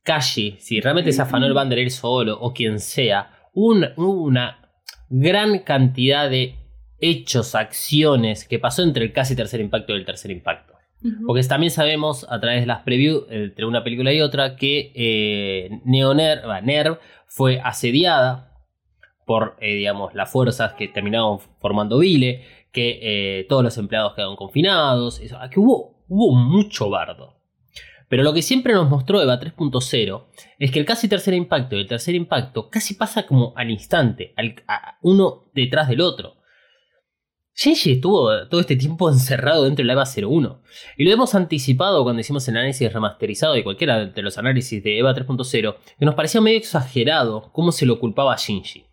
Kashi, 0.03 0.57
si 0.59 0.79
realmente 0.81 1.11
se 1.11 1.21
afanó 1.21 1.45
el 1.45 1.53
Bander 1.53 1.79
él 1.79 1.91
solo 1.91 2.37
o 2.39 2.53
quien 2.53 2.79
sea, 2.79 3.31
un- 3.53 3.87
hubo 3.97 4.23
una 4.23 4.69
gran 5.09 5.59
cantidad 5.59 6.29
de 6.29 6.55
hechos, 6.99 7.55
acciones 7.55 8.47
que 8.47 8.59
pasó 8.59 8.83
entre 8.83 9.05
el 9.05 9.13
casi 9.13 9.35
tercer 9.35 9.59
impacto 9.61 9.93
y 9.93 9.97
el 9.99 10.05
tercer 10.05 10.31
impacto. 10.31 10.73
Porque 11.25 11.41
también 11.43 11.71
sabemos 11.71 12.27
a 12.29 12.39
través 12.39 12.61
de 12.61 12.67
las 12.67 12.83
previews 12.83 13.25
entre 13.29 13.65
una 13.65 13.83
película 13.83 14.13
y 14.13 14.21
otra 14.21 14.55
que 14.55 14.91
eh, 14.95 15.81
Neoner, 15.83 16.41
Nerv 16.63 16.99
fue 17.25 17.59
asediada 17.59 18.51
por, 19.25 19.55
eh, 19.61 19.75
digamos, 19.75 20.13
las 20.13 20.31
fuerzas 20.31 20.73
que 20.73 20.87
terminaron 20.87 21.39
formando 21.59 21.97
Vile, 21.99 22.43
que 22.71 22.99
eh, 23.39 23.45
todos 23.49 23.63
los 23.63 23.77
empleados 23.79 24.13
quedaron 24.13 24.35
confinados, 24.35 25.19
eso, 25.21 25.37
que 25.51 25.59
hubo, 25.59 26.03
hubo 26.07 26.35
mucho 26.35 26.89
bardo. 26.91 27.40
Pero 28.11 28.23
lo 28.23 28.33
que 28.33 28.41
siempre 28.41 28.73
nos 28.73 28.89
mostró 28.89 29.21
Eva 29.21 29.39
3.0 29.39 30.25
es 30.59 30.69
que 30.69 30.79
el 30.79 30.85
casi 30.85 31.07
tercer 31.07 31.33
impacto 31.33 31.77
y 31.77 31.79
el 31.79 31.87
tercer 31.87 32.13
impacto 32.13 32.69
casi 32.69 32.95
pasa 32.95 33.25
como 33.25 33.53
al 33.55 33.71
instante, 33.71 34.33
al- 34.35 34.55
uno 35.01 35.49
detrás 35.53 35.87
del 35.87 36.01
otro. 36.01 36.35
Shinji 37.55 37.93
estuvo 37.93 38.47
todo 38.49 38.59
este 38.59 38.75
tiempo 38.75 39.09
encerrado 39.09 39.63
dentro 39.63 39.83
de 39.83 39.87
la 39.87 39.93
EVA 39.93 40.03
01. 40.03 40.61
Y 40.97 41.05
lo 41.05 41.11
hemos 41.11 41.35
anticipado 41.35 42.03
cuando 42.03 42.19
hicimos 42.19 42.45
el 42.49 42.57
análisis 42.57 42.91
remasterizado 42.91 43.53
de 43.53 43.63
cualquiera 43.63 44.05
de 44.05 44.21
los 44.21 44.37
análisis 44.37 44.83
de 44.83 44.99
EVA 44.99 45.15
3.0, 45.15 45.75
que 45.97 46.05
nos 46.05 46.15
parecía 46.15 46.41
medio 46.41 46.57
exagerado 46.57 47.49
cómo 47.53 47.71
se 47.71 47.85
lo 47.85 47.97
culpaba 47.97 48.33
a 48.33 48.37
Shinji. 48.37 48.87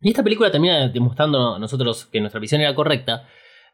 Y 0.00 0.08
esta 0.08 0.24
película 0.24 0.50
termina 0.50 0.88
demostrando 0.88 1.54
a 1.54 1.58
nosotros 1.60 2.06
que 2.06 2.18
nuestra 2.18 2.40
visión 2.40 2.60
era 2.60 2.74
correcta, 2.74 3.28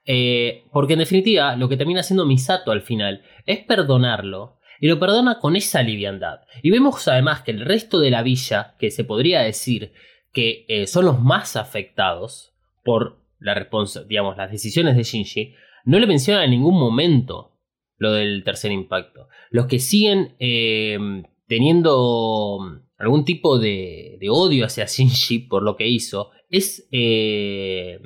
eh, 0.05 0.65
porque 0.73 0.95
en 0.95 1.01
definitiva 1.01 1.57
lo 1.57 1.69
que 1.69 1.77
termina 1.77 2.01
haciendo 2.01 2.27
Misato 2.27 2.71
al 2.73 2.83
final 2.83 3.23
es 3.47 3.61
perdonarlo, 3.61 4.59
y 4.83 4.89
lo 4.89 4.99
perdona 4.99 5.39
con 5.41 5.57
esa 5.57 5.83
liviandad. 5.83 6.41
Y 6.63 6.71
vemos 6.71 7.07
además 7.07 7.43
que 7.43 7.51
el 7.51 7.67
resto 7.67 8.01
de 8.01 8.11
la 8.11 8.23
villa, 8.23 8.77
que 8.79 8.91
se 8.91 9.05
podría 9.05 9.43
decir 9.43 9.93
que 10.33 10.65
eh, 10.69 10.87
son 10.87 11.05
los 11.05 11.21
más 11.21 11.57
afectados 11.57 12.55
por 12.83 13.19
la 13.39 13.55
responsa- 13.55 14.07
digamos, 14.07 14.39
las 14.39 14.51
decisiones 14.51 14.97
de 14.97 15.03
Shinji, 15.03 15.55
no 15.85 15.99
le 15.99 16.07
mencionan 16.07 16.45
en 16.45 16.53
ningún 16.53 16.79
momento 16.79 17.59
lo 17.99 18.13
del 18.13 18.43
tercer 18.43 18.73
impacto. 18.73 19.29
Los 19.51 19.67
que 19.67 19.81
siguen 19.81 20.35
eh, 20.39 20.99
teniendo 21.47 22.59
algún 22.97 23.27
tipo 23.27 23.59
de, 23.59 24.17
de 24.19 24.31
odio 24.31 24.65
hacia 24.65 24.87
Shinji 24.87 25.41
por 25.41 25.63
lo 25.63 25.77
que 25.77 25.89
hizo 25.89 26.31
es 26.49 26.89
eh, 26.91 27.99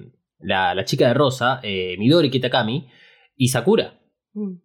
la, 0.44 0.74
la 0.74 0.84
chica 0.84 1.08
de 1.08 1.14
rosa, 1.14 1.60
eh, 1.62 1.96
Midori 1.98 2.30
Kitakami, 2.30 2.88
y 3.36 3.48
Sakura. 3.48 4.00
Mm. 4.34 4.56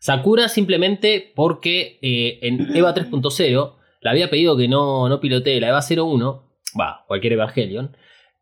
Sakura 0.00 0.48
simplemente 0.48 1.32
porque 1.34 1.98
eh, 2.02 2.38
en 2.42 2.74
EVA 2.76 2.94
3.0 2.94 3.74
le 4.00 4.10
había 4.10 4.30
pedido 4.30 4.56
que 4.56 4.68
no, 4.68 5.08
no 5.08 5.20
pilotee 5.20 5.60
la 5.60 5.68
EVA 5.68 5.80
01, 5.80 6.42
va, 6.78 7.04
cualquier 7.06 7.34
Evangelion, 7.34 7.96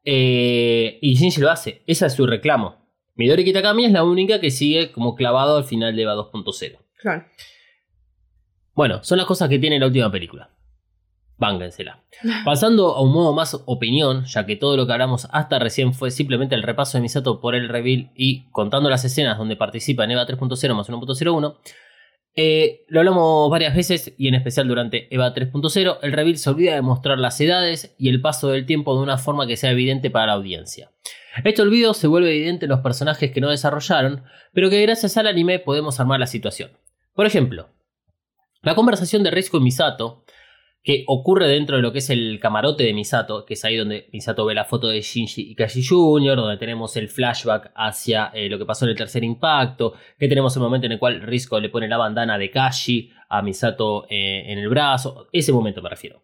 eh, 0.05 0.99
y 1.01 1.15
Shinji 1.15 1.41
lo 1.41 1.51
hace. 1.51 1.83
Ese 1.87 2.07
es 2.07 2.13
su 2.15 2.27
reclamo. 2.27 2.83
Midori 3.15 3.45
Kitakami 3.45 3.85
es 3.85 3.93
la 3.93 4.05
única 4.05 4.41
que 4.41 4.51
sigue 4.51 4.91
como 4.91 5.15
clavado 5.15 5.57
al 5.57 5.65
final 5.65 5.95
de 5.95 6.03
EVA 6.03 6.15
2.0. 6.15 6.79
Claro. 6.99 7.25
Bueno, 8.75 9.05
son 9.05 9.19
las 9.19 9.27
cosas 9.27 9.49
que 9.49 9.59
tiene 9.59 9.79
la 9.79 9.87
última 9.87 10.11
película. 10.11 10.51
Vángensela. 11.39 12.05
Pasando 12.45 12.95
a 12.95 13.03
un 13.03 13.13
modo 13.13 13.35
más 13.35 13.61
opinión, 13.67 14.25
ya 14.27 14.47
que 14.47 14.57
todo 14.57 14.77
lo 14.77 14.87
que 14.87 14.93
hablamos 14.93 15.27
hasta 15.33 15.59
recién 15.59 15.93
fue 15.93 16.11
simplemente 16.11 16.55
el 16.55 16.63
repaso 16.63 16.97
de 16.97 17.03
Misato 17.03 17.41
por 17.41 17.55
el 17.55 17.69
reveal 17.69 18.13
y 18.15 18.49
contando 18.51 18.89
las 18.89 19.05
escenas 19.05 19.39
donde 19.39 19.57
participa 19.57 20.05
en 20.05 20.13
EVA 20.13 20.27
3.0 20.27 20.75
más 20.75 20.89
1.01. 20.89 21.57
eh, 22.37 22.85
lo 22.89 23.01
hablamos 23.01 23.51
varias 23.51 23.75
veces 23.75 24.15
y 24.17 24.29
en 24.29 24.35
especial 24.35 24.69
durante 24.69 25.13
EVA 25.13 25.35
3.0. 25.35 25.99
El 26.03 26.13
reveal 26.13 26.37
se 26.37 26.51
olvida 26.51 26.75
de 26.75 26.83
mostrar 26.83 27.19
las 27.19 27.41
edades 27.41 27.95
y 27.99 28.09
el 28.09 28.21
paso 28.21 28.49
del 28.49 28.65
tiempo 28.65 28.97
de 28.97 29.03
una 29.03 29.19
forma 29.19 29.47
que 29.47 29.57
sea 29.57 29.73
evidente 29.73 30.11
para 30.11 30.27
la 30.27 30.33
audiencia. 30.35 30.93
Este 31.45 31.63
olvido 31.63 31.95
se 31.95 32.07
vuelve 32.07 32.31
evidente 32.31 32.67
en 32.67 32.71
los 32.71 32.81
personajes 32.81 33.33
que 33.33 33.41
no 33.41 33.51
desarrollaron, 33.51 34.23
pero 34.53 34.71
que 34.71 34.83
gracias 34.83 35.17
al 35.17 35.27
anime 35.27 35.59
podemos 35.59 35.99
armar 35.99 36.21
la 36.21 36.27
situación. 36.27 36.71
Por 37.15 37.27
ejemplo, 37.27 37.69
la 38.63 38.75
conversación 38.75 39.23
de 39.23 39.31
Riz 39.31 39.51
con 39.51 39.63
Misato, 39.63 40.25
que 40.83 41.05
ocurre 41.07 41.47
dentro 41.47 41.77
de 41.77 41.83
lo 41.83 41.93
que 41.93 41.99
es 41.99 42.11
el 42.11 42.41
camarote 42.41 42.83
de 42.83 42.93
Misato, 42.93 43.45
que 43.45 43.55
es 43.55 43.65
ahí 43.65 43.77
donde 43.77 44.09
Misato 44.13 44.45
ve 44.45 44.55
la 44.55 44.65
foto 44.65 44.89
de 44.89 45.01
Shinji 45.01 45.53
y 45.53 45.55
Kashi 45.55 45.85
Jr., 45.85 46.37
donde 46.37 46.57
tenemos 46.57 46.97
el 46.97 47.09
flashback 47.09 47.71
hacia 47.77 48.27
eh, 48.35 48.49
lo 48.49 48.59
que 48.59 48.65
pasó 48.65 48.85
en 48.85 48.91
el 48.91 48.97
tercer 48.97 49.23
impacto, 49.23 49.95
que 50.19 50.27
tenemos 50.27 50.57
el 50.57 50.63
momento 50.63 50.87
en 50.87 50.93
el 50.93 50.99
cual 50.99 51.23
Risco 51.23 51.61
le 51.61 51.69
pone 51.69 51.87
la 51.87 51.99
bandana 51.99 52.37
de 52.37 52.51
Kashi 52.51 53.11
a 53.29 53.43
Misato 53.43 54.07
eh, 54.11 54.45
en 54.47 54.59
el 54.59 54.69
brazo, 54.69 55.29
ese 55.33 55.53
momento 55.53 55.83
me 55.83 55.89
refiero. 55.89 56.23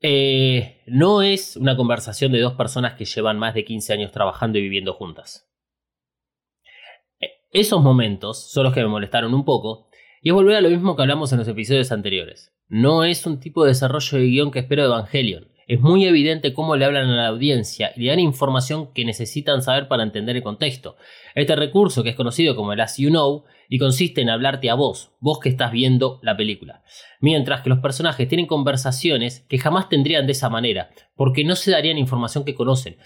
Eh, 0.00 0.82
no 0.86 1.22
es 1.22 1.56
una 1.56 1.76
conversación 1.76 2.32
de 2.32 2.40
dos 2.40 2.54
personas 2.54 2.94
que 2.94 3.04
llevan 3.04 3.38
más 3.38 3.54
de 3.54 3.64
15 3.64 3.92
años 3.92 4.12
trabajando 4.12 4.58
y 4.58 4.62
viviendo 4.62 4.94
juntas. 4.94 5.48
Esos 7.52 7.82
momentos 7.82 8.50
son 8.50 8.64
los 8.64 8.72
que 8.72 8.80
me 8.80 8.88
molestaron 8.88 9.34
un 9.34 9.44
poco, 9.44 9.88
y 10.22 10.28
es 10.28 10.34
volver 10.34 10.56
a 10.56 10.60
lo 10.60 10.70
mismo 10.70 10.94
que 10.94 11.02
hablamos 11.02 11.32
en 11.32 11.40
los 11.40 11.48
episodios 11.48 11.90
anteriores. 11.90 12.52
No 12.68 13.04
es 13.04 13.26
un 13.26 13.40
tipo 13.40 13.64
de 13.64 13.70
desarrollo 13.70 14.18
de 14.18 14.24
guion 14.26 14.50
que 14.52 14.60
espero 14.60 14.82
de 14.82 14.88
Evangelion. 14.88 15.48
es 15.66 15.80
muy 15.80 16.06
evidente 16.06 16.54
cómo 16.54 16.76
le 16.76 16.84
hablan 16.84 17.08
a 17.08 17.16
la 17.16 17.26
audiencia 17.28 17.92
y 17.96 18.02
le 18.02 18.10
dan 18.10 18.20
información 18.20 18.92
que 18.92 19.04
necesitan 19.04 19.62
saber 19.62 19.88
para 19.88 20.04
entender 20.04 20.36
el 20.36 20.42
contexto. 20.42 20.96
Este 21.34 21.56
recurso, 21.56 22.02
que 22.02 22.10
es 22.10 22.16
conocido 22.16 22.54
como 22.54 22.72
el 22.72 22.80
As 22.80 22.98
You 22.98 23.10
Know, 23.10 23.44
y 23.68 23.78
consiste 23.78 24.20
en 24.20 24.30
hablarte 24.30 24.70
a 24.70 24.74
vos, 24.74 25.12
vos 25.18 25.40
que 25.40 25.48
estás 25.48 25.72
viendo 25.72 26.20
la 26.22 26.36
película. 26.36 26.84
Mientras 27.20 27.62
que 27.62 27.70
los 27.70 27.80
personajes 27.80 28.28
tienen 28.28 28.46
conversaciones 28.46 29.44
que 29.48 29.58
jamás 29.58 29.88
tendrían 29.88 30.26
de 30.26 30.32
esa 30.32 30.48
manera, 30.48 30.90
porque 31.16 31.44
no 31.44 31.56
se 31.56 31.72
darían 31.72 31.98
información 31.98 32.44
que 32.44 32.54
conocen. 32.54 32.96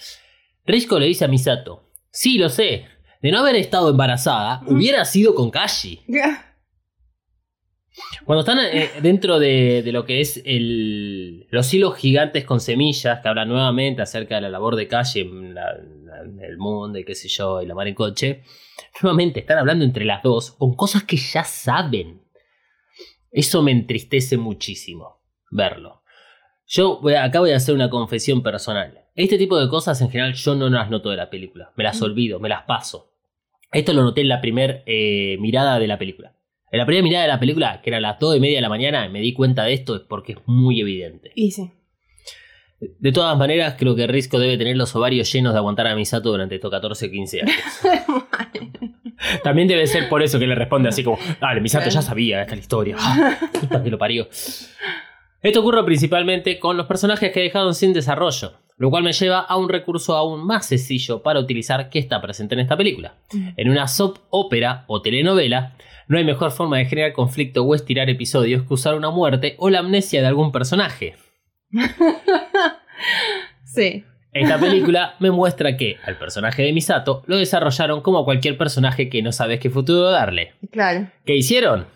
Risco 0.66 0.98
le 0.98 1.06
dice 1.06 1.24
a 1.24 1.28
Misato, 1.28 1.88
sí, 2.10 2.36
lo 2.36 2.48
sé, 2.50 2.86
de 3.22 3.30
no 3.30 3.38
haber 3.38 3.56
estado 3.56 3.90
embarazada, 3.90 4.62
hubiera 4.66 5.04
sido 5.04 5.34
con 5.34 5.50
Kashi. 5.50 6.02
Cuando 8.24 8.40
están 8.40 8.58
eh, 8.60 8.90
dentro 9.02 9.38
de, 9.38 9.82
de 9.82 9.92
lo 9.92 10.04
que 10.04 10.20
es 10.20 10.42
el, 10.44 11.46
los 11.50 11.72
hilos 11.72 11.96
gigantes 11.96 12.44
con 12.44 12.60
semillas, 12.60 13.20
que 13.20 13.28
hablan 13.28 13.48
nuevamente 13.48 14.02
acerca 14.02 14.34
de 14.36 14.42
la 14.42 14.48
labor 14.50 14.76
de 14.76 14.86
calle 14.88 15.20
en, 15.20 15.54
la- 15.54 15.74
la- 16.04 16.46
el 16.46 16.58
mundo 16.58 16.98
y 16.98 17.04
qué 17.04 17.14
sé 17.14 17.28
yo, 17.28 17.62
y 17.62 17.66
la 17.66 17.74
mar 17.74 17.86
en 17.88 17.94
coche, 17.94 18.42
nuevamente 19.02 19.40
están 19.40 19.58
hablando 19.58 19.84
entre 19.84 20.04
las 20.04 20.22
dos 20.22 20.52
con 20.52 20.74
cosas 20.74 21.04
que 21.04 21.16
ya 21.16 21.44
saben. 21.44 22.22
Eso 23.30 23.62
me 23.62 23.70
entristece 23.72 24.36
muchísimo 24.36 25.22
verlo. 25.50 26.02
Yo 26.66 27.00
voy 27.00 27.14
acá 27.14 27.40
voy 27.40 27.52
a 27.52 27.56
hacer 27.56 27.74
una 27.74 27.90
confesión 27.90 28.42
personal. 28.42 29.04
Este 29.14 29.38
tipo 29.38 29.58
de 29.58 29.68
cosas 29.68 30.00
en 30.00 30.10
general 30.10 30.34
yo 30.34 30.54
no 30.54 30.68
las 30.68 30.90
noto 30.90 31.10
de 31.10 31.16
la 31.16 31.30
película. 31.30 31.72
Me 31.76 31.84
las 31.84 32.00
olvido, 32.02 32.40
me 32.40 32.48
las 32.48 32.62
paso. 32.62 33.12
Esto 33.72 33.92
lo 33.92 34.02
noté 34.02 34.22
en 34.22 34.28
la 34.28 34.40
primera 34.40 34.82
mirada 34.86 35.78
de 35.78 35.86
la 35.86 35.98
película. 35.98 36.32
En 36.76 36.80
la 36.80 36.84
primera 36.84 37.02
mirada 37.04 37.22
de 37.22 37.32
la 37.32 37.40
película, 37.40 37.80
que 37.80 37.88
era 37.88 38.00
las 38.00 38.18
2 38.18 38.36
y 38.36 38.40
media 38.40 38.58
de 38.58 38.60
la 38.60 38.68
mañana, 38.68 39.08
me 39.08 39.20
di 39.20 39.32
cuenta 39.32 39.64
de 39.64 39.72
esto 39.72 40.04
porque 40.06 40.32
es 40.32 40.38
muy 40.44 40.78
evidente. 40.78 41.32
Y 41.34 41.50
sí. 41.50 41.70
De 42.78 43.12
todas 43.12 43.38
maneras, 43.38 43.76
creo 43.78 43.96
que 43.96 44.06
Risco 44.06 44.38
debe 44.38 44.58
tener 44.58 44.76
los 44.76 44.94
ovarios 44.94 45.32
llenos 45.32 45.54
de 45.54 45.58
aguantar 45.58 45.86
a 45.86 45.94
Misato 45.94 46.28
durante 46.28 46.56
estos 46.56 46.70
14 46.70 47.06
o 47.06 47.10
15 47.10 47.40
años. 47.40 47.56
También 49.42 49.68
debe 49.68 49.86
ser 49.86 50.10
por 50.10 50.22
eso 50.22 50.38
que 50.38 50.46
le 50.46 50.54
responde 50.54 50.90
así 50.90 51.02
como, 51.02 51.18
dale, 51.40 51.62
Misato 51.62 51.88
ya 51.88 52.02
sabía, 52.02 52.42
esta 52.42 52.52
es 52.52 52.58
la 52.58 52.60
historia. 52.60 52.96
Ah, 52.98 53.38
puta 53.58 53.82
que 53.82 53.88
lo 53.88 53.96
parió. 53.96 54.28
Esto 55.40 55.60
ocurre 55.60 55.82
principalmente 55.82 56.58
con 56.58 56.76
los 56.76 56.84
personajes 56.84 57.32
que 57.32 57.40
dejaron 57.40 57.74
sin 57.74 57.94
desarrollo, 57.94 58.52
lo 58.76 58.90
cual 58.90 59.02
me 59.02 59.14
lleva 59.14 59.38
a 59.40 59.56
un 59.56 59.70
recurso 59.70 60.14
aún 60.14 60.44
más 60.44 60.66
sencillo 60.66 61.22
para 61.22 61.40
utilizar 61.40 61.88
que 61.88 61.98
está 61.98 62.20
presente 62.20 62.54
en 62.54 62.60
esta 62.60 62.76
película. 62.76 63.14
En 63.56 63.70
una 63.70 63.88
soap 63.88 64.18
ópera 64.28 64.84
o 64.88 65.00
telenovela, 65.00 65.74
no 66.08 66.18
hay 66.18 66.24
mejor 66.24 66.50
forma 66.50 66.78
de 66.78 66.86
generar 66.86 67.12
conflicto 67.12 67.64
o 67.64 67.74
estirar 67.74 68.08
episodios 68.10 68.62
que 68.62 68.74
usar 68.74 68.94
una 68.94 69.10
muerte 69.10 69.54
o 69.58 69.70
la 69.70 69.80
amnesia 69.80 70.20
de 70.20 70.26
algún 70.26 70.52
personaje. 70.52 71.14
Sí. 73.76 74.04
Esta 74.32 74.58
película 74.60 75.14
me 75.20 75.30
muestra 75.30 75.76
que 75.76 75.98
al 76.04 76.18
personaje 76.18 76.62
de 76.62 76.72
Misato 76.72 77.22
lo 77.26 77.36
desarrollaron 77.36 78.00
como 78.00 78.18
a 78.18 78.24
cualquier 78.24 78.56
personaje 78.56 79.08
que 79.08 79.22
no 79.22 79.32
sabes 79.32 79.60
qué 79.60 79.70
futuro 79.70 80.10
darle. 80.10 80.54
Claro. 80.72 81.08
¿Qué 81.24 81.36
hicieron? 81.36 81.86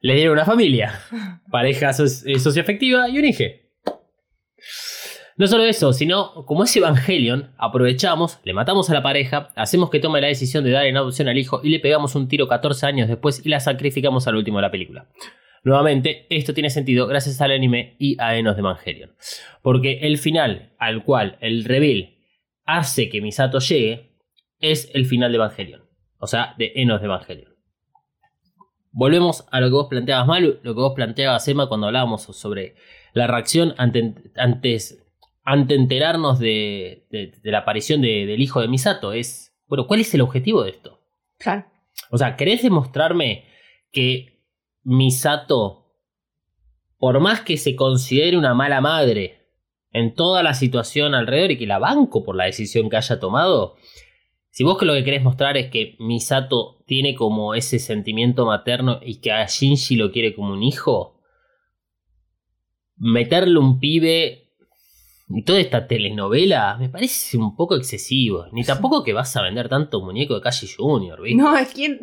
Le 0.00 0.14
dieron 0.14 0.34
una 0.34 0.44
familia, 0.44 1.00
pareja 1.50 1.90
eh, 1.90 2.38
socioafectiva 2.38 3.08
y 3.08 3.18
un 3.18 3.24
hijo. 3.24 3.44
No 5.38 5.46
solo 5.46 5.62
eso, 5.64 5.92
sino 5.92 6.44
como 6.46 6.64
es 6.64 6.76
Evangelion, 6.76 7.52
aprovechamos, 7.58 8.40
le 8.42 8.52
matamos 8.52 8.90
a 8.90 8.94
la 8.94 9.04
pareja, 9.04 9.50
hacemos 9.54 9.88
que 9.88 10.00
tome 10.00 10.20
la 10.20 10.26
decisión 10.26 10.64
de 10.64 10.72
dar 10.72 10.84
en 10.86 10.96
adopción 10.96 11.28
al 11.28 11.38
hijo 11.38 11.60
y 11.62 11.70
le 11.70 11.78
pegamos 11.78 12.16
un 12.16 12.26
tiro 12.26 12.48
14 12.48 12.86
años 12.86 13.08
después 13.08 13.46
y 13.46 13.48
la 13.48 13.60
sacrificamos 13.60 14.26
al 14.26 14.34
último 14.34 14.58
de 14.58 14.62
la 14.62 14.72
película. 14.72 15.08
Nuevamente, 15.62 16.26
esto 16.28 16.54
tiene 16.54 16.70
sentido 16.70 17.06
gracias 17.06 17.40
al 17.40 17.52
anime 17.52 17.94
y 18.00 18.20
a 18.20 18.36
Enos 18.36 18.56
de 18.56 18.60
Evangelion. 18.62 19.12
Porque 19.62 20.00
el 20.02 20.18
final 20.18 20.74
al 20.76 21.04
cual 21.04 21.38
el 21.40 21.64
reveal 21.64 22.16
hace 22.64 23.08
que 23.08 23.20
Misato 23.20 23.60
llegue 23.60 24.18
es 24.58 24.90
el 24.92 25.06
final 25.06 25.30
de 25.30 25.36
Evangelion. 25.36 25.82
O 26.18 26.26
sea, 26.26 26.56
de 26.58 26.72
Enos 26.74 27.00
de 27.00 27.06
Evangelion. 27.06 27.54
Volvemos 28.90 29.46
a 29.52 29.60
lo 29.60 29.68
que 29.68 29.74
vos 29.74 29.86
planteabas, 29.88 30.26
Malu, 30.26 30.58
lo 30.64 30.74
que 30.74 30.80
vos 30.80 30.94
planteabas, 30.96 31.46
Emma, 31.46 31.68
cuando 31.68 31.86
hablábamos 31.86 32.22
sobre 32.22 32.74
la 33.12 33.28
reacción 33.28 33.74
ante, 33.78 34.14
antes, 34.34 35.07
ante 35.50 35.74
enterarnos 35.74 36.38
de, 36.38 37.06
de- 37.10 37.32
de 37.42 37.50
la 37.50 37.58
aparición 37.60 38.02
de- 38.02 38.26
del 38.26 38.42
hijo 38.42 38.60
de 38.60 38.68
Misato. 38.68 39.12
Es, 39.14 39.54
bueno, 39.66 39.86
¿cuál 39.86 40.00
es 40.00 40.12
el 40.14 40.20
objetivo 40.20 40.62
de 40.62 40.70
esto? 40.70 41.00
Claro. 41.38 41.64
O 42.10 42.18
sea, 42.18 42.36
¿querés 42.36 42.62
demostrarme 42.62 43.44
que 43.90 44.42
Misato, 44.84 45.86
por 46.98 47.18
más 47.20 47.40
que 47.40 47.56
se 47.56 47.74
considere 47.76 48.36
una 48.36 48.52
mala 48.54 48.80
madre 48.82 49.46
en 49.90 50.14
toda 50.14 50.42
la 50.42 50.52
situación 50.52 51.14
alrededor 51.14 51.52
y 51.52 51.58
que 51.58 51.66
la 51.66 51.78
banco 51.78 52.24
por 52.24 52.36
la 52.36 52.44
decisión 52.44 52.90
que 52.90 52.96
haya 52.98 53.18
tomado, 53.18 53.76
si 54.50 54.64
vos 54.64 54.76
que 54.78 54.84
lo 54.84 54.92
que 54.92 55.04
querés 55.04 55.22
mostrar 55.22 55.56
es 55.56 55.70
que 55.70 55.96
Misato 55.98 56.82
tiene 56.86 57.14
como 57.14 57.54
ese 57.54 57.78
sentimiento 57.78 58.44
materno 58.44 59.00
y 59.02 59.20
que 59.20 59.32
a 59.32 59.46
Shinji 59.46 59.96
lo 59.96 60.10
quiere 60.12 60.34
como 60.34 60.52
un 60.52 60.62
hijo, 60.62 61.20
meterle 62.96 63.58
un 63.58 63.78
pibe 63.80 64.47
toda 65.44 65.60
esta 65.60 65.86
telenovela 65.86 66.76
me 66.78 66.88
parece 66.88 67.36
un 67.36 67.54
poco 67.54 67.76
excesivo. 67.76 68.46
Ni 68.52 68.64
tampoco 68.64 69.04
que 69.04 69.12
vas 69.12 69.36
a 69.36 69.42
vender 69.42 69.68
tanto 69.68 70.00
muñeco 70.00 70.34
de 70.34 70.40
Calle 70.40 70.66
Junior, 70.74 71.20
¿viste? 71.20 71.42
No, 71.42 71.56
es 71.56 71.72
quién, 71.72 72.00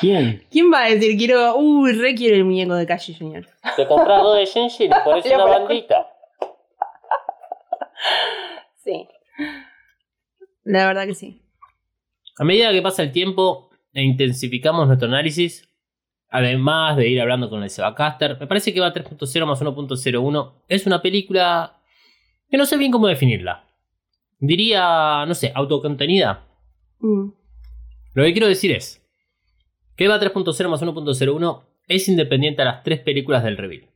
¿Quién? 0.00 0.44
¿quién 0.50 0.72
va 0.72 0.84
a 0.84 0.90
decir 0.90 1.16
quiero, 1.16 1.56
uy, 1.56 1.92
re 1.92 2.14
quiero 2.14 2.36
el 2.36 2.44
muñeco 2.44 2.74
de 2.74 2.86
Calle 2.86 3.14
Junior? 3.16 3.46
Te 3.76 3.86
compras 3.86 4.22
dos 4.22 4.36
de 4.36 4.44
Shinji 4.44 4.84
y 4.84 4.90
pones 5.04 5.24
una 5.34 5.44
bandita. 5.44 6.06
Sí. 8.84 9.06
La 10.64 10.86
verdad 10.86 11.06
que 11.06 11.14
sí. 11.14 11.42
A 12.38 12.44
medida 12.44 12.72
que 12.72 12.80
pasa 12.80 13.02
el 13.02 13.12
tiempo 13.12 13.68
e 13.92 14.02
intensificamos 14.02 14.86
nuestro 14.86 15.08
análisis, 15.08 15.68
además 16.28 16.96
de 16.96 17.08
ir 17.08 17.20
hablando 17.20 17.50
con 17.50 17.62
el 17.62 17.70
Sebacaster, 17.70 18.38
me 18.38 18.46
parece 18.46 18.72
que 18.72 18.80
va 18.80 18.94
3.0 18.94 19.46
más 19.46 19.60
1.01 19.60 20.52
es 20.68 20.86
una 20.86 21.02
película 21.02 21.77
que 22.48 22.56
no 22.56 22.66
sé 22.66 22.76
bien 22.76 22.92
cómo 22.92 23.06
definirla. 23.06 23.64
Diría, 24.38 25.24
no 25.26 25.34
sé, 25.34 25.52
autocontenida. 25.54 26.46
Mm. 27.00 27.30
Lo 28.14 28.24
que 28.24 28.32
quiero 28.32 28.48
decir 28.48 28.72
es 28.72 29.04
que 29.96 30.04
EVA 30.04 30.20
3.0 30.20 30.68
más 30.68 30.82
1.01 30.82 31.64
es 31.88 32.08
independiente 32.08 32.62
a 32.62 32.66
las 32.66 32.82
tres 32.82 33.00
películas 33.00 33.42
del 33.42 33.56
reveal, 33.56 33.90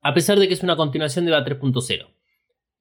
a 0.00 0.14
pesar 0.14 0.38
de 0.38 0.48
que 0.48 0.54
es 0.54 0.62
una 0.62 0.76
continuación 0.76 1.24
de 1.24 1.32
EVA 1.32 1.44
3.0. 1.44 2.06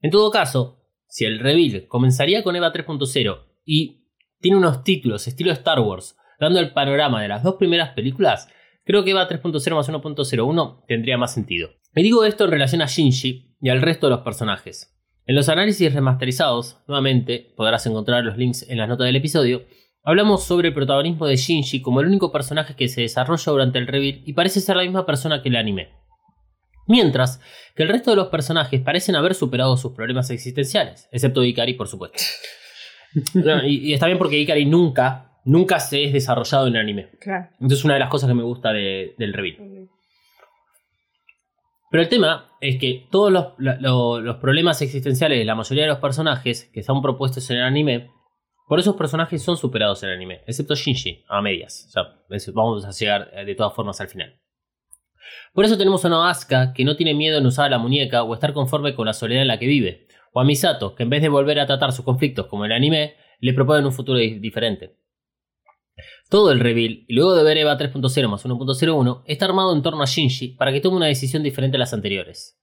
En 0.02 0.12
todo 0.12 0.32
caso, 0.32 0.80
si 1.08 1.26
el 1.26 1.40
reveal 1.40 1.88
comenzaría 1.88 2.44
con 2.44 2.56
EVA 2.56 2.72
3.0 2.72 3.44
y 3.66 4.08
tiene 4.40 4.58
unos 4.58 4.84
títulos 4.84 5.28
estilo 5.28 5.52
Star 5.52 5.80
Wars, 5.80 6.18
dando 6.40 6.60
el 6.60 6.74
panorama 6.74 7.22
de 7.22 7.28
las 7.28 7.44
dos 7.44 7.56
primeras 7.56 7.90
películas, 7.92 8.50
creo 8.84 9.04
que 9.04 9.12
EVA 9.12 9.28
3.0 9.28 9.76
más 9.76 9.90
1.01 9.90 10.86
tendría 10.88 11.18
más 11.18 11.34
sentido. 11.34 11.72
Me 11.94 12.04
digo 12.04 12.26
esto 12.26 12.46
en 12.46 12.52
relación 12.52 12.82
a 12.82 12.88
Shinji 12.88 13.56
y 13.62 13.70
al 13.70 13.82
resto 13.82 14.08
de 14.08 14.16
los 14.16 14.22
personajes. 14.22 14.93
En 15.26 15.36
los 15.36 15.48
análisis 15.50 15.94
remasterizados, 15.94 16.80
nuevamente 16.88 17.54
podrás 17.56 17.86
encontrar 17.86 18.24
los 18.24 18.38
links 18.38 18.68
en 18.70 18.78
las 18.78 18.90
notas 18.90 19.06
del 19.06 19.16
episodio, 19.16 19.64
hablamos 20.04 20.44
sobre 20.44 20.68
el 20.70 20.74
protagonismo 20.74 21.28
de 21.28 21.38
Shinji 21.38 21.82
como 21.82 22.02
el 22.02 22.08
único 22.08 22.32
personaje 22.32 22.76
que 22.76 22.90
se 22.90 23.02
desarrolla 23.02 23.52
durante 23.52 23.80
el 23.80 23.88
reveal 23.88 24.22
y 24.26 24.34
parece 24.34 24.60
ser 24.60 24.76
la 24.76 24.84
misma 24.84 25.06
persona 25.06 25.42
que 25.42 25.50
el 25.50 25.56
anime. 25.56 25.90
Mientras 26.88 27.40
que 27.76 27.84
el 27.84 27.90
resto 27.90 28.10
de 28.12 28.18
los 28.18 28.28
personajes 28.28 28.82
parecen 28.82 29.16
haber 29.16 29.34
superado 29.36 29.78
sus 29.78 29.94
problemas 29.94 30.30
existenciales, 30.30 31.08
excepto 31.14 31.44
Ikari, 31.44 31.74
por 31.74 31.88
supuesto. 31.88 32.18
No, 33.36 33.64
y, 33.64 33.76
y 33.90 33.94
está 33.94 34.08
bien 34.08 34.18
porque 34.18 34.40
Ikari 34.40 34.66
nunca, 34.66 35.34
nunca 35.46 35.80
se 35.80 36.04
es 36.04 36.14
desarrollado 36.14 36.66
en 36.66 36.74
el 36.76 36.82
anime. 36.82 37.10
Claro. 37.22 37.48
Entonces 37.54 37.78
es 37.78 37.86
una 37.86 37.94
de 37.94 38.00
las 38.00 38.10
cosas 38.10 38.28
que 38.28 38.34
me 38.34 38.42
gusta 38.42 38.74
de- 38.74 39.14
del 39.20 39.34
reveal. 39.34 39.88
Pero 41.94 42.02
el 42.02 42.10
tema 42.10 42.50
es 42.60 42.80
que 42.80 43.06
todos 43.12 43.32
los, 43.32 43.54
los 43.60 44.38
problemas 44.38 44.82
existenciales 44.82 45.38
de 45.38 45.46
la 45.46 45.54
mayoría 45.54 45.84
de 45.84 45.90
los 45.90 46.00
personajes 46.00 46.68
que 46.74 46.80
están 46.80 47.04
propuestos 47.04 47.48
en 47.52 47.58
el 47.58 47.64
anime, 47.64 48.10
por 48.68 48.80
esos 48.80 48.96
personajes 48.96 49.44
son 49.44 49.58
superados 49.58 50.02
en 50.02 50.10
el 50.10 50.16
anime, 50.16 50.42
excepto 50.48 50.74
Shinji, 50.74 51.24
a 51.30 51.40
medias. 51.40 51.86
O 51.90 51.92
sea, 51.92 52.04
vamos 52.56 52.84
a 52.84 52.90
llegar 52.90 53.30
eh, 53.36 53.46
de 53.46 53.54
todas 53.54 53.76
formas 53.76 54.02
al 54.02 54.08
final. 54.08 54.42
Por 55.54 55.66
eso 55.66 55.78
tenemos 55.78 56.04
a 56.04 56.08
una 56.08 56.32
Asuka 56.32 56.74
que 56.74 56.84
no 56.84 56.96
tiene 56.96 57.14
miedo 57.14 57.38
en 57.38 57.46
usar 57.46 57.70
la 57.70 57.78
muñeca 57.78 58.24
o 58.24 58.34
estar 58.34 58.54
conforme 58.54 58.96
con 58.96 59.06
la 59.06 59.14
soledad 59.14 59.44
en 59.44 59.48
la 59.50 59.60
que 59.60 59.68
vive. 59.68 60.08
O 60.34 60.40
a 60.40 60.44
Misato, 60.46 60.96
que 60.96 61.04
en 61.04 61.12
vez 61.12 61.22
de 61.22 61.30
volver 61.30 61.60
a 61.60 61.68
tratar 61.68 61.92
sus 61.92 62.04
conflictos 62.04 62.48
como 62.48 62.66
el 62.66 62.72
anime, 62.72 63.14
le 63.40 63.54
proponen 63.54 63.86
un 63.86 63.92
futuro 63.94 64.18
di- 64.18 64.40
diferente. 64.40 64.96
Todo 66.30 66.52
el 66.52 66.60
reveal, 66.60 67.06
y 67.08 67.14
luego 67.14 67.36
de 67.36 67.44
ver 67.44 67.58
EVA 67.58 67.78
3.0 67.78 68.28
más 68.28 68.46
1.01, 68.46 69.24
está 69.26 69.46
armado 69.46 69.76
en 69.76 69.82
torno 69.82 70.02
a 70.02 70.06
Shinji 70.06 70.50
para 70.56 70.72
que 70.72 70.82
tome 70.82 70.98
una 70.98 71.08
decisión 71.08 71.44
diferente 71.44 71.78
a 71.78 71.80
las 71.80 71.94
anteriores. 71.94 72.60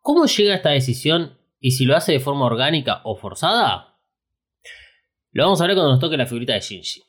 ¿Cómo 0.00 0.26
llega 0.26 0.52
a 0.52 0.56
esta 0.56 0.70
decisión 0.70 1.38
y 1.60 1.72
si 1.72 1.84
lo 1.84 1.96
hace 1.96 2.12
de 2.12 2.20
forma 2.20 2.46
orgánica 2.46 3.00
o 3.04 3.16
forzada? 3.16 3.98
Lo 5.30 5.44
vamos 5.44 5.60
a 5.60 5.66
ver 5.66 5.76
cuando 5.76 5.92
nos 5.92 6.00
toque 6.00 6.16
la 6.16 6.26
figurita 6.26 6.54
de 6.54 6.60
Shinji. 6.60 7.02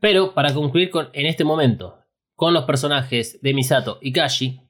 Pero 0.00 0.34
para 0.34 0.54
concluir 0.54 0.90
con, 0.90 1.10
en 1.12 1.26
este 1.26 1.44
momento 1.44 1.98
con 2.34 2.54
los 2.54 2.64
personajes 2.64 3.40
de 3.42 3.54
Misato 3.54 3.98
y 4.00 4.12
Kashi, 4.12 4.60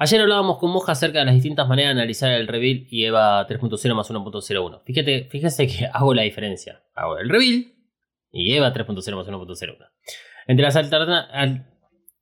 Ayer 0.00 0.20
hablábamos 0.20 0.58
con 0.58 0.70
Moja 0.70 0.92
acerca 0.92 1.18
de 1.18 1.24
las 1.24 1.34
distintas 1.34 1.66
maneras 1.66 1.88
de 1.88 2.00
analizar 2.00 2.30
el 2.30 2.46
reveal 2.46 2.86
y 2.88 3.04
EVA 3.06 3.44
3.0 3.48 3.94
más 3.96 4.08
1.01. 4.08 4.82
Fíjate, 4.84 5.24
fíjense 5.28 5.66
que 5.66 5.86
hago 5.92 6.14
la 6.14 6.22
diferencia. 6.22 6.84
Hago 6.94 7.18
el 7.18 7.28
reveal 7.28 7.77
y 8.32 8.54
EVA 8.54 8.72
3.0 8.72 9.16
más 9.16 9.26
1.01. 9.26 9.88
Entre 10.46 10.64
las, 10.64 10.76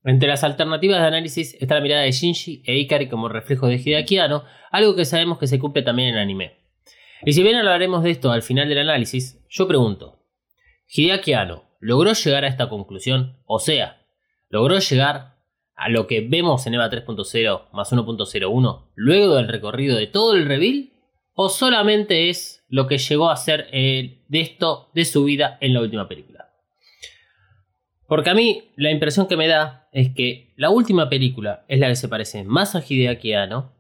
entre 0.05 0.29
las 0.29 0.45
alternativas 0.45 1.01
de 1.01 1.07
análisis 1.07 1.55
está 1.61 1.77
la 1.77 1.81
mirada 1.81 2.03
de 2.03 2.13
Shinji 2.13 2.63
e 2.65 2.77
Ikari 2.79 3.09
como 3.09 3.29
reflejo 3.29 3.67
de 3.69 3.77
Hideaki 3.77 4.19
Anno, 4.19 4.45
algo 4.71 4.95
que 4.95 5.05
sabemos 5.05 5.39
que 5.39 5.47
se 5.47 5.59
cumple 5.59 5.83
también 5.83 6.11
en 6.11 6.19
anime. 6.19 6.59
Y 7.25 7.33
si 7.33 7.43
bien 7.43 7.57
hablaremos 7.57 8.03
de 8.03 8.11
esto 8.11 8.31
al 8.31 8.43
final 8.43 8.69
del 8.69 8.79
análisis, 8.79 9.45
yo 9.49 9.67
pregunto, 9.67 10.23
¿Hideaki 10.89 11.33
Anno 11.33 11.65
logró 11.81 12.13
llegar 12.13 12.45
a 12.45 12.49
esta 12.49 12.69
conclusión? 12.69 13.39
O 13.47 13.59
sea, 13.59 14.03
¿logró 14.49 14.79
llegar 14.79 15.37
a 15.75 15.89
lo 15.89 16.07
que 16.07 16.21
vemos 16.21 16.67
en 16.67 16.75
EVA 16.75 16.91
3.0 16.91 17.71
más 17.73 17.93
1.01 17.93 18.91
luego 18.95 19.35
del 19.35 19.49
recorrido 19.49 19.97
de 19.97 20.07
todo 20.07 20.35
el 20.35 20.47
reveal? 20.47 20.91
¿O 21.35 21.49
solamente 21.49 22.31
es 22.31 22.56
lo 22.69 22.87
que 22.87 22.99
llegó 22.99 23.31
a 23.31 23.37
ser 23.37 23.69
eh, 23.73 24.23
de 24.29 24.41
esto 24.41 24.91
de 24.95 25.05
su 25.05 25.25
vida 25.25 25.59
en 25.61 25.75
la 25.75 25.81
última 25.81 26.09
película? 26.09 26.51
Porque 28.07 28.31
a 28.31 28.35
mí 28.35 28.71
la 28.77 28.91
impresión 28.91 29.27
que 29.27 29.37
me 29.37 29.49
da 29.49 29.89
es 29.93 30.15
que 30.15 30.53
la 30.57 30.71
última 30.71 31.09
película 31.09 31.65
es 31.69 31.81
la 31.81 31.89
que 31.89 31.97
se 31.97 32.09
parece 32.09 32.45
más 32.45 32.77
a 32.77 32.85
Hideaki 32.87 33.33
Anno, 33.33 33.73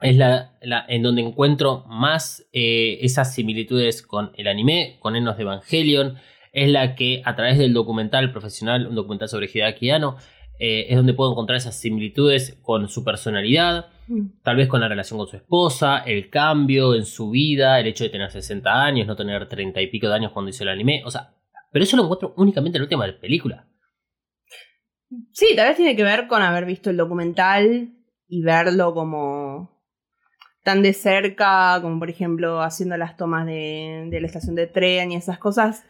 es 0.00 0.16
la, 0.16 0.56
en 0.88 1.02
donde 1.02 1.22
encuentro 1.22 1.84
más 1.86 2.44
eh, 2.52 2.98
esas 3.02 3.34
similitudes 3.34 4.02
con 4.02 4.32
el 4.36 4.48
anime, 4.48 4.96
con 4.98 5.14
Enos 5.14 5.36
de 5.36 5.44
Evangelion, 5.44 6.16
es 6.52 6.70
la 6.70 6.96
que 6.96 7.22
a 7.24 7.36
través 7.36 7.56
del 7.56 7.72
documental 7.72 8.32
profesional, 8.32 8.88
un 8.88 8.96
documental 8.96 9.28
sobre 9.28 9.46
Hideaki 9.46 9.90
Anno, 9.90 10.16
eh, 10.58 10.86
es 10.88 10.96
donde 10.96 11.14
puedo 11.14 11.32
encontrar 11.32 11.56
esas 11.56 11.78
similitudes 11.78 12.58
con 12.62 12.88
su 12.88 13.04
personalidad, 13.04 13.86
tal 14.42 14.56
vez 14.56 14.68
con 14.68 14.80
la 14.80 14.88
relación 14.88 15.18
con 15.18 15.26
su 15.28 15.36
esposa, 15.36 15.98
el 15.98 16.28
cambio 16.30 16.94
en 16.94 17.04
su 17.06 17.30
vida, 17.30 17.80
el 17.80 17.86
hecho 17.86 18.04
de 18.04 18.10
tener 18.10 18.30
60 18.30 18.84
años, 18.84 19.06
no 19.06 19.16
tener 19.16 19.48
30 19.48 19.80
y 19.80 19.86
pico 19.88 20.08
de 20.08 20.14
años 20.14 20.32
cuando 20.32 20.50
hizo 20.50 20.62
el 20.64 20.68
anime, 20.68 21.02
o 21.04 21.10
sea, 21.10 21.32
pero 21.70 21.82
eso 21.84 21.96
lo 21.96 22.04
encuentro 22.04 22.34
únicamente 22.36 22.76
en 22.78 22.82
la 22.82 22.84
última 22.84 23.20
película. 23.20 23.66
Sí, 25.32 25.48
tal 25.56 25.68
vez 25.68 25.76
tiene 25.76 25.96
que 25.96 26.04
ver 26.04 26.26
con 26.26 26.42
haber 26.42 26.64
visto 26.64 26.90
el 26.90 26.96
documental 26.96 27.90
y 28.28 28.42
verlo 28.42 28.94
como 28.94 29.70
tan 30.64 30.82
de 30.82 30.92
cerca, 30.92 31.78
como 31.82 31.98
por 31.98 32.08
ejemplo 32.08 32.62
haciendo 32.62 32.96
las 32.96 33.16
tomas 33.16 33.46
de, 33.46 34.06
de 34.10 34.20
la 34.20 34.26
estación 34.26 34.54
de 34.54 34.66
tren 34.68 35.12
y 35.12 35.16
esas 35.16 35.38
cosas. 35.38 35.84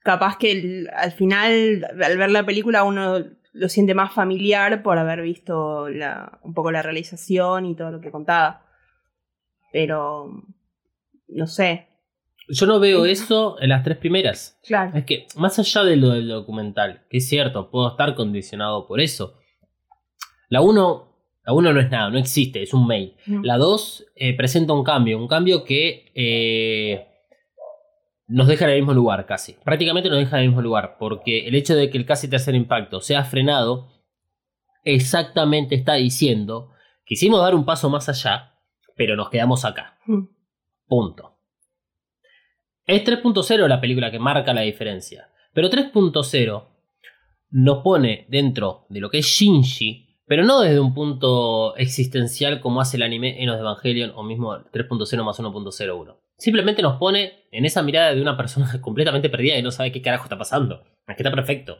Capaz 0.00 0.36
que 0.38 0.52
el- 0.52 0.90
al 0.94 1.12
final, 1.12 1.86
al 2.02 2.18
ver 2.18 2.30
la 2.30 2.44
película, 2.44 2.84
uno 2.84 3.24
lo 3.58 3.68
siente 3.68 3.94
más 3.94 4.12
familiar 4.12 4.82
por 4.82 4.98
haber 4.98 5.22
visto 5.22 5.88
la- 5.88 6.38
un 6.42 6.54
poco 6.54 6.70
la 6.70 6.82
realización 6.82 7.66
y 7.66 7.74
todo 7.74 7.90
lo 7.90 8.00
que 8.00 8.10
contaba. 8.10 8.64
Pero, 9.72 10.30
no 11.28 11.46
sé, 11.46 11.86
Yo 12.50 12.64
no 12.66 12.80
veo 12.80 13.04
eso 13.04 13.60
en 13.60 13.68
las 13.68 13.82
tres 13.84 13.98
primeras. 13.98 14.58
claro. 14.66 14.96
Es 14.96 15.04
que, 15.04 15.26
más 15.36 15.58
allá 15.58 15.84
de 15.84 15.96
lo 15.96 16.08
del 16.10 16.28
documental, 16.28 17.02
que 17.10 17.18
es 17.18 17.28
cierto, 17.28 17.70
puedo 17.70 17.88
estar 17.90 18.14
condicionado 18.14 18.86
por 18.86 19.00
eso. 19.00 19.34
La 20.48 20.62
1, 20.62 21.14
la 21.44 21.52
1 21.52 21.72
no 21.74 21.80
es 21.80 21.90
nada, 21.90 22.08
no 22.08 22.16
existe, 22.18 22.62
es 22.62 22.72
un 22.72 22.86
mail. 22.86 23.16
La 23.42 23.58
2 23.58 24.06
eh, 24.16 24.34
presenta 24.34 24.72
un 24.72 24.82
cambio, 24.82 25.18
un 25.18 25.28
cambio 25.28 25.62
que 25.64 26.10
eh, 26.14 27.06
nos 28.28 28.46
deja 28.46 28.66
en 28.66 28.72
el 28.72 28.76
mismo 28.78 28.94
lugar 28.94 29.26
casi. 29.26 29.54
Prácticamente 29.64 30.10
nos 30.10 30.18
deja 30.18 30.36
en 30.36 30.42
el 30.42 30.48
mismo 30.50 30.62
lugar, 30.62 30.96
porque 30.98 31.48
el 31.48 31.54
hecho 31.54 31.74
de 31.74 31.90
que 31.90 31.98
el 31.98 32.06
casi 32.06 32.28
tercer 32.28 32.54
impacto 32.54 33.00
sea 33.00 33.24
frenado, 33.24 33.88
exactamente 34.84 35.74
está 35.74 35.94
diciendo, 35.94 36.70
quisimos 37.04 37.40
dar 37.40 37.54
un 37.54 37.64
paso 37.64 37.88
más 37.88 38.08
allá, 38.08 38.54
pero 38.96 39.16
nos 39.16 39.30
quedamos 39.30 39.64
acá. 39.64 39.98
Mm. 40.06 40.24
Punto. 40.86 41.38
Es 42.86 43.04
3.0 43.04 43.66
la 43.66 43.80
película 43.80 44.10
que 44.10 44.18
marca 44.18 44.54
la 44.54 44.62
diferencia. 44.62 45.30
Pero 45.52 45.68
3.0 45.70 46.68
nos 47.50 47.82
pone 47.82 48.26
dentro 48.28 48.86
de 48.88 49.00
lo 49.00 49.10
que 49.10 49.18
es 49.18 49.26
Shinji, 49.26 50.20
pero 50.26 50.44
no 50.44 50.60
desde 50.60 50.80
un 50.80 50.94
punto 50.94 51.76
existencial 51.76 52.60
como 52.60 52.80
hace 52.80 52.98
el 52.98 53.02
anime 53.02 53.42
Enos 53.42 53.56
de 53.56 53.62
Evangelion 53.62 54.12
o 54.14 54.22
mismo 54.22 54.54
3.0 54.54 55.24
más 55.24 55.40
1.01. 55.40 56.16
Simplemente 56.38 56.82
nos 56.82 56.98
pone 56.98 57.44
en 57.50 57.64
esa 57.64 57.82
mirada 57.82 58.14
de 58.14 58.22
una 58.22 58.36
persona 58.36 58.70
completamente 58.80 59.28
perdida 59.28 59.58
y 59.58 59.62
no 59.62 59.70
sabe 59.70 59.92
qué 59.92 60.00
carajo 60.00 60.24
está 60.24 60.38
pasando. 60.38 60.84
Es 61.06 61.16
que 61.16 61.22
está 61.22 61.34
perfecto. 61.34 61.78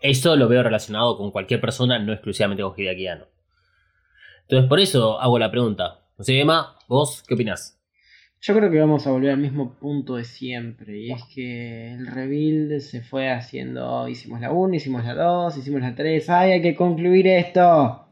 Eso 0.00 0.34
lo 0.36 0.48
veo 0.48 0.62
relacionado 0.62 1.18
con 1.18 1.30
cualquier 1.30 1.60
persona, 1.60 1.98
no 1.98 2.12
exclusivamente 2.12 2.62
con 2.62 2.72
Hideaki 2.74 3.06
Anno. 3.06 3.26
Entonces 4.42 4.68
por 4.68 4.80
eso 4.80 5.20
hago 5.20 5.38
la 5.38 5.50
pregunta. 5.50 6.00
No 6.16 6.24
sé, 6.24 6.40
Emma, 6.40 6.76
vos, 6.88 7.22
¿qué 7.28 7.34
opinás? 7.34 7.78
Yo 8.42 8.54
creo 8.54 8.70
que 8.70 8.80
vamos 8.80 9.06
a 9.06 9.10
volver 9.10 9.32
al 9.32 9.38
mismo 9.38 9.74
punto 9.78 10.16
de 10.16 10.24
siempre. 10.24 10.98
Y 10.98 11.12
es 11.12 11.22
que 11.34 11.92
el 11.92 12.06
rebuild 12.06 12.80
se 12.80 13.02
fue 13.02 13.30
haciendo. 13.30 14.08
Hicimos 14.08 14.40
la 14.40 14.50
1, 14.50 14.74
hicimos 14.76 15.04
la 15.04 15.14
2, 15.14 15.58
hicimos 15.58 15.82
la 15.82 15.94
3. 15.94 16.30
¡Ay, 16.30 16.52
hay 16.52 16.62
que 16.62 16.74
concluir 16.74 17.26
esto! 17.26 18.06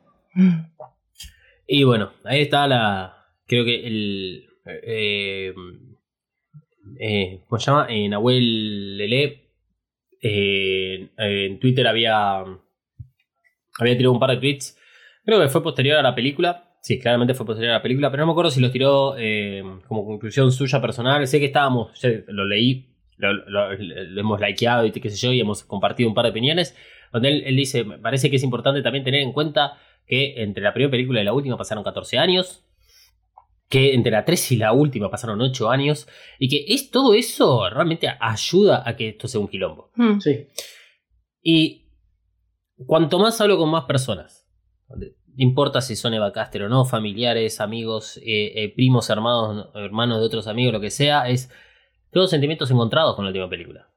Y 1.66 1.84
bueno, 1.84 2.12
ahí 2.24 2.42
está 2.42 2.66
la. 2.66 3.17
Creo 3.48 3.64
que 3.64 3.86
el. 3.86 4.44
Eh, 4.84 5.52
eh, 7.00 7.40
¿Cómo 7.48 7.58
se 7.58 7.66
llama? 7.70 7.86
En 7.88 8.10
Nahuel 8.10 8.96
Lele. 8.96 9.44
eh, 10.22 11.08
en 11.16 11.58
Twitter 11.58 11.86
había. 11.86 12.40
Había 13.80 13.96
tirado 13.96 14.12
un 14.12 14.20
par 14.20 14.30
de 14.30 14.36
tweets. 14.38 14.76
Creo 15.24 15.40
que 15.40 15.48
fue 15.48 15.62
posterior 15.62 15.96
a 15.98 16.02
la 16.02 16.14
película. 16.14 16.64
Sí, 16.82 16.98
claramente 16.98 17.34
fue 17.34 17.46
posterior 17.46 17.72
a 17.72 17.76
la 17.78 17.82
película. 17.82 18.10
Pero 18.10 18.22
no 18.22 18.26
me 18.28 18.32
acuerdo 18.32 18.50
si 18.50 18.60
los 18.60 18.72
tiró 18.72 19.16
eh, 19.18 19.62
como 19.86 20.04
conclusión 20.06 20.50
suya 20.52 20.80
personal. 20.80 21.26
Sé 21.26 21.38
que 21.38 21.46
estábamos. 21.46 21.90
lo 22.28 22.44
leí. 22.44 22.86
Lo, 23.16 23.32
lo- 23.32 23.72
lo 23.74 24.20
hemos 24.20 24.40
likeado 24.40 24.86
y 24.86 24.92
qué 24.92 25.10
sé 25.10 25.16
yo. 25.26 25.32
Y 25.32 25.40
hemos 25.40 25.64
compartido 25.64 26.08
un 26.08 26.14
par 26.14 26.24
de 26.24 26.30
opiniones. 26.30 26.76
Donde 27.12 27.28
él, 27.28 27.42
él 27.46 27.56
dice: 27.56 27.84
Me 27.84 27.98
parece 27.98 28.30
que 28.30 28.36
es 28.36 28.42
importante 28.42 28.82
también 28.82 29.04
tener 29.04 29.20
en 29.22 29.32
cuenta 29.32 29.78
que 30.06 30.42
entre 30.42 30.62
la 30.62 30.72
primera 30.72 30.90
película 30.90 31.20
y 31.20 31.24
la 31.24 31.32
última 31.32 31.56
pasaron 31.58 31.84
14 31.84 32.16
años, 32.18 32.64
que 33.68 33.94
entre 33.94 34.12
la 34.12 34.24
3 34.24 34.52
y 34.52 34.56
la 34.56 34.72
última 34.72 35.10
pasaron 35.10 35.40
8 35.40 35.70
años, 35.70 36.08
y 36.38 36.48
que 36.48 36.64
es 36.72 36.90
todo 36.90 37.14
eso 37.14 37.68
realmente 37.68 38.08
ayuda 38.20 38.82
a 38.84 38.96
que 38.96 39.10
esto 39.10 39.28
sea 39.28 39.40
un 39.40 39.48
quilombo. 39.48 39.90
Mm. 39.94 40.20
Sí. 40.20 40.46
Y 41.42 41.86
cuanto 42.86 43.18
más 43.18 43.40
hablo 43.40 43.58
con 43.58 43.70
más 43.70 43.84
personas, 43.84 44.48
no 44.88 45.04
importa 45.36 45.80
si 45.80 45.96
son 45.96 46.14
Eva 46.14 46.32
Caster 46.32 46.62
o 46.62 46.68
no, 46.68 46.84
familiares, 46.84 47.60
amigos, 47.60 48.16
eh, 48.18 48.52
eh, 48.54 48.72
primos, 48.74 49.10
hermanos, 49.10 49.68
hermanos 49.74 50.20
de 50.20 50.26
otros 50.26 50.48
amigos, 50.48 50.72
lo 50.72 50.80
que 50.80 50.90
sea, 50.90 51.28
es 51.28 51.50
todos 52.10 52.30
sentimientos 52.30 52.70
encontrados 52.70 53.14
con 53.14 53.24
la 53.24 53.30
última 53.30 53.50
película. 53.50 53.90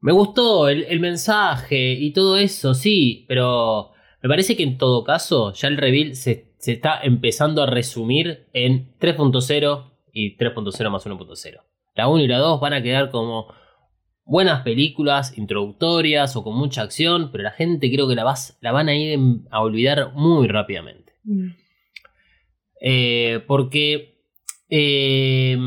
Me 0.00 0.12
gustó 0.12 0.68
el, 0.68 0.82
el 0.84 1.00
mensaje 1.00 1.92
y 1.92 2.12
todo 2.12 2.36
eso, 2.36 2.74
sí, 2.74 3.24
pero 3.28 3.92
me 4.22 4.28
parece 4.28 4.56
que 4.56 4.62
en 4.62 4.76
todo 4.76 5.04
caso 5.04 5.52
ya 5.52 5.68
el 5.68 5.76
reveal 5.76 6.16
se, 6.16 6.53
se 6.64 6.72
está 6.72 6.98
empezando 7.02 7.62
a 7.62 7.66
resumir 7.66 8.48
en 8.54 8.96
3.0 8.98 9.92
y 10.14 10.38
3.0 10.38 10.90
más 10.90 11.06
1.0. 11.06 11.60
La 11.94 12.08
1 12.08 12.24
y 12.24 12.26
la 12.26 12.38
2 12.38 12.58
van 12.58 12.72
a 12.72 12.82
quedar 12.82 13.10
como 13.10 13.52
buenas 14.24 14.62
películas 14.62 15.36
introductorias 15.36 16.36
o 16.36 16.42
con 16.42 16.56
mucha 16.56 16.80
acción, 16.80 17.30
pero 17.30 17.44
la 17.44 17.50
gente 17.50 17.92
creo 17.92 18.08
que 18.08 18.14
la, 18.14 18.24
vas, 18.24 18.56
la 18.62 18.72
van 18.72 18.88
a 18.88 18.94
ir 18.94 19.18
a 19.50 19.60
olvidar 19.60 20.14
muy 20.14 20.48
rápidamente. 20.48 21.12
Mm. 21.24 21.48
Eh, 22.80 23.44
porque 23.46 24.24
eh, 24.70 25.58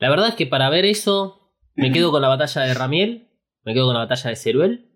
la 0.00 0.10
verdad 0.10 0.30
es 0.30 0.34
que 0.34 0.48
para 0.48 0.68
ver 0.68 0.84
eso 0.84 1.54
me 1.76 1.92
quedo 1.92 2.10
con 2.10 2.22
la 2.22 2.28
batalla 2.28 2.62
de 2.62 2.74
Ramiel, 2.74 3.28
me 3.62 3.72
quedo 3.72 3.86
con 3.86 3.94
la 3.94 4.00
batalla 4.00 4.30
de 4.30 4.36
Ceruel. 4.36 4.88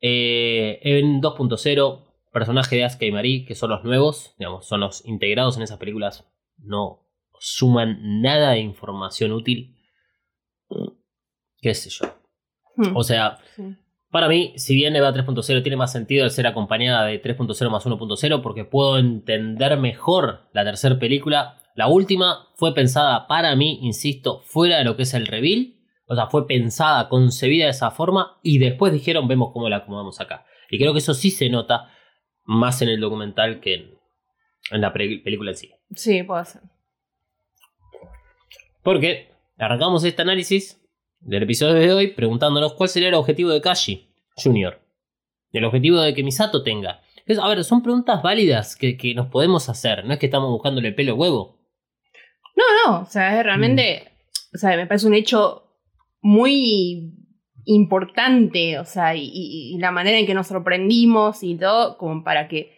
Eh, 0.00 0.80
en 0.82 1.20
2.0, 1.20 2.07
personaje 2.32 2.76
de 2.76 2.84
Asuka 2.84 3.06
y 3.06 3.12
Marie, 3.12 3.44
que 3.44 3.54
son 3.54 3.70
los 3.70 3.84
nuevos, 3.84 4.34
digamos, 4.38 4.66
son 4.66 4.80
los 4.80 5.04
integrados 5.06 5.56
en 5.56 5.62
esas 5.62 5.78
películas, 5.78 6.26
no 6.58 7.06
suman 7.40 8.20
nada 8.20 8.52
de 8.52 8.60
información 8.60 9.32
útil. 9.32 9.76
Qué 11.60 11.74
sé 11.74 11.90
yo. 11.90 12.06
Mm. 12.76 12.96
O 12.96 13.02
sea, 13.02 13.38
Sí. 13.56 13.62
para 14.10 14.28
mí, 14.28 14.52
si 14.56 14.74
bien 14.74 14.94
EVA 14.94 15.12
3.0 15.12 15.62
tiene 15.62 15.76
más 15.76 15.92
sentido 15.92 16.24
el 16.24 16.30
ser 16.30 16.46
acompañada 16.46 17.04
de 17.06 17.20
3.0 17.20 17.70
más 17.70 17.84
1.0 17.86 18.42
porque 18.42 18.64
puedo 18.64 18.98
entender 18.98 19.76
mejor 19.78 20.48
la 20.52 20.64
tercera 20.64 20.98
película, 20.98 21.60
la 21.74 21.88
última 21.88 22.48
fue 22.56 22.74
pensada 22.74 23.26
para 23.26 23.54
mí, 23.56 23.78
insisto, 23.82 24.40
fuera 24.44 24.78
de 24.78 24.84
lo 24.84 24.96
que 24.96 25.02
es 25.02 25.14
el 25.14 25.26
reveal. 25.26 25.74
O 26.10 26.14
sea, 26.14 26.26
fue 26.28 26.46
pensada, 26.46 27.08
concebida 27.08 27.64
de 27.66 27.70
esa 27.72 27.90
forma 27.90 28.38
y 28.42 28.58
después 28.58 28.92
dijeron, 28.92 29.28
vemos 29.28 29.50
cómo 29.52 29.68
la 29.68 29.76
acomodamos 29.78 30.20
acá. 30.20 30.46
Y 30.70 30.78
creo 30.78 30.92
que 30.92 31.00
eso 31.00 31.12
sí 31.14 31.30
se 31.30 31.50
nota 31.50 31.90
más 32.48 32.80
en 32.80 32.88
el 32.88 32.98
documental 32.98 33.60
que 33.60 33.74
en, 33.74 33.98
en 34.70 34.80
la 34.80 34.92
película 34.92 35.50
en 35.50 35.56
sí. 35.56 35.70
Sí, 35.94 36.22
puede 36.22 36.46
ser. 36.46 36.62
Porque 38.82 39.30
arrancamos 39.58 40.02
este 40.02 40.22
análisis 40.22 40.80
del 41.20 41.42
episodio 41.42 41.74
de 41.74 41.92
hoy 41.92 42.06
preguntándonos 42.08 42.72
cuál 42.72 42.88
sería 42.88 43.10
el 43.10 43.14
objetivo 43.14 43.50
de 43.50 43.60
Kashi 43.60 44.08
Jr. 44.42 44.80
El 45.52 45.64
objetivo 45.66 46.00
de 46.00 46.14
que 46.14 46.24
Misato 46.24 46.62
tenga. 46.62 47.02
Es, 47.26 47.38
a 47.38 47.46
ver, 47.48 47.62
son 47.64 47.82
preguntas 47.82 48.22
válidas 48.22 48.76
que, 48.76 48.96
que 48.96 49.14
nos 49.14 49.26
podemos 49.26 49.68
hacer. 49.68 50.06
No 50.06 50.14
es 50.14 50.18
que 50.18 50.26
estamos 50.26 50.48
buscándole 50.48 50.92
pelo 50.92 51.16
huevo. 51.16 51.58
No, 52.56 52.64
no, 52.86 53.00
o 53.02 53.06
sea, 53.06 53.38
es 53.38 53.44
realmente, 53.44 54.10
o 54.54 54.58
sea, 54.58 54.74
me 54.74 54.86
parece 54.86 55.06
un 55.06 55.14
hecho 55.14 55.70
muy 56.22 57.12
importante, 57.68 58.78
o 58.78 58.84
sea, 58.84 59.14
y, 59.14 59.76
la 59.78 59.90
manera 59.90 60.18
en 60.18 60.26
que 60.26 60.34
nos 60.34 60.46
sorprendimos 60.46 61.42
y 61.42 61.54
todo, 61.54 61.98
como 61.98 62.24
para 62.24 62.48
que 62.48 62.72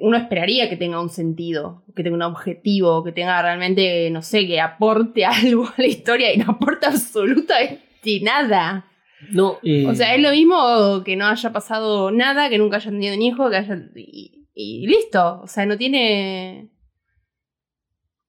uno 0.00 0.16
esperaría 0.16 0.68
que 0.68 0.76
tenga 0.76 1.00
un 1.00 1.08
sentido, 1.08 1.84
que 1.94 2.02
tenga 2.02 2.16
un 2.16 2.22
objetivo, 2.22 3.04
que 3.04 3.12
tenga 3.12 3.40
realmente, 3.40 4.10
no 4.10 4.20
sé, 4.20 4.46
que 4.46 4.60
aporte 4.60 5.24
algo 5.24 5.66
a 5.66 5.74
la 5.76 5.86
historia 5.86 6.34
y 6.34 6.38
no 6.38 6.52
aporta 6.52 6.88
absolutamente 6.88 8.20
nada. 8.22 8.86
No, 9.30 9.58
Eh, 9.62 9.86
O 9.86 9.94
sea, 9.94 10.16
es 10.16 10.20
lo 10.20 10.32
mismo 10.32 11.04
que 11.04 11.14
no 11.14 11.26
haya 11.26 11.52
pasado 11.52 12.10
nada, 12.10 12.50
que 12.50 12.58
nunca 12.58 12.78
hayan 12.78 12.94
tenido 12.94 13.14
un 13.14 13.22
hijo, 13.22 13.48
que 13.48 13.56
hayan. 13.56 13.92
Y, 13.94 14.48
y 14.52 14.84
listo. 14.88 15.40
O 15.40 15.46
sea, 15.46 15.64
no 15.64 15.78
tiene. 15.78 16.71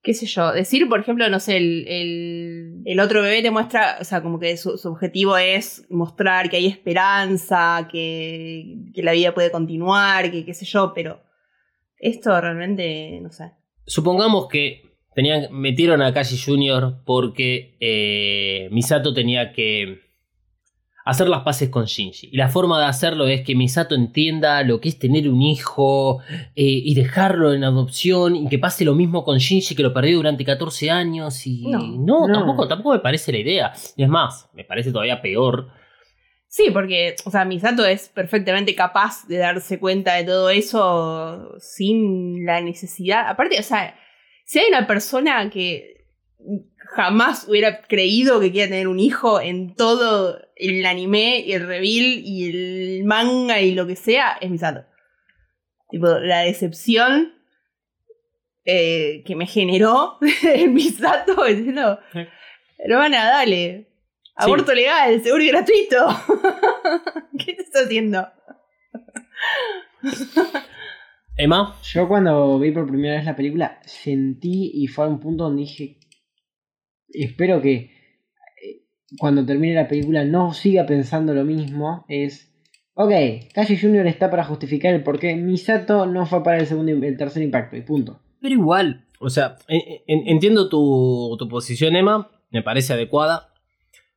Qué 0.04 0.14
sé 0.14 0.26
yo. 0.28 0.52
Decir, 0.52 0.88
por 0.88 1.00
ejemplo, 1.00 1.28
no 1.30 1.40
sé, 1.40 1.58
el, 1.58 1.88
el, 1.88 2.82
el 2.86 3.00
otro 3.00 3.22
bebé 3.22 3.42
te 3.42 3.50
muestra. 3.50 3.98
O 4.00 4.04
sea, 4.04 4.22
como 4.22 4.38
que 4.40 4.58
su, 4.58 4.78
su 4.78 4.90
objetivo 4.90 5.38
es 5.38 5.86
mostrar 5.90 6.50
que 6.50 6.58
hay 6.58 6.68
esperanza, 6.68 7.88
que, 7.92 8.76
que 8.94 9.02
la 9.02 9.14
vida 9.14 9.34
puede 9.34 9.50
continuar, 9.50 10.30
que 10.30 10.46
qué 10.46 10.54
sé 10.54 10.66
yo, 10.66 10.92
pero. 10.94 11.24
Esto 11.98 12.40
realmente. 12.40 13.20
no 13.22 13.32
sé. 13.32 13.52
supongamos 13.86 14.50
que 14.50 14.82
tenían, 15.16 15.48
metieron 15.54 16.02
a 16.02 16.14
Kashi 16.14 16.38
Jr. 16.38 17.02
porque 17.06 17.78
eh, 17.80 18.68
Misato 18.72 19.14
tenía 19.14 19.54
que 19.54 20.03
hacer 21.06 21.28
las 21.28 21.44
paces 21.44 21.70
con 21.70 21.86
Shinji. 21.86 22.30
Y 22.32 22.38
la 22.38 22.50
forma 22.50 22.80
de 22.80 22.86
hacerlo 22.86 23.28
es 23.28 23.42
que 23.42 23.56
Misato 23.56 23.96
entienda 23.96 24.64
lo 24.64 24.80
que 24.80 24.90
es 24.90 25.00
tener 25.00 25.30
un 25.30 25.42
hijo 25.42 26.22
eh, 26.56 26.64
y 26.64 26.96
dejarlo 26.96 27.54
en 27.54 27.64
adopción 27.64 28.36
y 28.36 28.48
que 28.48 28.60
pase 28.60 28.86
lo 28.86 28.96
mismo 28.96 29.24
con 29.24 29.38
Shinji 29.38 29.76
que 29.76 29.84
lo 29.84 29.94
perdió 29.94 30.18
durante 30.18 30.46
14 30.46 30.92
años. 30.92 31.46
Y 31.46 31.64
No. 31.68 31.80
no, 31.80 32.28
No. 32.28 32.34
Tampoco, 32.34 32.68
tampoco 32.68 32.96
me 32.96 33.02
parece 33.02 33.32
la 33.32 33.40
idea. 33.40 33.74
Y 33.96 34.04
es 34.04 34.10
más, 34.10 34.50
me 34.54 34.64
parece 34.64 34.92
todavía 34.92 35.22
peor. 35.22 35.68
Sí, 36.48 36.70
porque, 36.72 37.16
o 37.26 37.32
sea, 37.32 37.46
Misato 37.46 37.84
es 37.84 38.10
perfectamente 38.10 38.76
capaz 38.76 39.28
de 39.28 39.38
darse 39.38 39.80
cuenta 39.80 40.14
de 40.14 40.24
todo 40.24 40.52
eso 40.52 41.56
sin 41.60 42.46
la 42.46 42.62
necesidad. 42.62 43.28
Aparte, 43.28 43.60
o 43.60 43.64
sea, 43.64 43.96
si 44.46 44.60
hay 44.60 44.68
una 44.70 44.86
persona 44.86 45.50
que 45.50 46.06
jamás 46.96 47.48
hubiera 47.48 47.82
creído 47.82 48.40
que 48.40 48.52
quiera 48.52 48.70
tener 48.70 48.88
un 48.88 49.00
hijo 49.00 49.42
en 49.42 49.76
todo 49.76 50.40
el 50.56 50.86
anime 50.86 51.40
y 51.40 51.54
el 51.54 51.66
reveal 51.66 52.22
y 52.24 52.50
el 52.50 53.06
manga 53.06 53.60
y 53.62 53.74
lo 53.74 53.88
que 53.88 53.96
sea, 53.96 54.38
es 54.40 54.50
Misato. 54.50 54.86
Tipo, 55.90 56.08
la 56.08 56.42
decepción 56.42 57.34
eh, 58.66 59.24
que 59.26 59.36
me 59.36 59.48
generó 59.48 60.18
el 60.44 60.70
Misato 60.70 61.44
diciendo, 61.46 62.00
hermana, 62.78 63.26
dale. 63.26 63.90
Aborto 64.36 64.74
legal, 64.74 65.22
seguro 65.22 65.44
y 65.44 65.48
gratuito. 65.48 66.08
¿Qué 67.38 67.54
te 67.54 67.62
estás 67.62 67.86
haciendo? 67.86 68.28
Emma, 71.38 71.76
Yo 71.84 72.08
cuando 72.08 72.60
vi 72.60 72.72
por 72.72 72.88
primera 72.88 73.16
vez 73.16 73.26
la 73.26 73.36
película 73.36 73.80
sentí 73.86 74.72
y 74.74 74.88
fue 74.88 75.06
a 75.06 75.08
un 75.08 75.20
punto 75.20 75.46
donde 75.46 75.62
dije, 75.62 76.00
espero 77.14 77.62
que 77.62 77.74
eh, 77.76 78.82
cuando 79.20 79.46
termine 79.46 79.76
la 79.76 79.88
película 79.88 80.24
no 80.26 80.54
siga 80.54 80.86
pensando 80.86 81.34
lo 81.34 81.44
mismo, 81.44 82.06
es, 82.10 82.54
ok, 82.96 83.12
Kashi 83.54 83.78
Jr. 83.78 84.08
está 84.08 84.30
para 84.30 84.44
justificar 84.44 84.94
el 84.94 85.04
por 85.04 85.20
qué 85.20 85.36
Misato 85.36 86.06
no 86.06 86.26
fue 86.26 86.44
para 86.44 86.58
el 86.60 86.68
segundo 86.68 86.92
el 86.92 87.18
tercer 87.18 87.44
impacto 87.44 87.76
y 87.78 87.82
punto. 87.82 88.20
Pero 88.42 88.54
igual, 88.56 89.08
o 89.20 89.30
sea, 89.30 89.58
en- 89.68 90.02
en- 90.08 90.28
entiendo 90.28 90.68
tu, 90.70 91.36
tu 91.40 91.48
posición, 91.48 91.96
Emma, 91.96 92.30
me 92.52 92.62
parece 92.62 92.94
adecuada. 92.94 93.50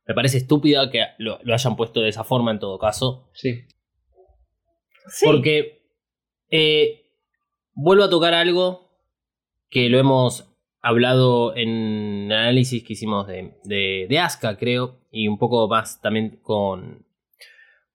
Me 0.05 0.13
parece 0.13 0.37
estúpida 0.37 0.89
que 0.89 1.01
lo, 1.17 1.39
lo 1.43 1.53
hayan 1.53 1.75
puesto 1.75 1.99
de 1.99 2.07
esa 2.09 2.23
forma 2.23 2.51
en 2.51 2.59
todo 2.59 2.79
caso. 2.79 3.29
Sí. 3.33 3.65
Sí. 5.09 5.25
Porque 5.25 5.81
eh, 6.49 7.01
vuelvo 7.73 8.03
a 8.05 8.09
tocar 8.09 8.33
algo 8.33 8.89
que 9.69 9.89
lo 9.89 9.99
hemos 9.99 10.49
hablado 10.81 11.55
en 11.55 12.31
análisis 12.31 12.83
que 12.83 12.93
hicimos 12.93 13.27
de, 13.27 13.53
de, 13.63 14.07
de 14.09 14.19
Asuka, 14.19 14.57
creo, 14.57 14.99
y 15.11 15.27
un 15.27 15.37
poco 15.37 15.67
más 15.67 16.01
también 16.01 16.39
con, 16.41 17.05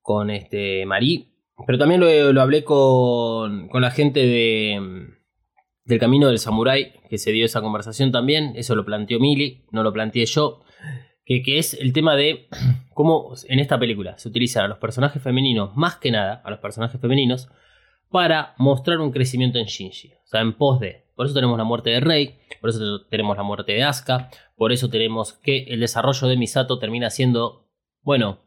con 0.01 0.31
este 0.31 0.85
Marí. 0.87 1.29
Pero 1.67 1.79
también 1.79 2.01
lo, 2.01 2.33
lo 2.33 2.43
hablé 2.43 2.65
con, 2.65 3.69
con 3.69 3.83
la 3.83 3.91
gente 3.91 4.21
de, 4.27 4.81
del 5.85 5.99
Camino 5.99 6.29
del 6.29 6.39
Samurái, 6.39 6.93
que 7.09 7.19
se 7.19 7.33
dio 7.33 7.45
esa 7.45 7.61
conversación 7.61 8.11
también. 8.11 8.53
Eso 8.57 8.75
lo 8.75 8.85
planteó 8.85 9.21
Mili, 9.21 9.65
no 9.71 9.83
lo 9.83 9.93
planteé 9.93 10.27
yo. 10.27 10.61
Que, 11.25 11.43
que 11.43 11.59
es 11.59 11.75
el 11.75 11.93
tema 11.93 12.17
de 12.17 12.49
cómo 12.95 13.35
en 13.49 13.61
esta 13.61 13.79
película 13.79 14.19
se 14.19 14.29
utilizan 14.29 14.65
a 14.65 14.69
los 14.69 14.79
personajes 14.79 15.23
femeninos, 15.23 15.77
más 15.77 15.97
que 15.97 16.11
nada 16.11 16.43
a 16.45 16.51
los 16.51 16.59
personajes 16.59 17.01
femeninos, 17.01 17.49
para 18.13 18.55
mostrar 18.59 18.99
un 19.01 19.11
crecimiento 19.11 19.59
en 19.59 19.67
Shinji. 19.67 20.13
O 20.13 20.27
sea, 20.27 20.41
en 20.41 20.53
pos 20.53 20.79
de. 20.79 21.07
Por 21.17 21.27
eso 21.27 21.35
tenemos 21.35 21.59
la 21.59 21.65
muerte 21.65 21.91
de 21.91 22.01
Rei, 22.01 22.39
por 22.61 22.71
eso 22.71 23.03
tenemos 23.11 23.37
la 23.37 23.43
muerte 23.43 23.73
de 23.73 23.83
Asuka, 23.83 24.31
por 24.57 24.73
eso 24.73 24.89
tenemos 24.89 25.33
que 25.33 25.65
el 25.65 25.81
desarrollo 25.81 26.29
de 26.29 26.37
Misato 26.37 26.79
termina 26.79 27.11
siendo, 27.11 27.69
bueno, 28.01 28.41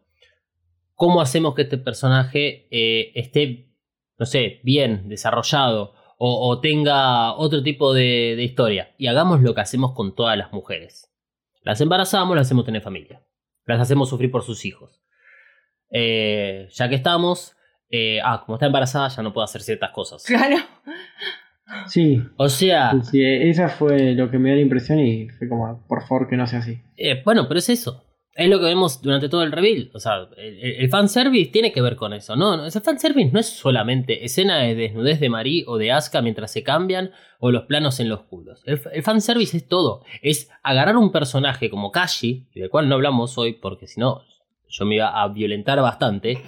¿cómo 0.93 1.21
hacemos 1.21 1.53
que 1.53 1.63
este 1.63 1.77
personaje 1.77 2.67
eh, 2.71 3.11
esté, 3.15 3.69
no 4.17 4.25
sé, 4.25 4.61
bien 4.63 5.09
desarrollado 5.09 5.93
o, 6.17 6.59
tenga 6.61 7.33
otro 7.33 7.61
tipo 7.61 7.93
de, 7.93 8.35
de 8.35 8.43
historia? 8.43 8.95
Y 8.97 9.07
hagamos 9.07 9.41
lo 9.41 9.53
que 9.53 9.61
hacemos 9.61 9.93
con 9.93 10.15
todas 10.15 10.37
las 10.37 10.51
mujeres. 10.53 11.11
Las 11.61 11.81
embarazamos, 11.81 12.35
las 12.35 12.47
hacemos 12.47 12.65
tener 12.65 12.81
familia. 12.81 13.21
Las 13.65 13.81
hacemos 13.81 14.09
sufrir 14.09 14.31
por 14.31 14.43
sus 14.43 14.65
hijos. 14.65 15.01
Eh, 15.89 16.67
ya 16.71 16.89
que 16.89 16.95
estamos, 16.95 17.55
eh, 17.89 18.19
ah, 18.23 18.43
como 18.45 18.55
está 18.57 18.65
embarazada 18.65 19.07
ya 19.09 19.21
no 19.23 19.33
puede 19.33 19.45
hacer 19.45 19.61
ciertas 19.61 19.91
cosas. 19.91 20.23
Claro. 20.25 20.57
Sí, 21.87 22.21
O 22.37 22.47
sea, 22.47 22.93
sí, 23.03 23.23
esa 23.23 23.69
fue 23.69 24.13
lo 24.13 24.29
que 24.29 24.37
me 24.37 24.49
dio 24.49 24.55
la 24.57 24.61
impresión 24.61 24.99
y 24.99 25.29
fue 25.29 25.49
como, 25.49 25.83
por 25.87 26.03
favor 26.07 26.27
que 26.29 26.37
no 26.37 26.45
sea 26.47 26.59
así. 26.59 26.79
eh, 26.95 27.21
bueno, 27.25 27.47
pero 27.47 27.57
es 27.59 27.69
eso. 27.69 28.03
Es 28.35 28.49
lo 28.49 28.59
que 28.59 28.65
vemos 28.65 29.01
durante 29.01 29.29
todo 29.29 29.43
el 29.43 29.51
reveal. 29.53 29.89
O 29.93 29.99
sea, 29.99 30.27
el, 30.37 30.59
el 30.61 30.89
fanservice 30.89 31.51
tiene 31.51 31.71
que 31.71 31.81
ver 31.81 31.95
con 31.95 32.11
eso. 32.13 32.35
No, 32.35 32.57
no, 32.57 32.65
ese 32.65 32.81
fanservice 32.81 33.31
no 33.31 33.39
es 33.39 33.47
solamente 33.47 34.25
escena 34.25 34.57
de 34.59 34.75
desnudez 34.75 35.21
de 35.21 35.29
Marie 35.29 35.63
o 35.67 35.77
de 35.77 35.93
Asuka 35.93 36.21
mientras 36.21 36.51
se 36.51 36.61
cambian 36.61 37.11
o 37.39 37.49
los 37.51 37.63
planos 37.63 37.99
en 38.01 38.09
los 38.09 38.23
culos. 38.23 38.61
El, 38.65 38.81
el 38.91 39.03
fanservice 39.03 39.55
es 39.57 39.67
todo. 39.67 40.03
Es 40.21 40.49
agarrar 40.63 40.97
un 40.97 41.13
personaje 41.13 41.69
como 41.69 41.91
Kashi, 41.91 42.47
del 42.53 42.69
cual 42.69 42.89
no 42.89 42.95
hablamos 42.95 43.37
hoy 43.37 43.53
porque 43.53 43.87
si 43.87 43.99
no 44.01 44.21
yo 44.67 44.85
me 44.85 44.95
iba 44.95 45.21
a 45.21 45.27
violentar 45.29 45.79
bastante, 45.81 46.39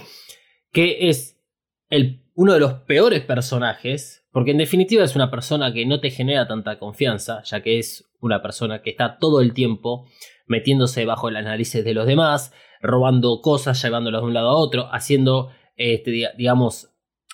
que 0.78 1.10
es 1.10 1.42
el, 1.90 2.22
uno 2.36 2.54
de 2.54 2.60
los 2.60 2.74
peores 2.74 3.22
personajes, 3.22 4.28
porque 4.32 4.52
en 4.52 4.60
definitiva 4.60 5.04
es 5.04 5.16
una 5.16 5.32
persona 5.32 5.74
que 5.74 5.88
no 5.88 6.00
te 6.00 6.12
genera 6.12 6.48
tanta 6.48 6.78
confianza, 6.78 7.42
ya 7.42 7.64
que 7.64 7.80
es 7.80 8.08
una 8.22 8.44
persona 8.44 8.84
que 8.84 8.92
está 8.92 9.18
todo 9.18 9.42
el 9.42 9.56
tiempo 9.56 10.06
metiéndose 10.46 11.04
bajo 11.06 11.32
las 11.32 11.46
narices 11.46 11.84
de 11.84 11.96
los 11.96 12.06
demás, 12.06 12.54
robando 12.80 13.42
cosas, 13.42 13.82
llevándolas 13.82 14.22
de 14.22 14.28
un 14.28 14.36
lado 14.36 14.50
a 14.50 14.56
otro, 14.56 14.88
haciendo, 14.92 15.50
este, 15.78 16.12
diga- 16.12 16.36
digamos, 16.38 16.90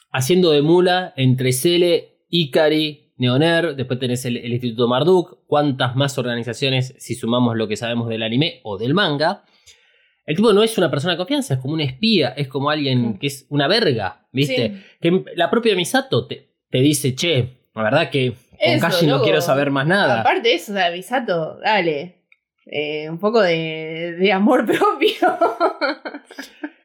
haciendo 0.09 0.51
de 0.51 0.61
mula 0.61 1.13
entre 1.17 1.51
Cele, 1.51 2.19
Ikari, 2.29 3.11
Neoner, 3.17 3.75
después 3.75 3.99
tenés 3.99 4.23
el, 4.23 4.37
el 4.37 4.53
Instituto 4.53 4.87
Marduk, 4.87 5.39
cuántas 5.47 5.97
más 5.97 6.17
organizaciones 6.17 6.95
si 6.97 7.15
sumamos 7.15 7.57
lo 7.57 7.67
que 7.67 7.75
sabemos 7.75 8.07
del 8.07 8.23
anime 8.23 8.61
o 8.63 8.77
del 8.77 8.93
manga. 8.93 9.43
El 10.25 10.35
tipo 10.37 10.53
no 10.53 10.63
es 10.63 10.77
una 10.77 10.89
persona 10.89 11.13
de 11.13 11.17
confianza, 11.17 11.55
es 11.55 11.59
como 11.59 11.73
un 11.73 11.81
espía, 11.81 12.29
es 12.29 12.47
como 12.47 12.69
alguien 12.69 13.17
que 13.17 13.27
es 13.27 13.45
una 13.49 13.67
verga, 13.67 14.25
¿viste? 14.31 14.69
Sí. 14.69 14.83
Que 15.01 15.23
la 15.35 15.49
propia 15.49 15.75
Misato 15.75 16.27
te, 16.27 16.49
te 16.69 16.77
dice, 16.79 17.13
che, 17.15 17.49
la 17.75 17.83
verdad 17.83 18.09
que 18.09 18.31
con 18.31 18.37
Eso, 18.59 18.81
Kashi 18.87 19.05
no 19.07 19.21
quiero 19.21 19.41
saber 19.41 19.69
más 19.71 19.85
nada. 19.85 20.21
Aparte 20.21 20.47
de 20.49 20.55
eso, 20.55 20.71
o 20.71 20.75
sea, 20.75 20.89
Misato, 20.91 21.59
dale. 21.59 22.19
Eh, 22.65 23.09
un 23.09 23.19
poco 23.19 23.41
de, 23.41 24.15
de 24.17 24.31
amor 24.31 24.65
propio. 24.65 25.17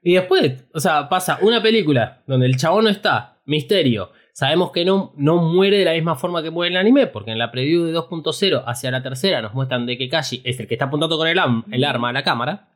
Y 0.03 0.15
después, 0.15 0.65
o 0.75 0.81
sea, 0.81 1.09
pasa 1.09 1.39
una 1.43 1.63
película 1.63 2.23
donde 2.27 2.47
el 2.47 2.57
chabón 2.57 2.85
no 2.85 2.91
está, 2.91 3.39
misterio. 3.47 4.11
Sabemos 4.33 4.71
que 4.73 4.85
no, 4.85 5.13
no 5.17 5.37
muere 5.43 5.79
de 5.79 5.85
la 5.85 5.93
misma 5.93 6.15
forma 6.15 6.43
que 6.43 6.51
muere 6.51 6.71
el 6.73 6.77
anime, 6.79 7.07
porque 7.09 7.33
en 7.33 7.39
la 7.39 7.51
preview 7.51 7.85
de 7.85 7.93
2.0 7.95 8.63
hacia 8.67 8.91
la 8.91 9.03
tercera 9.03 9.43
nos 9.43 9.55
muestran 9.55 9.85
de 9.87 9.99
que 9.99 10.09
Kashi 10.09 10.43
es 10.45 10.59
el 10.61 10.69
que 10.69 10.75
está 10.75 10.87
apuntando 10.87 11.17
con 11.19 11.27
el, 11.29 11.39
am- 11.39 11.65
el 11.73 11.85
arma 11.85 12.11
a 12.11 12.13
la 12.13 12.23
cámara, 12.23 12.69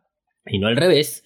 y 0.46 0.58
no 0.58 0.68
al 0.68 0.76
revés. 0.76 1.24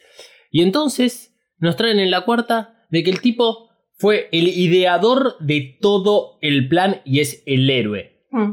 Y 0.51 0.62
entonces 0.62 1.35
nos 1.59 1.77
traen 1.77 1.99
en 1.99 2.11
la 2.11 2.23
cuarta 2.23 2.87
de 2.91 3.03
que 3.03 3.11
el 3.11 3.21
tipo 3.21 3.71
fue 3.99 4.29
el 4.33 4.49
ideador 4.49 5.37
de 5.41 5.79
todo 5.81 6.39
el 6.43 6.69
plan 6.69 7.01
y 7.05 7.21
es 7.21 7.43
el 7.47 7.69
héroe. 7.69 8.27
Mm. 8.31 8.53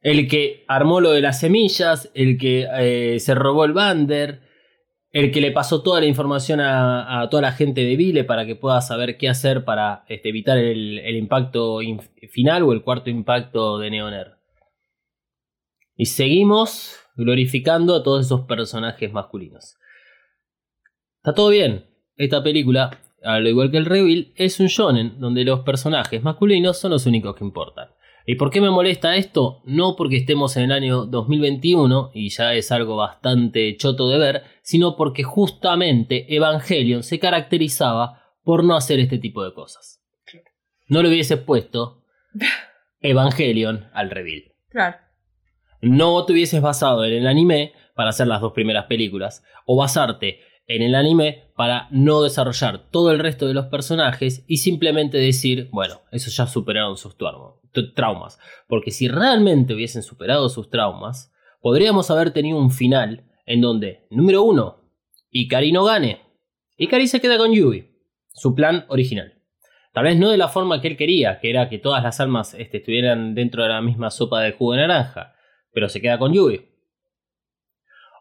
El 0.00 0.28
que 0.28 0.64
armó 0.68 1.00
lo 1.00 1.10
de 1.10 1.20
las 1.20 1.40
semillas, 1.40 2.10
el 2.14 2.38
que 2.38 2.68
eh, 2.78 3.20
se 3.20 3.34
robó 3.34 3.64
el 3.64 3.72
bander. 3.72 4.46
el 5.10 5.32
que 5.32 5.40
le 5.40 5.50
pasó 5.50 5.82
toda 5.82 6.00
la 6.00 6.06
información 6.06 6.60
a, 6.60 7.22
a 7.22 7.28
toda 7.30 7.42
la 7.42 7.52
gente 7.52 7.82
de 7.82 7.96
Vile 7.96 8.24
para 8.24 8.46
que 8.46 8.54
pueda 8.54 8.80
saber 8.80 9.16
qué 9.16 9.28
hacer 9.28 9.64
para 9.64 10.04
este, 10.08 10.28
evitar 10.28 10.58
el, 10.58 10.98
el 10.98 11.16
impacto 11.16 11.80
final 12.30 12.62
o 12.62 12.72
el 12.72 12.82
cuarto 12.82 13.10
impacto 13.10 13.78
de 13.78 13.90
Neoner. 13.90 14.36
Y 15.96 16.06
seguimos 16.06 16.96
glorificando 17.16 17.96
a 17.96 18.04
todos 18.04 18.26
esos 18.26 18.42
personajes 18.42 19.12
masculinos. 19.12 19.76
Está 21.28 21.36
todo 21.36 21.50
bien. 21.50 21.84
Esta 22.16 22.42
película, 22.42 23.02
al 23.22 23.46
igual 23.46 23.70
que 23.70 23.76
el 23.76 23.84
Reveal, 23.84 24.32
es 24.34 24.60
un 24.60 24.68
shonen 24.68 25.20
donde 25.20 25.44
los 25.44 25.60
personajes 25.60 26.22
masculinos 26.22 26.78
son 26.78 26.92
los 26.92 27.04
únicos 27.04 27.36
que 27.36 27.44
importan. 27.44 27.90
¿Y 28.24 28.36
por 28.36 28.48
qué 28.48 28.62
me 28.62 28.70
molesta 28.70 29.14
esto? 29.14 29.60
No 29.66 29.94
porque 29.94 30.16
estemos 30.16 30.56
en 30.56 30.62
el 30.62 30.72
año 30.72 31.04
2021 31.04 32.12
y 32.14 32.30
ya 32.30 32.54
es 32.54 32.72
algo 32.72 32.96
bastante 32.96 33.76
choto 33.76 34.08
de 34.08 34.16
ver, 34.16 34.42
sino 34.62 34.96
porque 34.96 35.22
justamente 35.22 36.34
Evangelion 36.34 37.02
se 37.02 37.18
caracterizaba 37.18 38.22
por 38.42 38.64
no 38.64 38.74
hacer 38.74 38.98
este 38.98 39.18
tipo 39.18 39.44
de 39.44 39.52
cosas. 39.52 40.02
No 40.86 41.02
le 41.02 41.10
hubiese 41.10 41.36
puesto 41.36 42.04
Evangelion 43.02 43.90
al 43.92 44.08
reveal. 44.08 44.44
Claro. 44.70 44.96
No 45.82 46.24
te 46.24 46.32
hubieses 46.32 46.62
basado 46.62 47.04
en 47.04 47.12
el 47.12 47.26
anime 47.26 47.74
para 47.94 48.10
hacer 48.10 48.28
las 48.28 48.40
dos 48.40 48.52
primeras 48.52 48.86
películas, 48.86 49.44
o 49.66 49.76
basarte 49.76 50.47
en 50.68 50.82
el 50.82 50.94
anime 50.94 51.50
para 51.56 51.88
no 51.90 52.22
desarrollar 52.22 52.90
todo 52.90 53.10
el 53.10 53.18
resto 53.18 53.48
de 53.48 53.54
los 53.54 53.66
personajes 53.66 54.44
y 54.46 54.58
simplemente 54.58 55.18
decir, 55.18 55.68
bueno, 55.72 56.02
eso 56.12 56.30
ya 56.30 56.46
superaron 56.46 56.96
sus 56.96 57.16
traumas. 57.16 58.38
Porque 58.68 58.90
si 58.90 59.08
realmente 59.08 59.74
hubiesen 59.74 60.02
superado 60.02 60.48
sus 60.50 60.70
traumas, 60.70 61.32
podríamos 61.60 62.10
haber 62.10 62.32
tenido 62.32 62.58
un 62.58 62.70
final 62.70 63.24
en 63.46 63.62
donde, 63.62 64.06
número 64.10 64.42
uno, 64.42 64.92
Ikari 65.30 65.72
no 65.72 65.84
gane. 65.84 66.20
Ikari 66.76 67.08
se 67.08 67.20
queda 67.20 67.38
con 67.38 67.52
Yui, 67.52 67.90
su 68.32 68.54
plan 68.54 68.84
original. 68.88 69.34
Tal 69.94 70.04
vez 70.04 70.18
no 70.18 70.30
de 70.30 70.36
la 70.36 70.48
forma 70.48 70.80
que 70.80 70.88
él 70.88 70.96
quería, 70.96 71.40
que 71.40 71.50
era 71.50 71.68
que 71.70 71.78
todas 71.78 72.02
las 72.02 72.20
almas 72.20 72.54
este, 72.54 72.76
estuvieran 72.76 73.34
dentro 73.34 73.62
de 73.62 73.70
la 73.70 73.80
misma 73.80 74.10
sopa 74.10 74.42
de 74.42 74.52
jugo 74.52 74.74
de 74.74 74.80
naranja, 74.80 75.34
pero 75.72 75.88
se 75.88 76.00
queda 76.00 76.18
con 76.18 76.34
Yui. 76.34 76.67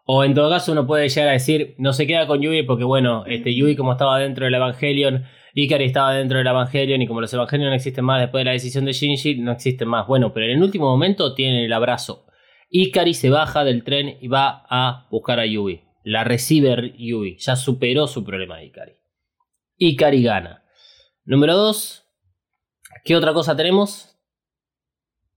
O 0.09 0.23
en 0.23 0.33
todo 0.33 0.49
caso 0.49 0.71
uno 0.71 0.87
puede 0.87 1.09
llegar 1.09 1.27
a 1.27 1.33
decir, 1.33 1.75
no 1.79 1.91
se 1.91 2.07
queda 2.07 2.27
con 2.27 2.41
Yui 2.41 2.63
porque 2.63 2.85
bueno, 2.85 3.25
este 3.25 3.53
Yui 3.53 3.75
como 3.75 3.91
estaba 3.91 4.17
dentro 4.19 4.45
del 4.45 4.53
Evangelion, 4.53 5.25
Ikari 5.53 5.83
estaba 5.83 6.13
dentro 6.13 6.37
del 6.37 6.47
Evangelion 6.47 7.01
y 7.01 7.07
como 7.07 7.19
los 7.19 7.33
Evangelion 7.33 7.71
no 7.71 7.75
existen 7.75 8.05
más 8.05 8.21
después 8.21 8.39
de 8.39 8.45
la 8.45 8.51
decisión 8.53 8.85
de 8.85 8.93
Shinji, 8.93 9.39
no 9.39 9.51
existen 9.51 9.89
más. 9.89 10.07
Bueno, 10.07 10.31
pero 10.31 10.45
en 10.45 10.53
el 10.53 10.63
último 10.63 10.85
momento 10.85 11.33
tienen 11.33 11.61
el 11.61 11.73
abrazo. 11.73 12.25
Ikari 12.69 13.13
se 13.13 13.29
baja 13.29 13.65
del 13.65 13.83
tren 13.83 14.17
y 14.21 14.29
va 14.29 14.65
a 14.69 15.09
buscar 15.11 15.41
a 15.41 15.45
Yui. 15.45 15.83
La 16.05 16.23
recibe 16.23 16.93
Yui, 16.97 17.35
ya 17.37 17.57
superó 17.57 18.07
su 18.07 18.23
problema 18.23 18.59
de 18.59 18.67
Ikari. 18.67 18.93
Ikari 19.75 20.23
gana. 20.23 20.63
Número 21.25 21.53
2. 21.57 22.05
¿Qué 23.03 23.17
otra 23.17 23.33
cosa 23.33 23.57
tenemos? 23.57 24.17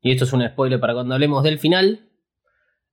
Y 0.00 0.12
esto 0.12 0.26
es 0.26 0.32
un 0.32 0.46
spoiler 0.46 0.78
para 0.78 0.94
cuando 0.94 1.14
hablemos 1.14 1.42
del 1.42 1.58
final. 1.58 2.08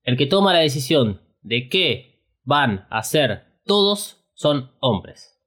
El 0.01 0.17
que 0.17 0.25
toma 0.25 0.53
la 0.53 0.59
decisión 0.59 1.26
de 1.41 1.69
qué 1.69 2.23
van 2.43 2.87
a 2.89 2.99
hacer 2.99 3.61
todos 3.65 4.25
son 4.33 4.71
hombres. 4.79 5.37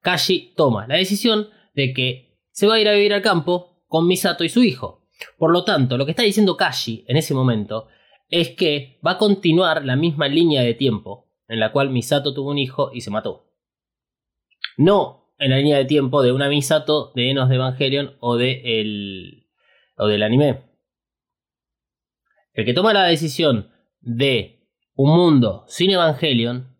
Kashi 0.00 0.54
toma 0.56 0.86
la 0.86 0.96
decisión 0.96 1.48
de 1.74 1.92
que 1.92 2.40
se 2.50 2.66
va 2.66 2.74
a 2.74 2.80
ir 2.80 2.88
a 2.88 2.92
vivir 2.92 3.14
al 3.14 3.22
campo 3.22 3.84
con 3.86 4.06
Misato 4.06 4.44
y 4.44 4.48
su 4.48 4.62
hijo. 4.62 5.06
Por 5.38 5.52
lo 5.52 5.64
tanto, 5.64 5.96
lo 5.96 6.04
que 6.04 6.12
está 6.12 6.22
diciendo 6.22 6.56
Kashi 6.56 7.04
en 7.06 7.16
ese 7.16 7.34
momento 7.34 7.88
es 8.28 8.50
que 8.50 8.98
va 9.06 9.12
a 9.12 9.18
continuar 9.18 9.84
la 9.84 9.96
misma 9.96 10.26
línea 10.28 10.62
de 10.62 10.74
tiempo 10.74 11.30
en 11.46 11.60
la 11.60 11.70
cual 11.70 11.90
Misato 11.90 12.32
tuvo 12.34 12.50
un 12.50 12.58
hijo 12.58 12.90
y 12.92 13.02
se 13.02 13.10
mató. 13.10 13.46
No 14.76 15.34
en 15.38 15.50
la 15.50 15.58
línea 15.58 15.76
de 15.76 15.84
tiempo 15.84 16.22
de 16.22 16.32
una 16.32 16.48
Misato 16.48 17.12
de 17.14 17.30
Enos 17.30 17.48
de 17.48 17.56
Evangelion 17.56 18.16
o, 18.20 18.36
de 18.36 18.80
el, 18.80 19.48
o 19.96 20.06
del 20.06 20.22
anime. 20.22 20.62
El 22.54 22.64
que 22.64 22.74
toma 22.74 22.92
la 22.92 23.04
decisión 23.04 23.70
de 24.00 24.61
un 24.94 25.14
mundo 25.16 25.64
sin 25.68 25.90
Evangelion 25.90 26.76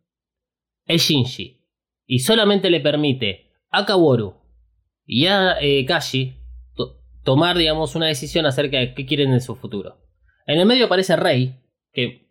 es 0.87 1.03
Shinji. 1.03 1.61
Y 2.07 2.19
solamente 2.19 2.69
le 2.71 2.81
permite 2.81 3.51
a 3.71 3.87
Kaworu 3.87 4.35
y 5.07 5.27
a 5.27 5.59
eh, 5.61 5.85
Kashi 5.87 6.35
to- 6.75 7.01
tomar, 7.25 7.57
digamos, 7.57 7.95
una 7.95 8.07
decisión 8.07 8.45
acerca 8.47 8.79
de 8.79 8.95
qué 8.95 9.07
quieren 9.07 9.33
en 9.33 9.41
su 9.41 9.55
futuro. 9.57 9.99
En 10.47 10.59
el 10.59 10.67
medio 10.67 10.87
aparece 10.87 11.17
Rey, 11.17 11.57
que... 11.93 12.23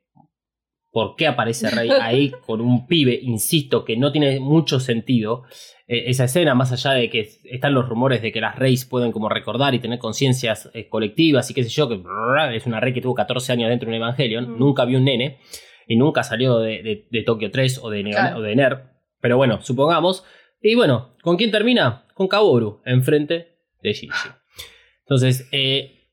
¿Por 0.94 1.16
qué 1.16 1.26
aparece 1.26 1.70
Rey 1.70 1.90
ahí 2.02 2.32
con 2.46 2.60
un 2.60 2.86
pibe? 2.86 3.18
Insisto, 3.24 3.86
que 3.86 3.96
no 3.96 4.12
tiene 4.12 4.42
mucho 4.42 4.78
sentido 4.82 5.44
eh, 5.88 6.04
esa 6.08 6.26
escena, 6.26 6.54
más 6.54 6.74
allá 6.74 6.92
de 6.92 7.10
que 7.10 7.30
están 7.46 7.74
los 7.74 7.88
rumores 7.88 8.22
de 8.22 8.34
que 8.34 8.42
las 8.42 8.58
Reys 8.58 8.84
pueden 8.86 9.14
como 9.14 9.30
recordar 9.30 9.74
y 9.74 9.80
tener 9.80 10.00
conciencias 10.00 10.70
eh, 10.74 10.90
colectivas 10.90 11.50
y 11.50 11.54
qué 11.54 11.64
sé 11.64 11.70
yo, 11.70 11.88
que 11.88 11.96
brrr, 11.96 12.54
es 12.54 12.66
una 12.66 12.82
Rey 12.82 12.94
que 12.94 13.00
tuvo 13.02 13.16
14 13.16 13.54
años 13.54 13.70
dentro 13.70 13.90
de 13.90 13.96
un 13.96 14.04
Evangelion, 14.04 14.52
Mm. 14.56 14.60
nunca 14.60 14.84
vio 14.84 14.98
un 14.98 15.06
nene 15.06 15.40
y 15.92 15.98
nunca 15.98 16.24
salió 16.24 16.60
de, 16.60 16.82
de- 16.84 17.08
de 17.12 17.24
Tokio 17.24 17.52
3 17.52 17.80
o 17.84 17.90
de, 17.90 18.04
Claro. 18.04 18.38
o 18.38 18.42
de 18.42 18.56
NER. 18.56 18.84
Pero 19.20 19.38
bueno, 19.38 19.62
supongamos. 19.62 20.24
Y 20.62 20.76
bueno, 20.76 21.16
¿con 21.22 21.38
quién 21.38 21.52
termina? 21.52 22.06
Con 22.14 22.28
Kaworu, 22.28 22.82
enfrente 22.86 23.58
de 23.82 23.94
Shinji. 23.94 24.30
Entonces, 25.02 25.48
eh, 25.52 26.08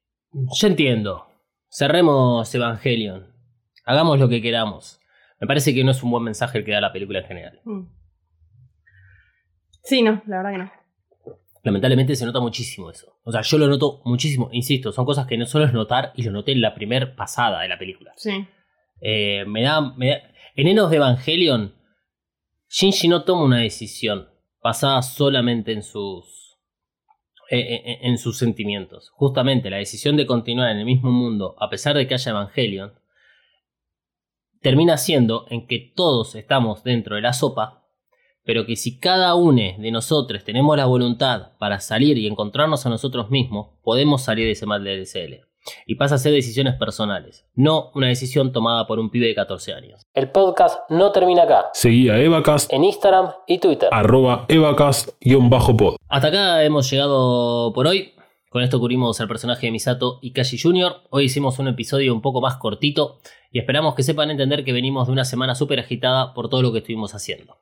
ya 0.61 0.68
entiendo. 0.68 1.26
Cerremos 1.70 2.53
Evangelion. 2.55 3.26
Hagamos 3.85 4.18
lo 4.18 4.29
que 4.29 4.43
queramos. 4.43 5.01
Me 5.41 5.47
parece 5.47 5.74
que 5.74 5.85
no 5.85 5.93
es 5.93 6.03
un 6.03 6.11
buen 6.11 6.24
mensaje 6.24 6.59
el 6.59 6.64
que 6.64 6.72
da 6.72 6.81
la 6.81 6.93
película 6.93 7.20
en 7.20 7.26
general. 7.26 7.61
Mm. 7.64 7.83
Sí, 9.83 10.03
no, 10.03 10.22
la 10.26 10.39
verdad 10.39 10.53
que 10.53 10.59
no. 10.59 10.72
Lamentablemente 11.62 12.16
se 12.16 12.24
nota 12.26 12.41
muchísimo 12.41 12.91
eso. 12.91 13.18
O 13.24 13.33
sea, 13.33 13.43
yo 13.43 13.59
lo 13.59 13.68
noto 13.68 14.01
muchísimo. 14.05 14.49
Insisto, 14.53 14.93
son 14.93 15.05
cosas 15.05 15.26
que 15.26 15.37
no 15.37 15.47
solo 15.47 15.64
es 15.66 15.72
notar 15.72 16.12
y 16.16 16.22
lo 16.22 16.31
noté 16.33 16.53
en 16.53 16.61
la 16.61 16.74
primer 16.74 17.14
pasada 17.14 17.61
de 17.62 17.68
la 17.68 17.79
película. 17.79 18.12
Sí. 18.16 18.47
Eh, 19.01 19.45
me 19.47 19.63
da, 19.63 19.95
En 20.55 20.67
Enos 20.67 20.91
de 20.91 20.97
Evangelion, 20.97 21.75
Shinji 22.69 23.09
no 23.09 23.25
toma 23.25 23.45
una 23.45 23.59
decisión 23.59 24.29
basada 24.63 25.03
solamente 25.03 25.73
en 25.73 25.83
sus. 25.83 26.59
eh, 27.51 28.01
en 28.03 28.19
sus 28.19 28.37
sentimientos. 28.37 29.11
Justamente 29.15 29.71
la 29.71 29.79
decisión 29.79 30.17
de 30.17 30.27
continuar 30.27 30.71
en 30.71 30.79
el 30.79 30.85
mismo 30.85 31.11
mundo, 31.11 31.57
a 31.59 31.71
pesar 31.71 31.97
de 31.97 32.07
que 32.07 32.15
haya 32.15 32.31
Evangelion, 32.33 32.93
termina 34.61 34.97
siendo 34.99 35.47
en 35.49 35.67
que 35.67 35.93
todos 35.95 36.35
estamos 36.35 36.83
dentro 36.85 37.17
de 37.17 37.23
la 37.23 37.33
sopa, 37.33 37.87
pero 38.45 38.67
que 38.67 38.77
si 38.77 38.99
cada 38.99 39.35
uno 39.35 39.63
de 39.79 39.91
nosotros 39.91 40.45
tenemos 40.45 40.77
la 40.77 40.87
voluntad 40.87 41.57
para 41.59 41.81
salir 41.81 42.19
y 42.19 42.27
encontrarnos 42.27 42.85
a 42.87 42.91
nosotros 42.91 43.31
mismos, 43.31 43.79
podemos 43.83 44.23
salir 44.23 44.47
de 44.47 44.53
ese 44.53 44.67
mal 44.67 44.85
del 44.85 45.07
SL. 45.07 45.48
Y 45.87 45.95
pasa 45.97 46.14
a 46.16 46.19
ser 46.19 46.33
decisiones 46.33 46.75
personales, 46.75 47.47
no 47.55 47.91
una 47.95 48.09
decisión 48.09 48.53
tomada 48.53 48.87
por 48.87 48.99
un 48.99 49.11
pibe 49.11 49.27
de 49.27 49.35
14 49.35 49.73
años. 49.75 50.03
El 50.14 50.31
podcast 50.31 50.79
no 50.91 51.12
termina 51.12 51.43
acá. 51.45 51.71
Seguí 51.73 52.09
a 52.09 52.19
Evacast, 52.19 52.73
En 52.73 52.85
Instagram 52.85 53.33
y 53.47 53.59
Twitter. 53.59 53.89
arroba 53.93 54.47
evacast-pod. 54.49 55.97
Hasta 56.09 56.29
acá 56.29 56.64
hemos 56.64 56.91
llegado 56.91 57.73
por 57.73 57.87
hoy. 57.87 58.14
Con 58.51 58.62
esto 58.62 58.81
cubrimos 58.81 59.21
al 59.21 59.29
personaje 59.29 59.66
de 59.66 59.73
Misato 59.73 60.19
y 60.23 60.33
Kashi 60.33 60.59
Jr. 60.59 61.03
Hoy 61.11 61.25
hicimos 61.25 61.59
un 61.59 61.69
episodio 61.69 62.14
un 62.14 62.23
poco 62.23 62.41
más 62.41 62.57
cortito 62.57 63.19
y 63.53 63.59
esperamos 63.59 63.95
que 63.95 64.03
sepan 64.03 64.31
entender 64.31 64.64
que 64.64 64.73
venimos 64.73 65.07
de 65.07 65.12
una 65.12 65.25
semana 65.27 65.55
súper 65.55 65.81
agitada 65.81 66.33
por 66.33 66.49
todo 66.49 66.62
lo 66.62 66.73
que 66.73 66.79
estuvimos 66.79 67.14
haciendo. 67.14 67.59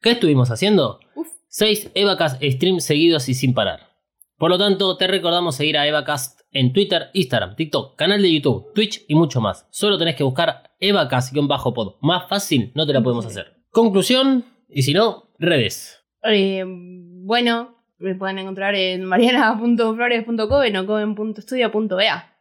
¿Qué 0.00 0.12
estuvimos 0.12 0.50
haciendo? 0.50 1.00
Uf. 1.16 1.26
6 1.48 1.90
Evacast 1.94 2.40
streams 2.42 2.84
seguidos 2.84 3.28
y 3.28 3.34
sin 3.34 3.54
parar. 3.54 3.90
Por 4.38 4.50
lo 4.50 4.58
tanto, 4.58 4.96
te 4.96 5.08
recordamos 5.08 5.56
seguir 5.56 5.76
a 5.76 5.86
Evacast 5.86 6.39
en 6.52 6.72
Twitter, 6.72 7.08
Instagram, 7.12 7.56
TikTok, 7.56 7.96
canal 7.96 8.22
de 8.22 8.32
YouTube, 8.32 8.72
Twitch 8.74 9.04
y 9.08 9.14
mucho 9.14 9.40
más. 9.40 9.66
Solo 9.70 9.98
tenés 9.98 10.16
que 10.16 10.24
buscar 10.24 10.70
Evacast-pod. 10.80 11.96
Más 12.00 12.28
fácil 12.28 12.72
no 12.74 12.86
te 12.86 12.92
la 12.92 13.02
podemos 13.02 13.26
hacer. 13.26 13.54
Conclusión, 13.70 14.44
y 14.68 14.82
si 14.82 14.92
no, 14.92 15.30
redes. 15.38 16.00
Eh, 16.24 16.64
bueno, 16.66 17.76
me 17.98 18.14
pueden 18.14 18.38
encontrar 18.38 18.74
en 18.74 19.04
mariana.flores.coven 19.04 20.76
o 20.76 20.86
coven.studio.ea. 20.86 22.36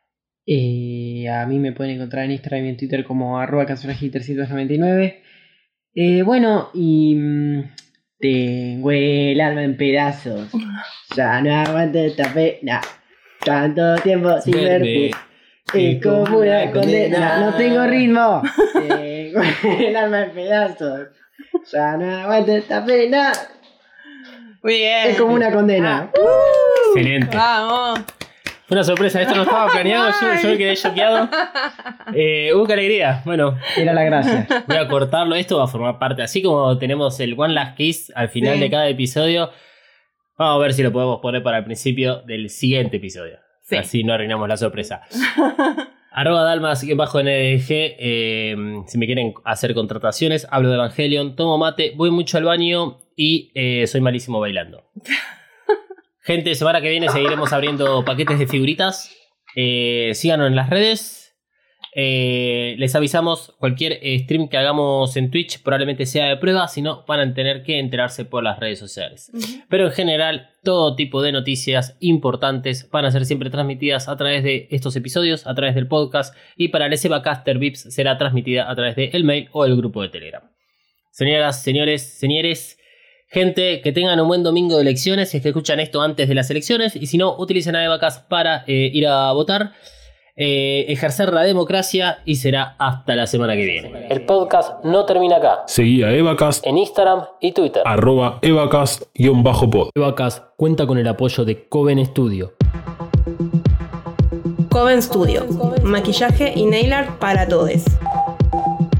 Eh, 0.46 1.30
a 1.30 1.46
mí 1.46 1.60
me 1.60 1.74
pueden 1.74 1.96
encontrar 1.96 2.26
en 2.26 2.32
Instagram 2.32 2.66
y 2.66 2.70
en 2.70 2.78
Twitter 2.78 3.04
como 3.04 3.40
arroba 3.40 3.68
cancionaji399. 3.68 5.20
Eh, 5.94 6.22
bueno, 6.24 6.70
y 6.74 7.16
mm, 7.16 7.64
tengo 8.20 8.92
el 8.92 9.40
alma 9.42 9.64
en 9.64 9.78
pedazos. 9.78 10.50
Ya 11.16 11.42
no 11.42 11.52
aguanto 11.52 11.98
esta 11.98 12.32
pena. 12.32 12.82
Tanto 13.44 13.96
tiempo 14.04 14.40
sin 14.42 14.54
Verde. 14.54 15.12
verte. 15.12 15.12
Es 15.74 16.04
como 16.04 16.40
una 16.40 16.72
condena. 16.72 17.40
No 17.42 17.54
tengo 17.56 17.86
ritmo. 17.86 18.42
Tengo 18.74 19.42
el 19.80 19.96
alma 19.96 20.24
en 20.24 20.32
pedazos. 20.32 21.08
Ya 21.72 21.96
no 21.98 22.18
aguanto 22.24 22.52
esta 22.54 22.84
pena. 22.86 23.32
Muy 24.64 24.74
bien. 24.76 25.08
Es 25.10 25.18
como 25.18 25.34
una 25.34 25.52
condena. 25.52 26.10
Excelente. 26.88 27.36
Vamos. 27.38 28.00
Fue 28.68 28.76
una 28.76 28.84
sorpresa, 28.84 29.20
esto 29.22 29.34
no 29.34 29.42
estaba 29.44 29.68
planeado, 29.72 30.12
yo, 30.22 30.42
yo 30.44 30.50
me 30.50 30.58
quedé 30.58 30.76
choqueado. 30.76 31.28
Eh, 32.14 32.52
uh, 32.56 32.66
qué 32.66 32.74
alegría. 32.74 33.22
Bueno, 33.26 33.58
Era 33.78 33.94
la 33.94 34.04
gracia. 34.04 34.48
voy 34.68 34.78
a 34.78 34.88
cortarlo, 34.88 35.36
esto 35.36 35.58
va 35.60 35.66
a 35.66 35.68
formar 35.68 36.00
parte, 36.00 36.24
así 36.24 36.42
como 36.42 36.76
tenemos 36.80 37.20
el 37.20 37.36
One 37.40 37.54
Last 37.54 37.78
Kiss 37.78 38.12
al 38.16 38.30
final 38.30 38.56
Sí. 38.56 38.60
de 38.62 38.70
cada 38.72 38.88
episodio. 38.88 39.52
Vamos 40.40 40.56
a 40.56 40.60
ver 40.60 40.74
si 40.74 40.84
lo 40.84 40.94
podemos 40.94 41.20
poner 41.20 41.44
para 41.44 41.58
el 41.58 41.66
principio 41.66 42.22
del 42.22 42.50
siguiente 42.50 42.96
episodio. 42.96 43.40
Sí. 43.62 43.76
Así 43.76 44.04
no 44.06 44.14
arruinamos 44.14 44.48
la 44.48 44.56
sorpresa. 44.56 45.02
Arroba 46.14 46.44
Dalmas 46.44 46.88
bajo 46.96 47.22
NDG. 47.22 47.68
eh, 47.70 48.56
si 48.88 48.98
me 48.98 49.06
quieren 49.06 49.34
hacer 49.44 49.74
contrataciones, 49.74 50.48
hablo 50.50 50.70
de 50.70 50.76
Evangelion, 50.76 51.36
tomo 51.36 51.58
mate, 51.58 51.92
voy 51.94 52.10
mucho 52.10 52.38
al 52.38 52.46
baño 52.46 53.02
y 53.18 53.52
eh, 53.54 53.86
soy 53.86 54.00
malísimo 54.00 54.40
bailando. 54.40 54.90
Gente, 56.22 56.56
semana 56.56 56.80
que 56.80 56.90
viene 56.90 57.10
seguiremos 57.10 57.52
abriendo 57.52 58.06
paquetes 58.06 58.40
de 58.40 58.48
figuritas. 58.48 59.14
Eh, 59.58 60.12
síganos 60.14 60.48
en 60.48 60.56
las 60.56 60.70
redes. 60.70 61.19
Eh, 61.96 62.76
les 62.78 62.94
avisamos, 62.96 63.56
cualquier 63.58 64.00
eh, 64.02 64.20
stream 64.20 64.48
que 64.48 64.58
hagamos 64.58 65.18
en 65.18 65.32
Twitch 65.32 65.62
probablemente 65.64 66.06
sea 66.06 66.28
de 66.28 66.38
prueba, 66.38 66.68
si 66.68 66.82
no 66.82 67.04
van 67.08 67.20
a 67.20 67.34
tener 67.34 67.64
que 67.64 67.80
enterarse 67.80 68.26
por 68.26 68.44
las 68.44 68.60
redes 68.60 68.80
sociales. 68.80 69.32
Pero 69.70 69.88
en 69.88 69.92
general, 69.92 70.50
todo 70.64 70.96
tipo 70.96 71.22
de 71.22 71.32
noticias 71.32 71.98
importantes 72.00 72.90
van 72.92 73.06
a 73.06 73.12
ser 73.12 73.26
siempre 73.26 73.50
transmitidas 73.50 74.08
a 74.08 74.18
través 74.18 74.44
de 74.44 74.68
estos 74.72 74.96
episodios, 74.96 75.48
a 75.48 75.56
través 75.56 75.74
del 75.74 75.88
podcast 75.88 76.36
y 76.56 76.68
para 76.68 76.86
el 76.86 77.22
Caster 77.24 77.58
Vips 77.58 77.94
será 77.94 78.18
transmitida 78.18 78.70
a 78.70 78.76
través 78.76 78.96
del 78.96 79.10
el 79.14 79.24
mail 79.24 79.50
o 79.52 79.66
el 79.66 79.76
grupo 79.76 80.02
de 80.02 80.10
Telegram. 80.10 80.44
Señoras, 81.12 81.64
señores, 81.64 82.04
señores, 82.18 82.78
gente, 83.30 83.82
que 83.82 83.92
tengan 83.92 84.20
un 84.20 84.28
buen 84.28 84.44
domingo 84.44 84.76
de 84.76 84.84
elecciones, 84.84 85.30
si 85.30 85.38
es 85.38 85.44
que 85.44 85.50
escuchan 85.50 85.80
esto 85.80 86.02
antes 86.02 86.28
de 86.28 86.36
las 86.36 86.50
elecciones 86.50 86.96
y 86.96 87.08
si 87.08 87.18
no, 87.18 87.36
utilicen 87.38 87.76
a 87.76 87.84
Evacas 87.84 88.20
para 88.20 88.64
eh, 88.68 88.92
ir 88.94 89.08
a 89.08 89.32
votar. 89.32 89.74
Eh, 90.42 90.86
ejercer 90.88 91.34
la 91.34 91.44
democracia 91.44 92.20
y 92.24 92.36
será 92.36 92.76
hasta 92.80 93.14
la 93.16 93.28
semana 93.28 93.56
que 93.56 93.66
viene. 93.66 94.08
El 94.10 94.22
podcast 94.26 94.86
no 94.86 95.06
termina 95.06 95.36
acá. 95.36 95.64
Seguí 95.68 96.02
a 96.02 96.12
Evacast, 96.14 96.66
En 96.66 96.78
Instagram 96.78 97.26
y 97.42 97.52
Twitter. 97.52 97.84
arroba 97.86 98.40
Evacast-pod. 98.42 99.90
Evacast 99.94 100.46
cuenta 100.56 100.88
con 100.88 100.98
el 100.98 101.08
apoyo 101.10 101.44
de 101.44 101.68
Coven 101.68 102.04
Studio. 102.06 102.54
Coven 104.72 105.02
Studio, 105.02 105.46
maquillaje 105.84 106.54
y 106.56 106.66
nail 106.66 106.94
art 106.94 107.20
para 107.20 107.46
todos. 107.46 107.84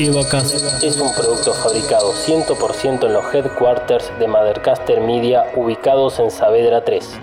Es 0.00 0.98
un 0.98 1.12
producto 1.12 1.52
fabricado 1.52 2.14
100% 2.14 3.04
en 3.04 3.12
los 3.12 3.34
headquarters 3.34 4.10
de 4.18 4.28
Mothercaster 4.28 4.98
Media 4.98 5.44
ubicados 5.56 6.18
en 6.20 6.30
Saavedra 6.30 6.82
3. 6.86 7.20